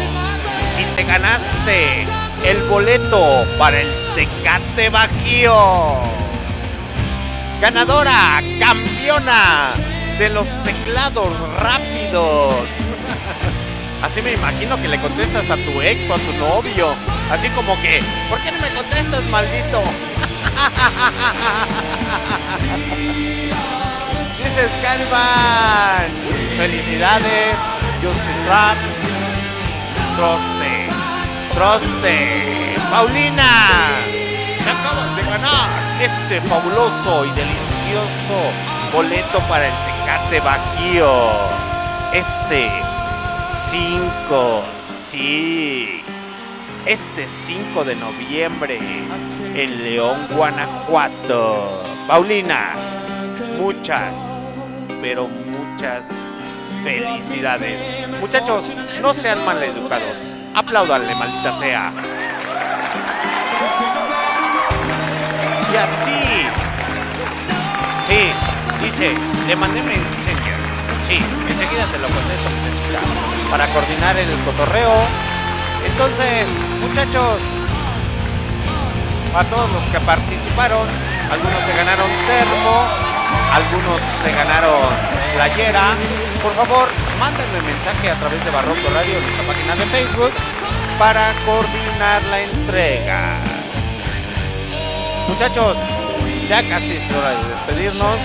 [0.78, 6.02] y te ganaste el boleto para el Tecate Bajío.
[7.60, 9.70] Ganadora, campeona
[10.18, 12.68] de los teclados rápidos.
[14.02, 16.94] Así me imagino que le contestas a tu ex o a tu novio.
[17.30, 19.82] Así como que, ¿por qué no me contestas, maldito?
[24.54, 26.12] Dices Caliban.
[26.56, 27.56] Felicidades,
[28.00, 28.76] Justin Rap.
[30.16, 30.63] Troste.
[31.54, 32.76] Troste.
[32.90, 33.44] Paulina.
[35.14, 35.68] De ganar
[36.00, 38.38] este fabuloso y delicioso
[38.92, 41.12] boleto para el Tecate Bajío.
[42.12, 42.68] Este
[43.70, 44.62] 5,
[45.08, 46.02] sí.
[46.86, 48.78] Este 5 de noviembre
[49.54, 51.82] en León, Guanajuato.
[52.08, 52.74] Paulina,
[53.58, 54.16] muchas,
[55.00, 56.04] pero muchas
[56.82, 58.08] felicidades.
[58.20, 60.34] Muchachos, no sean maleducados.
[60.54, 61.92] Apláudanle, maldita sea.
[65.72, 66.46] Y así.
[68.06, 68.32] Sí,
[68.84, 69.14] dice,
[69.48, 70.54] le mandé Messenger.
[71.08, 72.50] Sí, enseguida te lo contesto.
[73.50, 74.92] Para coordinar el cotorreo.
[75.84, 76.46] Entonces,
[76.80, 77.40] muchachos,
[79.36, 80.86] a todos los que participaron,
[81.32, 82.86] algunos se ganaron termo,
[83.52, 84.88] algunos se ganaron
[85.34, 85.96] playera.
[86.42, 90.32] Por favor, mándenme mensaje a través de Barroco Radio, nuestra página de Facebook,
[90.98, 93.38] para coordinar la entrega.
[95.28, 95.76] Muchachos,
[96.48, 98.18] ya casi es hora de despedirnos.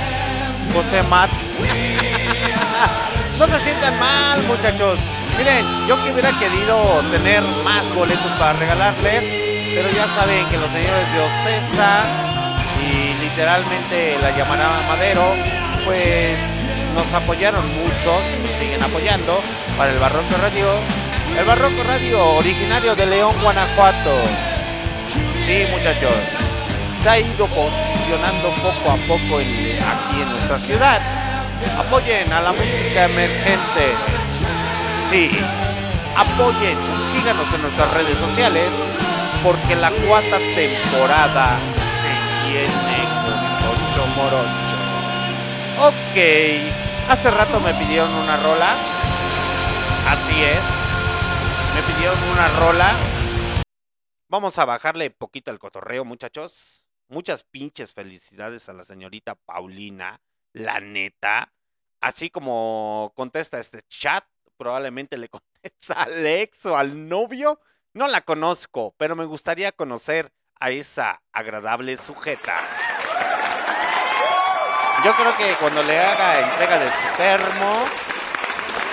[0.74, 1.30] José Matt.
[3.40, 5.00] no se sientan mal, muchachos.
[5.38, 9.24] Miren, yo que hubiera querido tener más boletos para regalarles,
[9.74, 12.04] pero ya saben que los señores de Ocesa
[12.82, 15.34] y literalmente la llamará Madero,
[15.86, 16.38] pues
[16.96, 18.12] nos apoyaron mucho,
[18.44, 19.42] nos siguen apoyando
[19.78, 20.68] para el Barroco Radio.
[21.38, 24.16] El Barroco Radio originario de León, Guanajuato.
[25.46, 26.14] Sí, muchachos
[27.02, 31.02] se ha ido posicionando poco a poco aquí en nuestra ciudad.
[31.78, 33.96] Apoyen a la música emergente.
[35.10, 35.32] Sí,
[36.16, 36.78] apoyen,
[37.14, 38.70] síganos en nuestras redes sociales
[39.44, 41.58] porque la cuarta temporada
[42.02, 43.08] se viene
[43.62, 44.80] Tocho Morocho.
[45.88, 46.79] Ok,
[47.10, 48.76] hace rato me pidieron una rola.
[50.08, 50.62] Así es.
[51.76, 52.96] Me pidieron una rola.
[54.28, 56.86] Vamos a bajarle poquito al cotorreo, muchachos.
[57.08, 60.22] Muchas pinches felicidades a la señorita Paulina,
[60.54, 61.52] la neta.
[62.00, 64.24] Así como contesta este chat,
[64.58, 67.60] probablemente le contesta al ex o al novio.
[67.94, 72.99] No la conozco, pero me gustaría conocer a esa agradable sujeta.
[75.04, 77.86] Yo creo que cuando le haga entrega de su termo,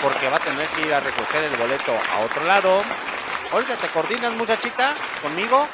[0.01, 2.83] porque va a tener que ir a recoger el boleto a otro lado.
[3.53, 5.67] Ahorita te coordinas, muchachita, conmigo.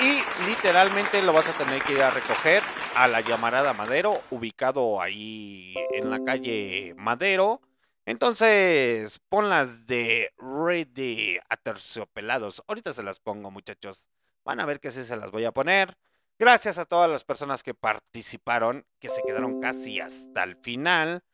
[0.00, 2.62] Y literalmente lo vas a tener que ir a recoger
[2.96, 7.60] a la llamarada Madero, ubicado ahí en la calle Madero.
[8.04, 12.64] Entonces, ponlas de ready a terciopelados.
[12.66, 14.08] Ahorita se las pongo, muchachos.
[14.44, 15.96] Van a ver que sí se las voy a poner.
[16.38, 21.24] Gracias a todas las personas que participaron, que se quedaron casi hasta el final.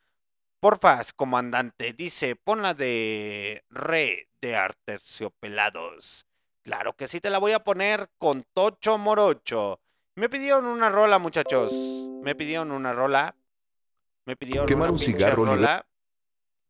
[0.59, 6.25] Porfas, comandante, dice, ponla de re de arterciopelados.
[6.63, 9.79] Claro que sí te la voy a poner con Tocho Morocho.
[10.15, 11.71] Me pidieron una rola, muchachos.
[12.23, 13.35] Me pidieron una rola.
[14.25, 15.85] Me pidieron Quemar una un cigarro, rola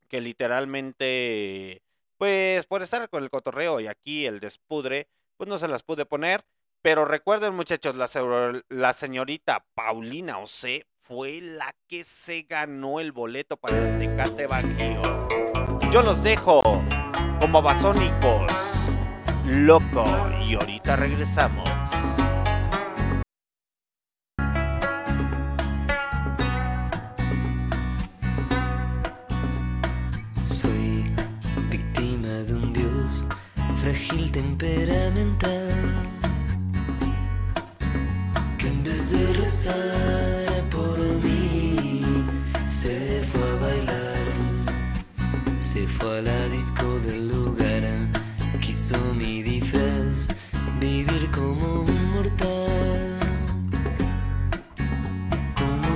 [0.10, 1.82] que literalmente,
[2.18, 5.08] pues por estar con el cotorreo y aquí el despudre,
[5.38, 6.46] pues no se las pude poner.
[6.86, 8.08] Pero recuerden, muchachos, la,
[8.70, 15.28] la señorita Paulina Ose fue la que se ganó el boleto para el Tecate Bajío.
[15.92, 16.62] Yo los dejo
[17.40, 18.52] como basónicos.
[19.48, 20.06] Loco.
[20.48, 21.68] Y ahorita regresamos.
[30.44, 31.04] Soy
[31.72, 33.24] víctima de un dios
[33.82, 35.65] frágil temperamental
[38.96, 42.02] que en vez de rezar por mí
[42.70, 44.16] se fue a bailar,
[45.60, 47.84] se fue a la disco del lugar,
[48.62, 50.28] quiso mi disfraz
[50.80, 53.20] vivir como un mortal.
[55.56, 55.96] Como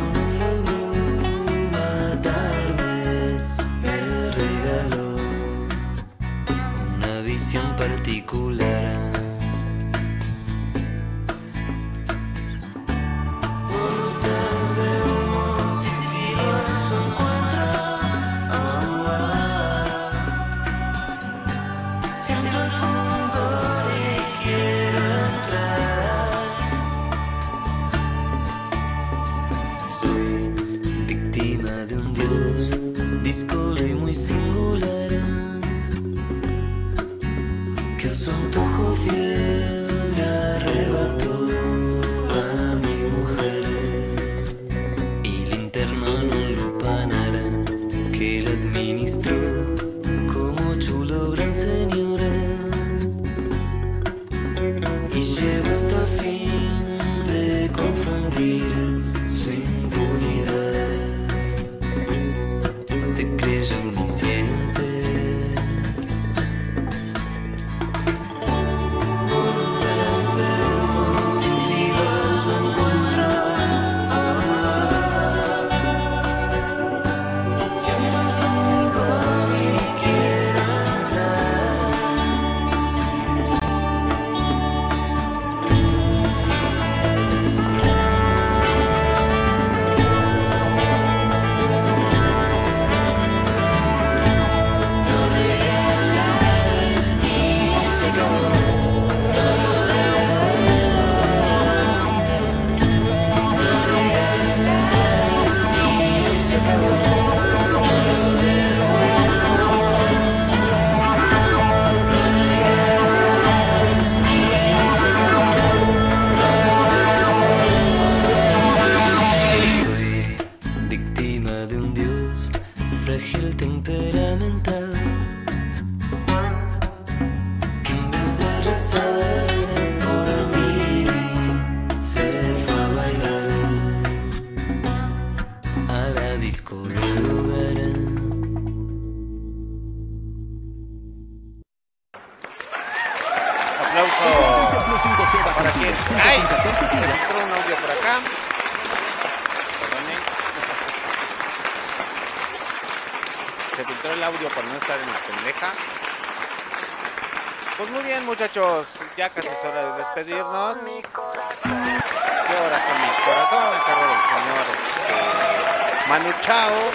[159.19, 160.77] Ya casi es hora de despedirnos.
[160.77, 166.91] ¿Qué corazón, mi corazón a cargo del señor este, Manu Chao.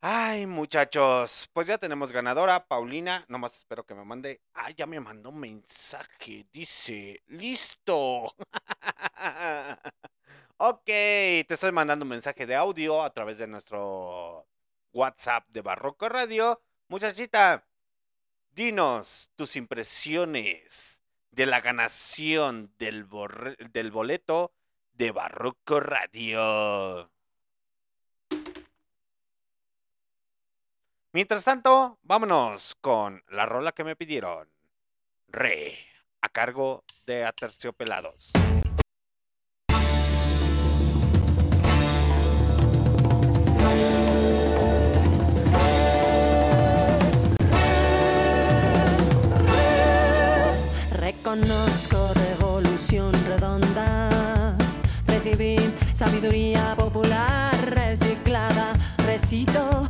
[0.00, 3.24] Ay, muchachos, pues ya tenemos ganadora, Paulina.
[3.28, 4.40] Nomás espero que me mande.
[4.54, 6.46] Ah, ya me mandó un mensaje.
[6.52, 8.26] Dice, listo.
[10.58, 14.46] ok, te estoy mandando un mensaje de audio a través de nuestro
[14.92, 16.62] WhatsApp de Barroco Radio.
[16.88, 17.66] Muchachita,
[18.50, 21.02] dinos tus impresiones
[21.32, 23.08] de la ganación del,
[23.72, 24.52] del boleto
[24.92, 27.10] de Barroco Radio.
[31.16, 34.50] Mientras tanto, vámonos con la rola que me pidieron.
[35.28, 35.78] Re,
[36.20, 38.32] a cargo de Aterciopelados.
[50.90, 54.58] Reconozco revolución redonda.
[55.06, 55.56] Recibí
[55.94, 58.74] sabiduría popular reciclada.
[58.98, 59.88] Recito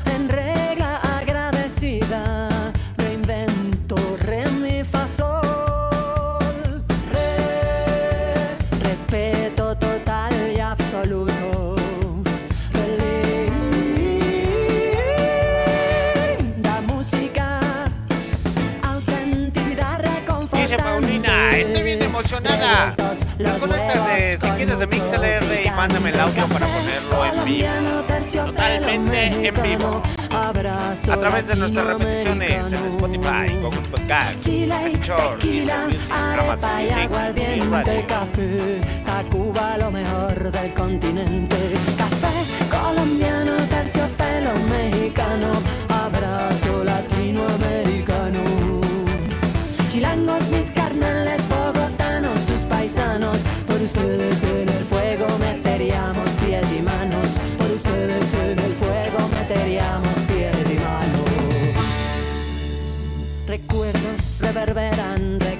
[23.39, 28.47] Desconéctate si quieres de MixLR y mándame el audio para ponerlo en vivo.
[28.47, 30.02] Totalmente en vivo.
[30.31, 36.97] A través de nuestras repeticiones en Spotify, Google Podcast, Anchor, Deezer Music, Amazon y Music
[36.97, 38.06] y aguardiente, Radio.
[38.06, 41.56] café, Tacuba lo mejor del continente.
[41.97, 42.34] Café
[42.70, 45.48] colombiano, terciopelo mexicano,
[45.89, 48.40] abrazo latinoamericano.
[49.89, 51.40] Chilangos, mis carnales,
[53.86, 60.56] ustedes en el fuego meteríamos pies y manos, por ustedes en el fuego meteríamos pies
[60.74, 61.31] y manos.
[63.47, 65.56] Recuerdos reverberan, recapitulación,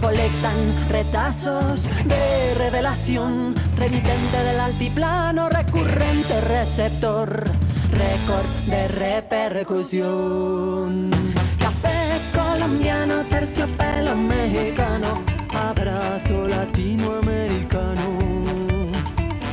[0.00, 7.44] Recolectan retazos de revelación, remitente del altiplano, recurrente receptor,
[7.90, 11.10] récord de repercusión.
[11.58, 15.22] Café colombiano, terciopelo mexicano,
[15.54, 18.00] abrazo latinoamericano.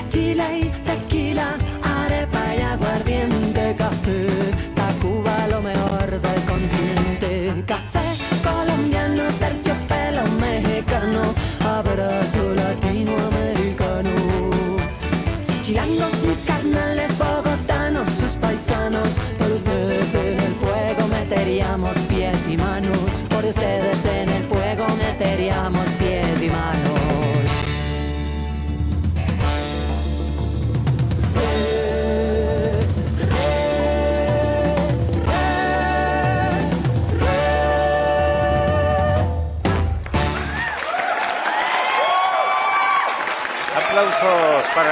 [0.08, 1.58] Chile y tequila,
[12.36, 14.10] latinoamericano.
[15.62, 23.00] Chilangos, mis carnales, bogotanos, sus paisanos, por ustedes en el fuego meteríamos pies y manos,
[23.30, 24.37] por ustedes en el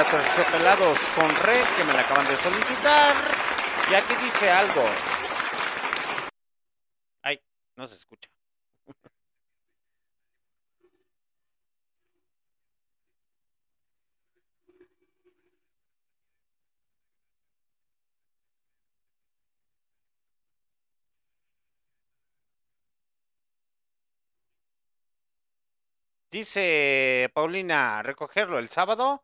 [0.07, 3.15] aterciopelados con red que me la acaban de solicitar.
[3.89, 4.83] Y aquí dice algo.
[7.21, 7.41] Ay,
[7.75, 8.29] no se escucha.
[26.31, 29.23] Dice Paulina, recogerlo el sábado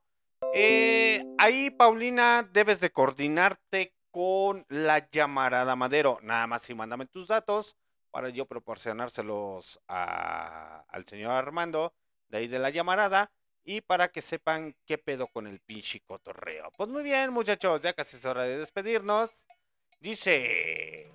[0.54, 6.20] eh, ahí, Paulina, debes de coordinarte con la llamarada Madero.
[6.24, 7.78] Nada más y mándame tus datos
[8.12, 11.94] para yo proporcionárselos al señor Armando
[12.28, 13.32] de ahí de la llamarada
[13.64, 16.72] y para que sepan qué pedo con el pinche cotorreo.
[16.76, 19.32] Pues muy bien, muchachos, ya casi es hora de despedirnos.
[20.00, 21.10] Dice,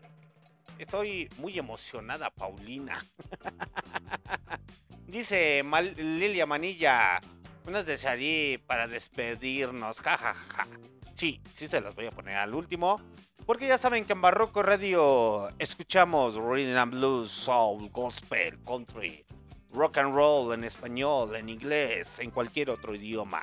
[0.79, 3.05] estoy muy emocionada, Paulina.
[5.07, 5.63] Dice
[5.97, 7.21] Lilia Manilla,
[7.67, 10.67] unas desearía para despedirnos, jajaja.
[11.15, 13.01] Sí, sí se las voy a poner al último.
[13.45, 19.25] Porque ya saben que en Barroco Radio escuchamos Rhythm and Blues, Soul, Gospel, Country,
[19.73, 23.43] Rock and Roll en español, en inglés, en cualquier otro idioma.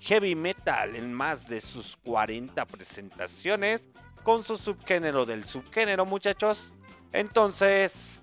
[0.00, 3.88] Heavy Metal en más de sus 40 presentaciones
[4.22, 6.72] con su subgénero del subgénero, muchachos.
[7.12, 8.20] Entonces,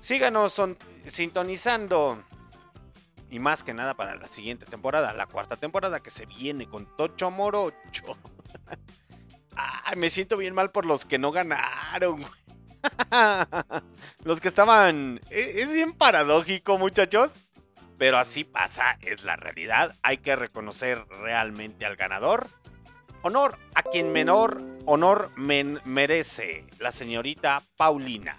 [0.00, 0.60] síganos
[1.06, 2.24] sintonizando.
[3.32, 6.86] Y más que nada para la siguiente temporada, la cuarta temporada que se viene con
[6.98, 8.18] Tocho Morocho.
[9.56, 12.26] Ay, me siento bien mal por los que no ganaron.
[14.24, 15.18] los que estaban...
[15.30, 17.30] e- Es bien paradójico, muchachos.
[17.96, 19.96] Pero así pasa, es la realidad.
[20.02, 22.48] Hay que reconocer realmente al ganador.
[23.22, 28.36] Honor a quien menor honor merece, la señorita Paulina.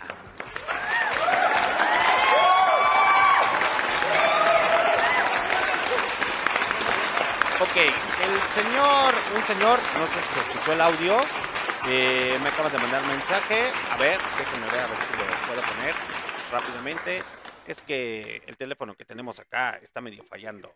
[7.64, 11.18] Ok, el señor, un señor, no sé si se escuchó el audio,
[11.88, 13.72] eh, me acaba de mandar mensaje.
[13.90, 15.96] A ver, déjenme ver a ver si lo puedo poner
[16.52, 17.24] rápidamente.
[17.66, 20.76] Es que el teléfono que tenemos acá está medio fallando.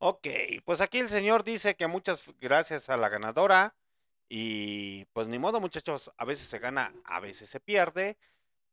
[0.00, 0.28] Ok,
[0.64, 3.74] pues aquí el señor dice que muchas gracias a la ganadora.
[4.28, 8.16] Y pues ni modo, muchachos, a veces se gana, a veces se pierde.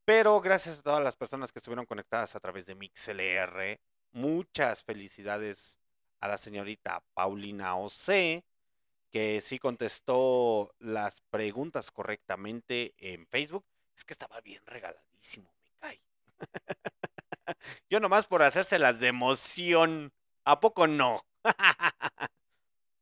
[0.05, 3.79] Pero gracias a todas las personas que estuvieron conectadas a través de MixLR.
[4.11, 5.79] Muchas felicidades
[6.19, 8.45] a la señorita Paulina Ose,
[9.09, 13.65] que sí contestó las preguntas correctamente en Facebook.
[13.95, 16.01] Es que estaba bien regaladísimo, me cae.
[17.89, 20.13] Yo nomás por hacérselas de emoción.
[20.47, 21.25] ¿A poco no?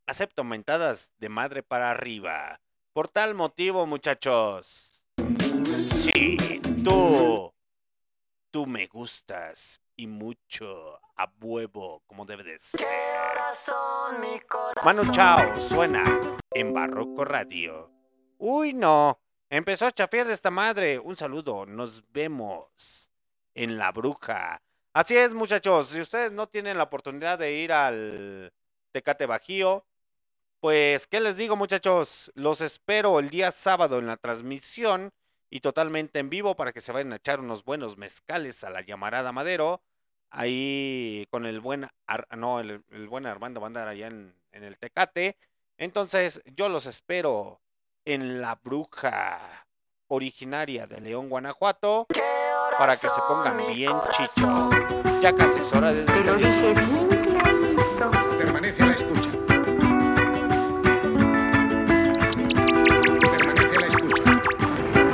[0.07, 2.61] Acepto mentadas de madre para arriba.
[2.93, 5.03] Por tal motivo, muchachos.
[5.17, 7.53] Sí, tú.
[8.49, 9.81] Tú me gustas.
[9.97, 11.01] Y mucho.
[11.17, 12.79] A huevo, como debe de ser.
[14.83, 16.03] Manu Chao suena
[16.51, 17.91] en Barroco Radio.
[18.37, 19.19] Uy, no.
[19.49, 20.97] Empezó a chafiar esta madre.
[20.97, 21.65] Un saludo.
[21.65, 23.09] Nos vemos
[23.53, 24.61] en La Bruja.
[24.93, 25.87] Así es, muchachos.
[25.89, 28.53] Si ustedes no tienen la oportunidad de ir al
[28.91, 29.85] Tecate Bajío,
[30.59, 32.31] pues, ¿qué les digo, muchachos?
[32.35, 35.11] Los espero el día sábado en la transmisión
[35.49, 38.81] y totalmente en vivo para que se vayan a echar unos buenos mezcales a la
[38.81, 39.81] llamarada Madero.
[40.29, 44.63] Ahí con el buen, Ar- no, el, buen Armando va a andar allá en, en
[44.63, 45.37] el Tecate.
[45.77, 47.61] Entonces, yo los espero
[48.05, 49.65] en La Bruja,
[50.07, 52.07] originaria de León, Guanajuato,
[52.77, 54.73] para que se pongan bien chichos.
[55.21, 56.75] Ya casi es hora de despedirnos.
[58.37, 59.29] Permanece a la escucha.
[63.31, 64.29] Permanece a la escucha.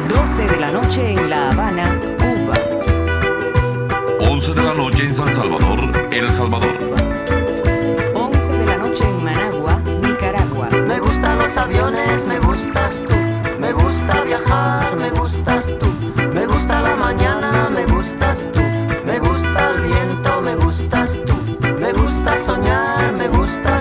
[0.08, 2.56] 12 de la noche en La Habana, Cuba.
[4.30, 5.80] 11 de la noche en San Salvador,
[6.12, 6.76] El Salvador.
[8.16, 10.70] 11 de la noche en Managua, Nicaragua.
[10.70, 13.16] Me gustan los aviones, me gustas tú.
[13.60, 15.59] Me gusta viajar, me gustas
[23.20, 23.79] me gustas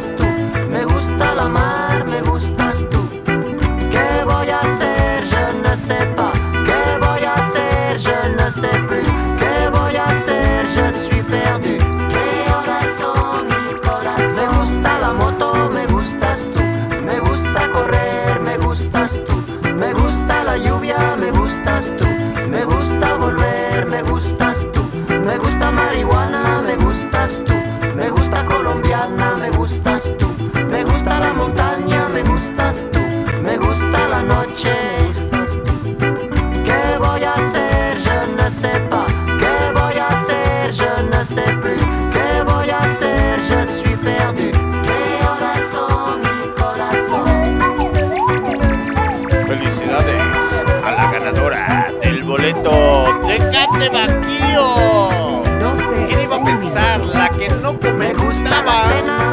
[53.28, 55.42] ¡Tecate Baquío!
[55.60, 56.06] No sé.
[56.06, 57.00] ¿Quién iba a pensar?
[57.04, 58.84] La que no me, gustaba.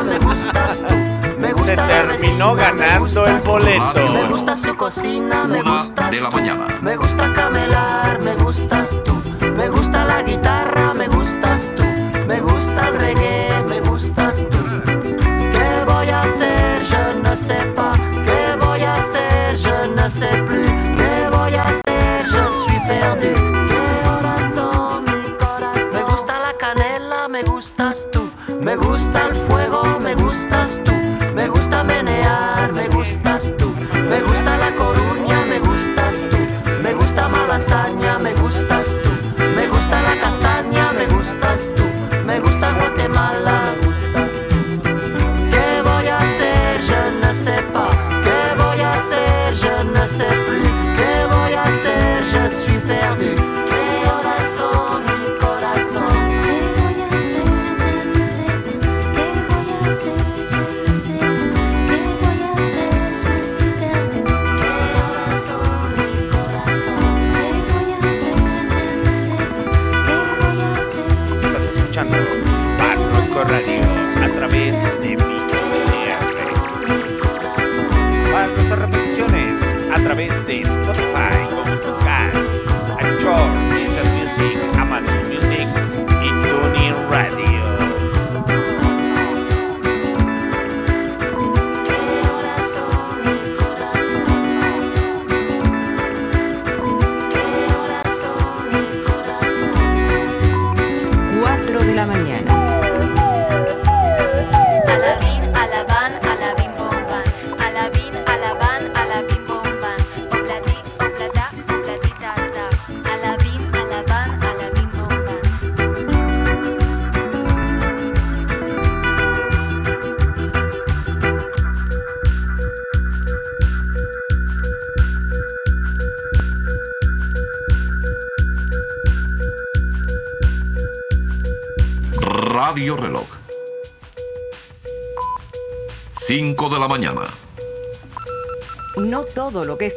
[0.03, 0.95] Me gustas tú,
[1.39, 4.09] me Se terminó ganando el boleto.
[4.11, 6.09] Me gusta su cocina, me gusta.
[6.09, 6.67] De la mañana.
[6.81, 9.13] Me gusta camelar, me gustas tú.
[9.55, 10.84] Me gusta la guitarra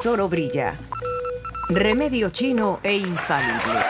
[0.03, 0.79] todo lo que es oro brilla.
[1.71, 3.81] Remedio chino e infalible.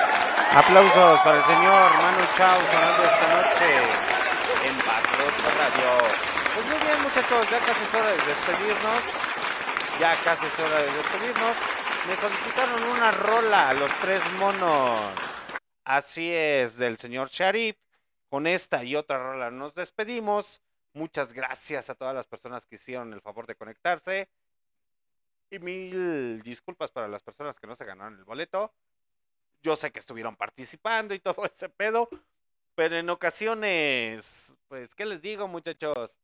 [0.55, 3.69] Aplausos para el señor Manu Chao sonando esta noche
[4.67, 5.91] en Barroco Radio.
[6.55, 9.03] Pues muy bien muchachos, ya casi es hora de despedirnos.
[10.01, 11.57] Ya casi es hora de despedirnos.
[12.09, 15.13] Me solicitaron una rola, los tres monos.
[15.85, 17.77] Así es, del señor Sharif.
[18.31, 20.63] Con esta y otra rola nos despedimos.
[20.95, 24.29] Muchas gracias a todas las personas que hicieron el favor de conectarse.
[25.51, 28.73] Y mil disculpas para las personas que no se ganaron el boleto.
[29.63, 32.09] Yo sé que estuvieron participando y todo ese pedo.
[32.75, 36.19] Pero en ocasiones, pues, ¿qué les digo, muchachos?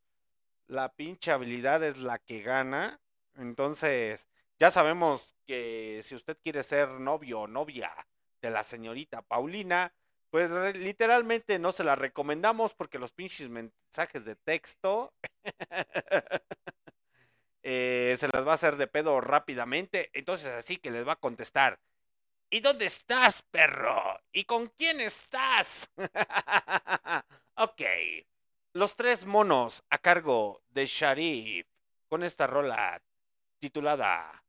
[0.68, 3.00] La pinche habilidad es la que gana.
[3.36, 4.28] Entonces,
[4.58, 7.92] ya sabemos que si usted quiere ser novio o novia
[8.40, 9.92] de la señorita Paulina,
[10.30, 15.12] pues literalmente no se la recomendamos porque los pinches mensajes de texto
[17.66, 20.10] eh, se las va a hacer de pedo rápidamente.
[20.12, 21.80] Entonces, así que les va a contestar.
[22.50, 24.20] ¿Y dónde estás, perro?
[24.32, 25.90] ¿Y con quién estás?
[27.56, 27.82] ok.
[28.74, 31.66] Los tres monos a cargo de Sharif
[32.08, 33.00] con esta rola
[33.58, 34.44] titulada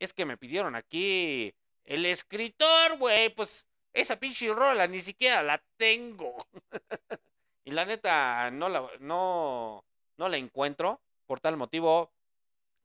[0.00, 1.54] Es que me pidieron aquí
[1.84, 3.28] el escritor, güey.
[3.30, 6.46] Pues esa pinche rola ni siquiera la tengo.
[7.64, 9.84] y la neta no la, no,
[10.16, 11.00] no la encuentro.
[11.26, 12.10] Por tal motivo,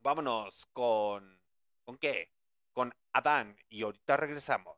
[0.06, 1.42] vámonos con...
[1.84, 2.30] ¿Con qué?
[2.74, 3.58] Con Adán.
[3.70, 4.78] Y ahorita regresamos.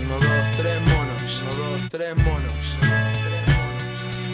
[0.00, 1.42] Uno, dos, tres monos.
[1.42, 2.78] Uno, dos, tres monos.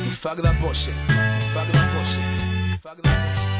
[0.04, 0.92] Mi fuck da pose.
[0.92, 2.20] Mi fuck da pose.
[2.70, 3.53] Mi fuck da pose.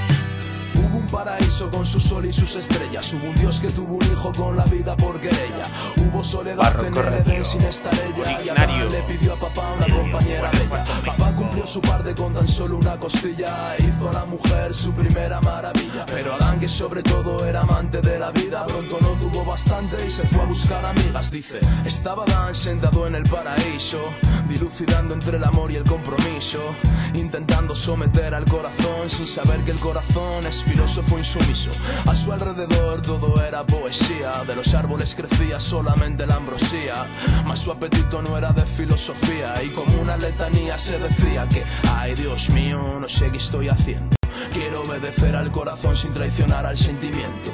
[1.14, 3.12] Paraíso con su sol y sus estrellas.
[3.12, 5.64] Hubo un dios que tuvo un hijo con la vida por querella.
[5.98, 8.42] Hubo soledad en el sin estar ella.
[8.42, 8.48] Y.
[8.48, 10.84] Adán le pidió a papá una compañera bella.
[11.06, 13.76] Papá cumplió su parte con tan solo una costilla.
[13.78, 16.04] Hizo a la mujer su primera maravilla.
[16.06, 20.10] Pero Adán, que sobre todo era amante de la vida, pronto no tuvo bastante y
[20.10, 21.30] se fue a buscar amigas.
[21.30, 24.00] Dice, estaba Adán sentado en el paraíso,
[24.48, 26.74] dilucidando entre el amor y el compromiso,
[27.14, 31.70] intentando someter al corazón sin saber que el corazón es filósofo insumiso.
[32.06, 37.06] A su alrededor todo era poesía, de los árboles crecía solamente la ambrosía,
[37.44, 42.14] mas su apetito no era de filosofía y como una letanía se decía que, ay
[42.14, 44.16] Dios mío, no sé qué estoy haciendo.
[44.52, 47.50] Quiero obedecer al corazón sin traicionar al sentimiento.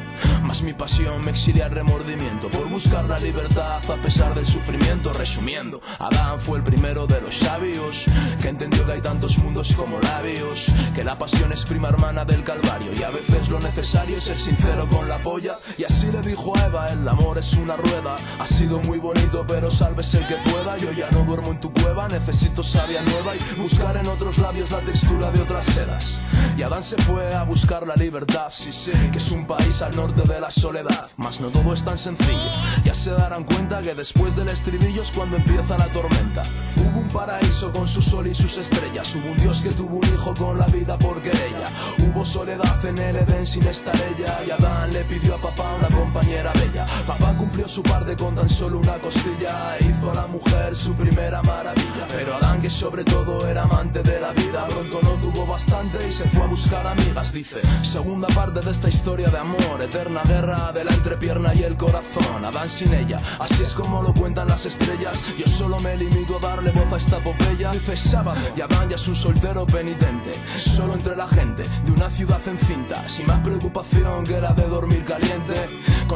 [0.51, 5.12] Mas mi pasión me exilia el remordimiento por buscar la libertad a pesar del sufrimiento.
[5.12, 8.05] Resumiendo, Adán fue el primero de los sabios
[8.43, 12.43] que entendió que hay tantos mundos como labios, que la pasión es prima hermana del
[12.43, 15.55] calvario y a veces lo necesario es ser sincero con la polla.
[15.79, 19.45] Y así le dijo a Eva, el amor es una rueda, ha sido muy bonito
[19.47, 20.77] pero salves el que pueda.
[20.79, 24.73] Yo ya no duermo en tu cueva, necesito savia nueva y buscar en otros labios
[24.73, 26.20] la textura de otras sedas.
[26.57, 29.95] Y Adán se fue a buscar la libertad, sí sé que es un país al
[29.95, 32.51] norte de la soledad, mas no todo es tan sencillo.
[32.85, 36.43] Ya se darán cuenta que después del estribillo es cuando empieza la tormenta.
[36.77, 40.07] Hubo un paraíso con su sol y sus estrellas, hubo un Dios que tuvo un
[40.07, 41.69] hijo con la vida por querella.
[41.99, 45.89] Hubo soledad en el Edén sin estar ella y Adán le pidió a papá una
[45.89, 46.86] compañera bella.
[47.07, 50.94] Papá cumplió su parte con tan solo una costilla e hizo a la mujer su
[50.94, 52.07] primera maravilla.
[52.09, 56.12] Pero Adán que sobre todo era amante de la vida, pronto no tuvo bastante y
[56.12, 57.60] se fue a buscar amigas, dice.
[57.83, 62.44] Segunda parte de esta historia de amor, eterna de la entrepierna y el corazón.
[62.44, 65.34] Adán sin ella, así es como lo cuentan las estrellas.
[65.36, 67.73] Yo solo me limito a darle voz a esta epopeya.
[67.73, 72.09] Dice sábado y Adán ya es un soltero penitente, solo entre la gente de una
[72.09, 75.40] ciudad encinta, sin más preocupación que la de dormir caliente,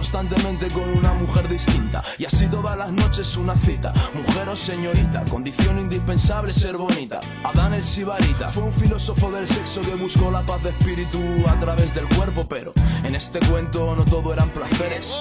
[0.04, 2.02] constantemente con una mujer distinta.
[2.18, 7.20] Y así todas las noches una cita, mujer o señorita, condición indispensable ser bonita.
[7.42, 11.18] Adán el Sibarita fue un filósofo del sexo que buscó la paz de espíritu
[11.48, 15.16] a través del cuerpo, pero en este cuento no todo eran placeres.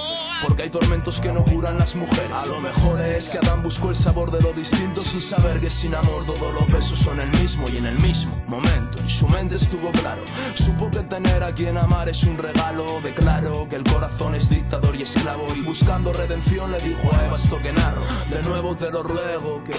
[0.45, 2.31] Porque hay tormentos que no curan las mujeres.
[2.31, 5.69] A lo mejor es que Adán buscó el sabor de lo distinto sin saber que
[5.69, 8.99] sin amor todos los besos son el mismo y en el mismo momento.
[8.99, 10.21] En su mente estuvo claro.
[10.55, 12.85] Supo que tener a quien amar es un regalo.
[13.01, 15.47] Declaró que el corazón es dictador y esclavo.
[15.55, 18.01] Y buscando redención le dijo a Eva esto que narro.
[18.29, 19.73] De nuevo te lo ruego que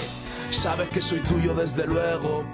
[0.50, 2.44] sabes que soy tuyo desde luego.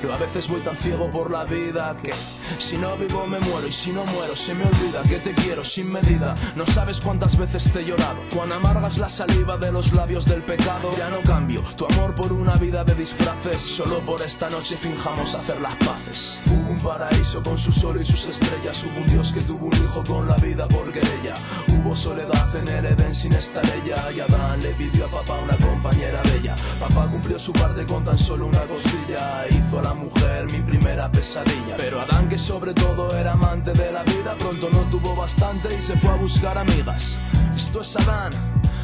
[0.00, 2.12] Pero a veces voy tan ciego por la vida que
[2.58, 5.64] si no vivo me muero y si no muero se me olvida que te quiero
[5.64, 6.34] sin medida.
[6.56, 10.42] No sabes cuántas veces te he llorado, cuán amargas la saliva de los labios del
[10.42, 10.90] pecado.
[10.96, 15.34] Ya no cambio tu amor por una vida de disfraces, solo por esta noche finjamos
[15.34, 16.38] hacer las paces.
[16.46, 19.76] Hubo un paraíso con su sol y sus estrellas, hubo un Dios que tuvo un
[19.76, 21.34] hijo con la vida por querella.
[21.82, 25.56] Hubo soledad en el Edén sin estar ella y Adán le pidió a papá una
[25.56, 26.54] compañera bella.
[26.78, 31.10] Papá cumplió su parte con tan solo una costilla, hizo a la mujer mi primera
[31.10, 31.78] pesadilla.
[31.78, 35.80] Pero Adán que sobre todo era amante de la vida, pronto no tuvo bastante y
[35.80, 37.16] se fue a buscar amigas.
[37.56, 38.32] Esto es Adán,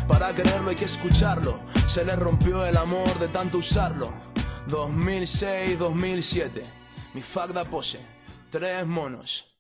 [0.09, 1.61] para quererlo hay que escucharlo.
[1.87, 4.11] Se le rompió el amor de tanto usarlo.
[4.69, 6.63] 2006-2007,
[7.13, 8.01] mi facda pose,
[8.51, 9.56] tres monos.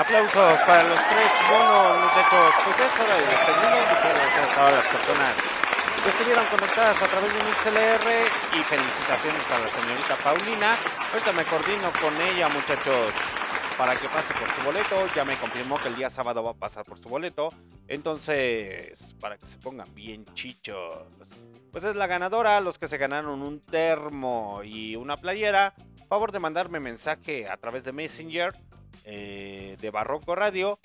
[0.00, 2.54] Aplausos para los tres monos, muchachos.
[2.64, 3.84] Pues es hora de despedirnos.
[3.84, 5.34] Muchas gracias a todas las personas
[6.02, 10.78] que estuvieron conectadas a través de MixLR y felicitaciones a la señorita Paulina.
[11.12, 13.12] Ahorita me coordino con ella, muchachos,
[13.76, 15.06] para que pase por su boleto.
[15.14, 17.52] Ya me confirmó que el día sábado va a pasar por su boleto.
[17.86, 21.08] Entonces, para que se pongan bien chichos.
[21.72, 25.74] Pues es la ganadora, los que se ganaron un termo y una playera.
[26.08, 28.54] Favor de mandarme mensaje a través de Messenger
[29.04, 30.78] eh, de Barroco Radio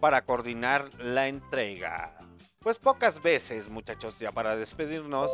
[0.00, 2.14] para coordinar la entrega.
[2.60, 5.30] Pues pocas veces, muchachos, ya para despedirnos.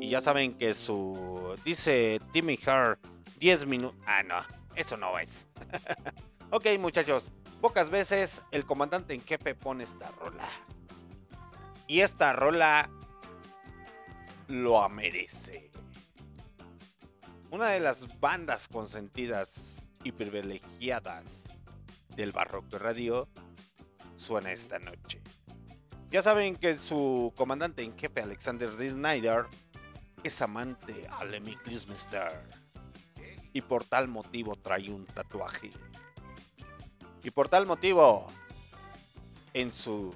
[0.00, 1.56] Y ya saben que su.
[1.64, 3.00] Dice Timmy Hart
[3.38, 3.98] 10 minutos.
[4.06, 4.36] Ah, no,
[4.74, 5.48] eso no es.
[6.50, 10.44] ok, muchachos, pocas veces el comandante en jefe pone esta rola.
[11.86, 12.90] Y esta rola
[14.48, 15.70] lo merece.
[17.50, 21.44] Una de las bandas consentidas y privilegiadas
[22.16, 23.28] del Barroco Radio
[24.16, 25.20] suena esta noche.
[26.10, 28.90] Ya saben que su comandante en jefe, Alexander D.
[28.90, 29.46] Snyder,
[30.24, 32.48] es amante a Lemmy Kilmister.
[33.52, 35.70] Y por tal motivo trae un tatuaje.
[37.22, 38.26] Y por tal motivo,
[39.52, 40.14] en su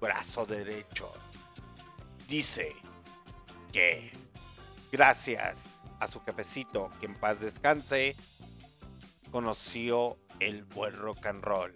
[0.00, 1.12] brazo derecho,
[2.26, 2.74] dice
[3.72, 4.12] que
[4.92, 8.16] gracias a su jefecito, que en paz descanse,
[9.30, 11.74] conoció el buen rock and roll.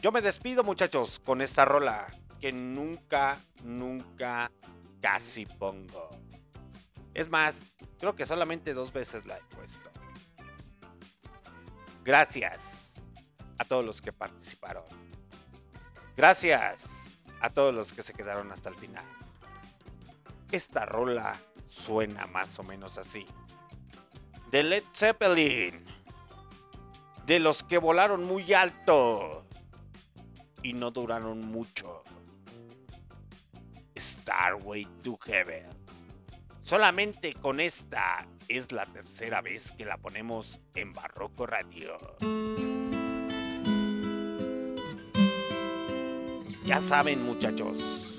[0.00, 2.06] Yo me despido muchachos con esta rola
[2.40, 4.50] que nunca, nunca
[5.00, 6.10] casi pongo.
[7.14, 7.62] Es más,
[7.98, 9.90] creo que solamente dos veces la he puesto.
[12.04, 13.00] Gracias
[13.56, 14.84] a todos los que participaron.
[16.16, 16.90] Gracias
[17.40, 19.04] a todos los que se quedaron hasta el final.
[20.52, 23.24] Esta rola suena más o menos así.
[24.50, 25.84] De Led Zeppelin.
[27.26, 29.46] De los que volaron muy alto
[30.62, 32.02] y no duraron mucho.
[33.96, 35.66] Starway to Heaven.
[36.62, 41.96] Solamente con esta es la tercera vez que la ponemos en Barroco Radio.
[46.64, 48.16] Ya saben muchachos.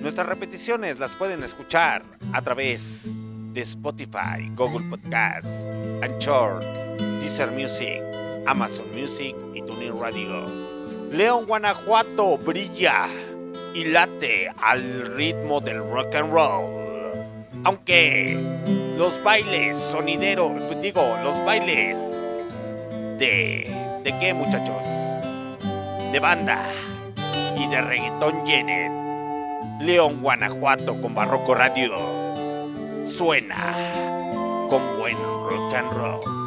[0.00, 3.14] Nuestras repeticiones las pueden escuchar a través
[3.52, 5.68] de Spotify, Google Podcasts,
[6.00, 6.64] Anchor,
[7.20, 8.02] Deezer Music,
[8.46, 10.46] Amazon Music y TuneIn Radio.
[11.12, 13.06] León, Guanajuato brilla
[13.74, 16.80] y late al ritmo del rock and roll.
[17.64, 18.38] Aunque
[18.96, 21.98] los bailes sonideros, digo, los bailes
[23.18, 24.00] de...
[24.02, 24.82] ¿De qué muchachos?
[26.10, 26.70] De banda
[27.54, 29.78] y de reggaetón llenen.
[29.80, 31.92] León, Guanajuato con Barroco Radio.
[33.04, 33.74] Suena
[34.70, 36.39] con buen rock and roll.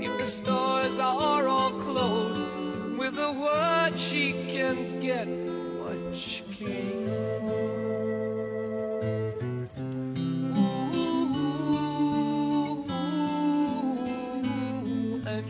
[0.00, 2.44] If the stores are all closed,
[2.96, 7.06] with a word she can get what she came
[7.40, 7.79] for.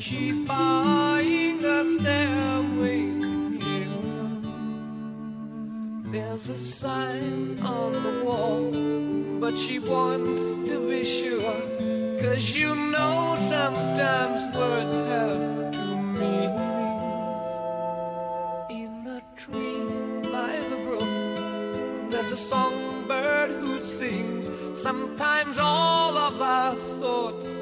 [0.00, 3.02] She's buying a stairway
[3.60, 4.40] to.
[6.10, 8.72] There's a sign on the wall,
[9.40, 11.60] but she wants to be sure.
[12.20, 16.60] Cause you know sometimes words have two meanings.
[18.70, 19.84] In a tree
[20.32, 24.48] by the brook, there's a songbird who sings.
[24.80, 27.59] Sometimes all of our thoughts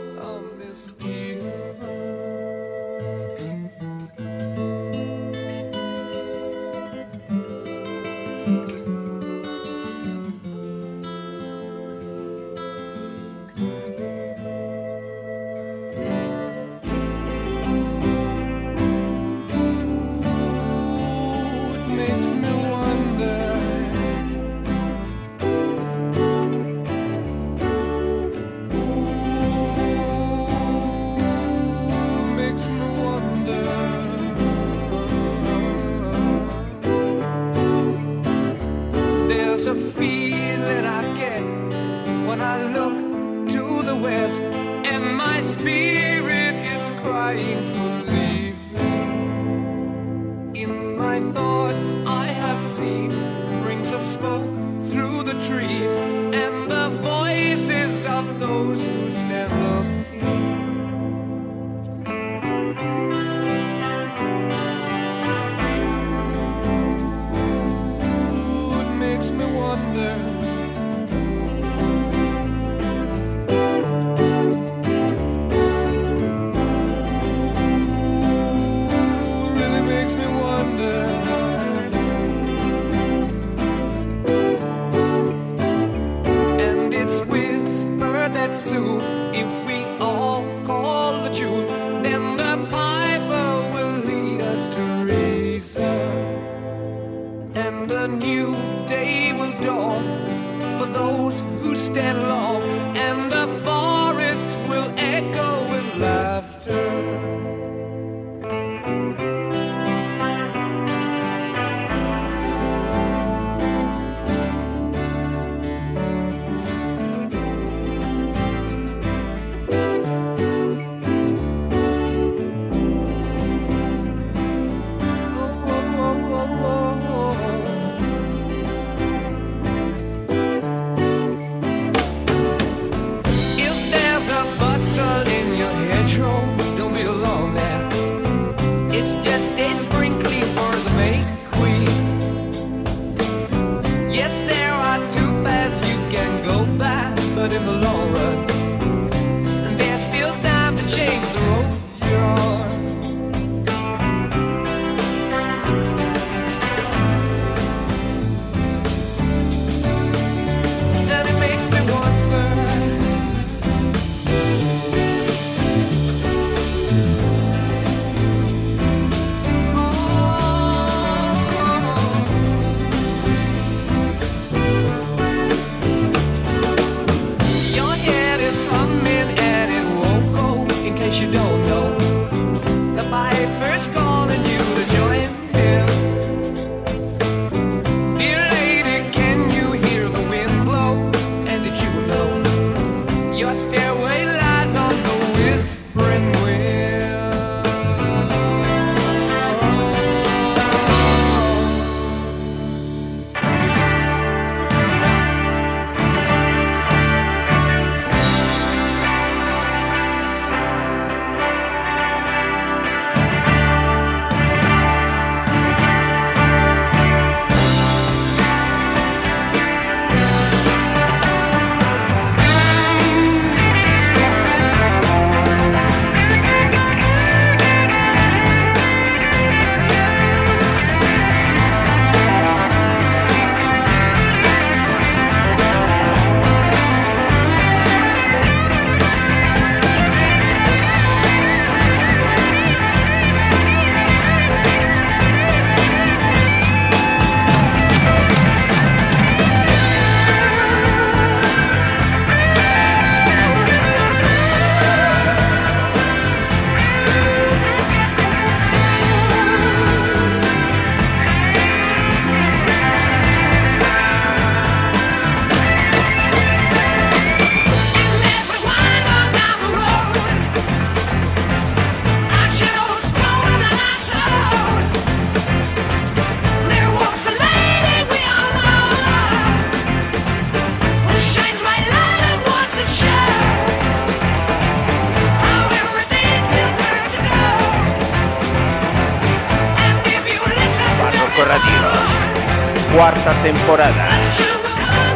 [293.53, 294.11] temporada.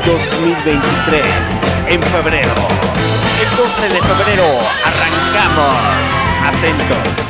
[0.06, 1.22] 2023.
[1.88, 2.54] En febrero.
[3.42, 4.46] El 12 de febrero
[4.86, 5.76] arrancamos.
[6.48, 7.21] Atentos.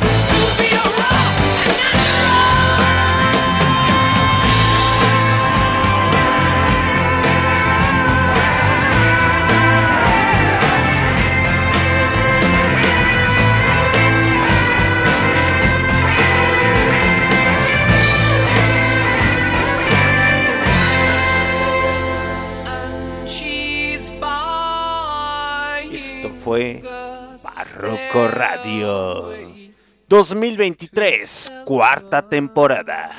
[30.29, 33.11] 2023, cuarta temporada.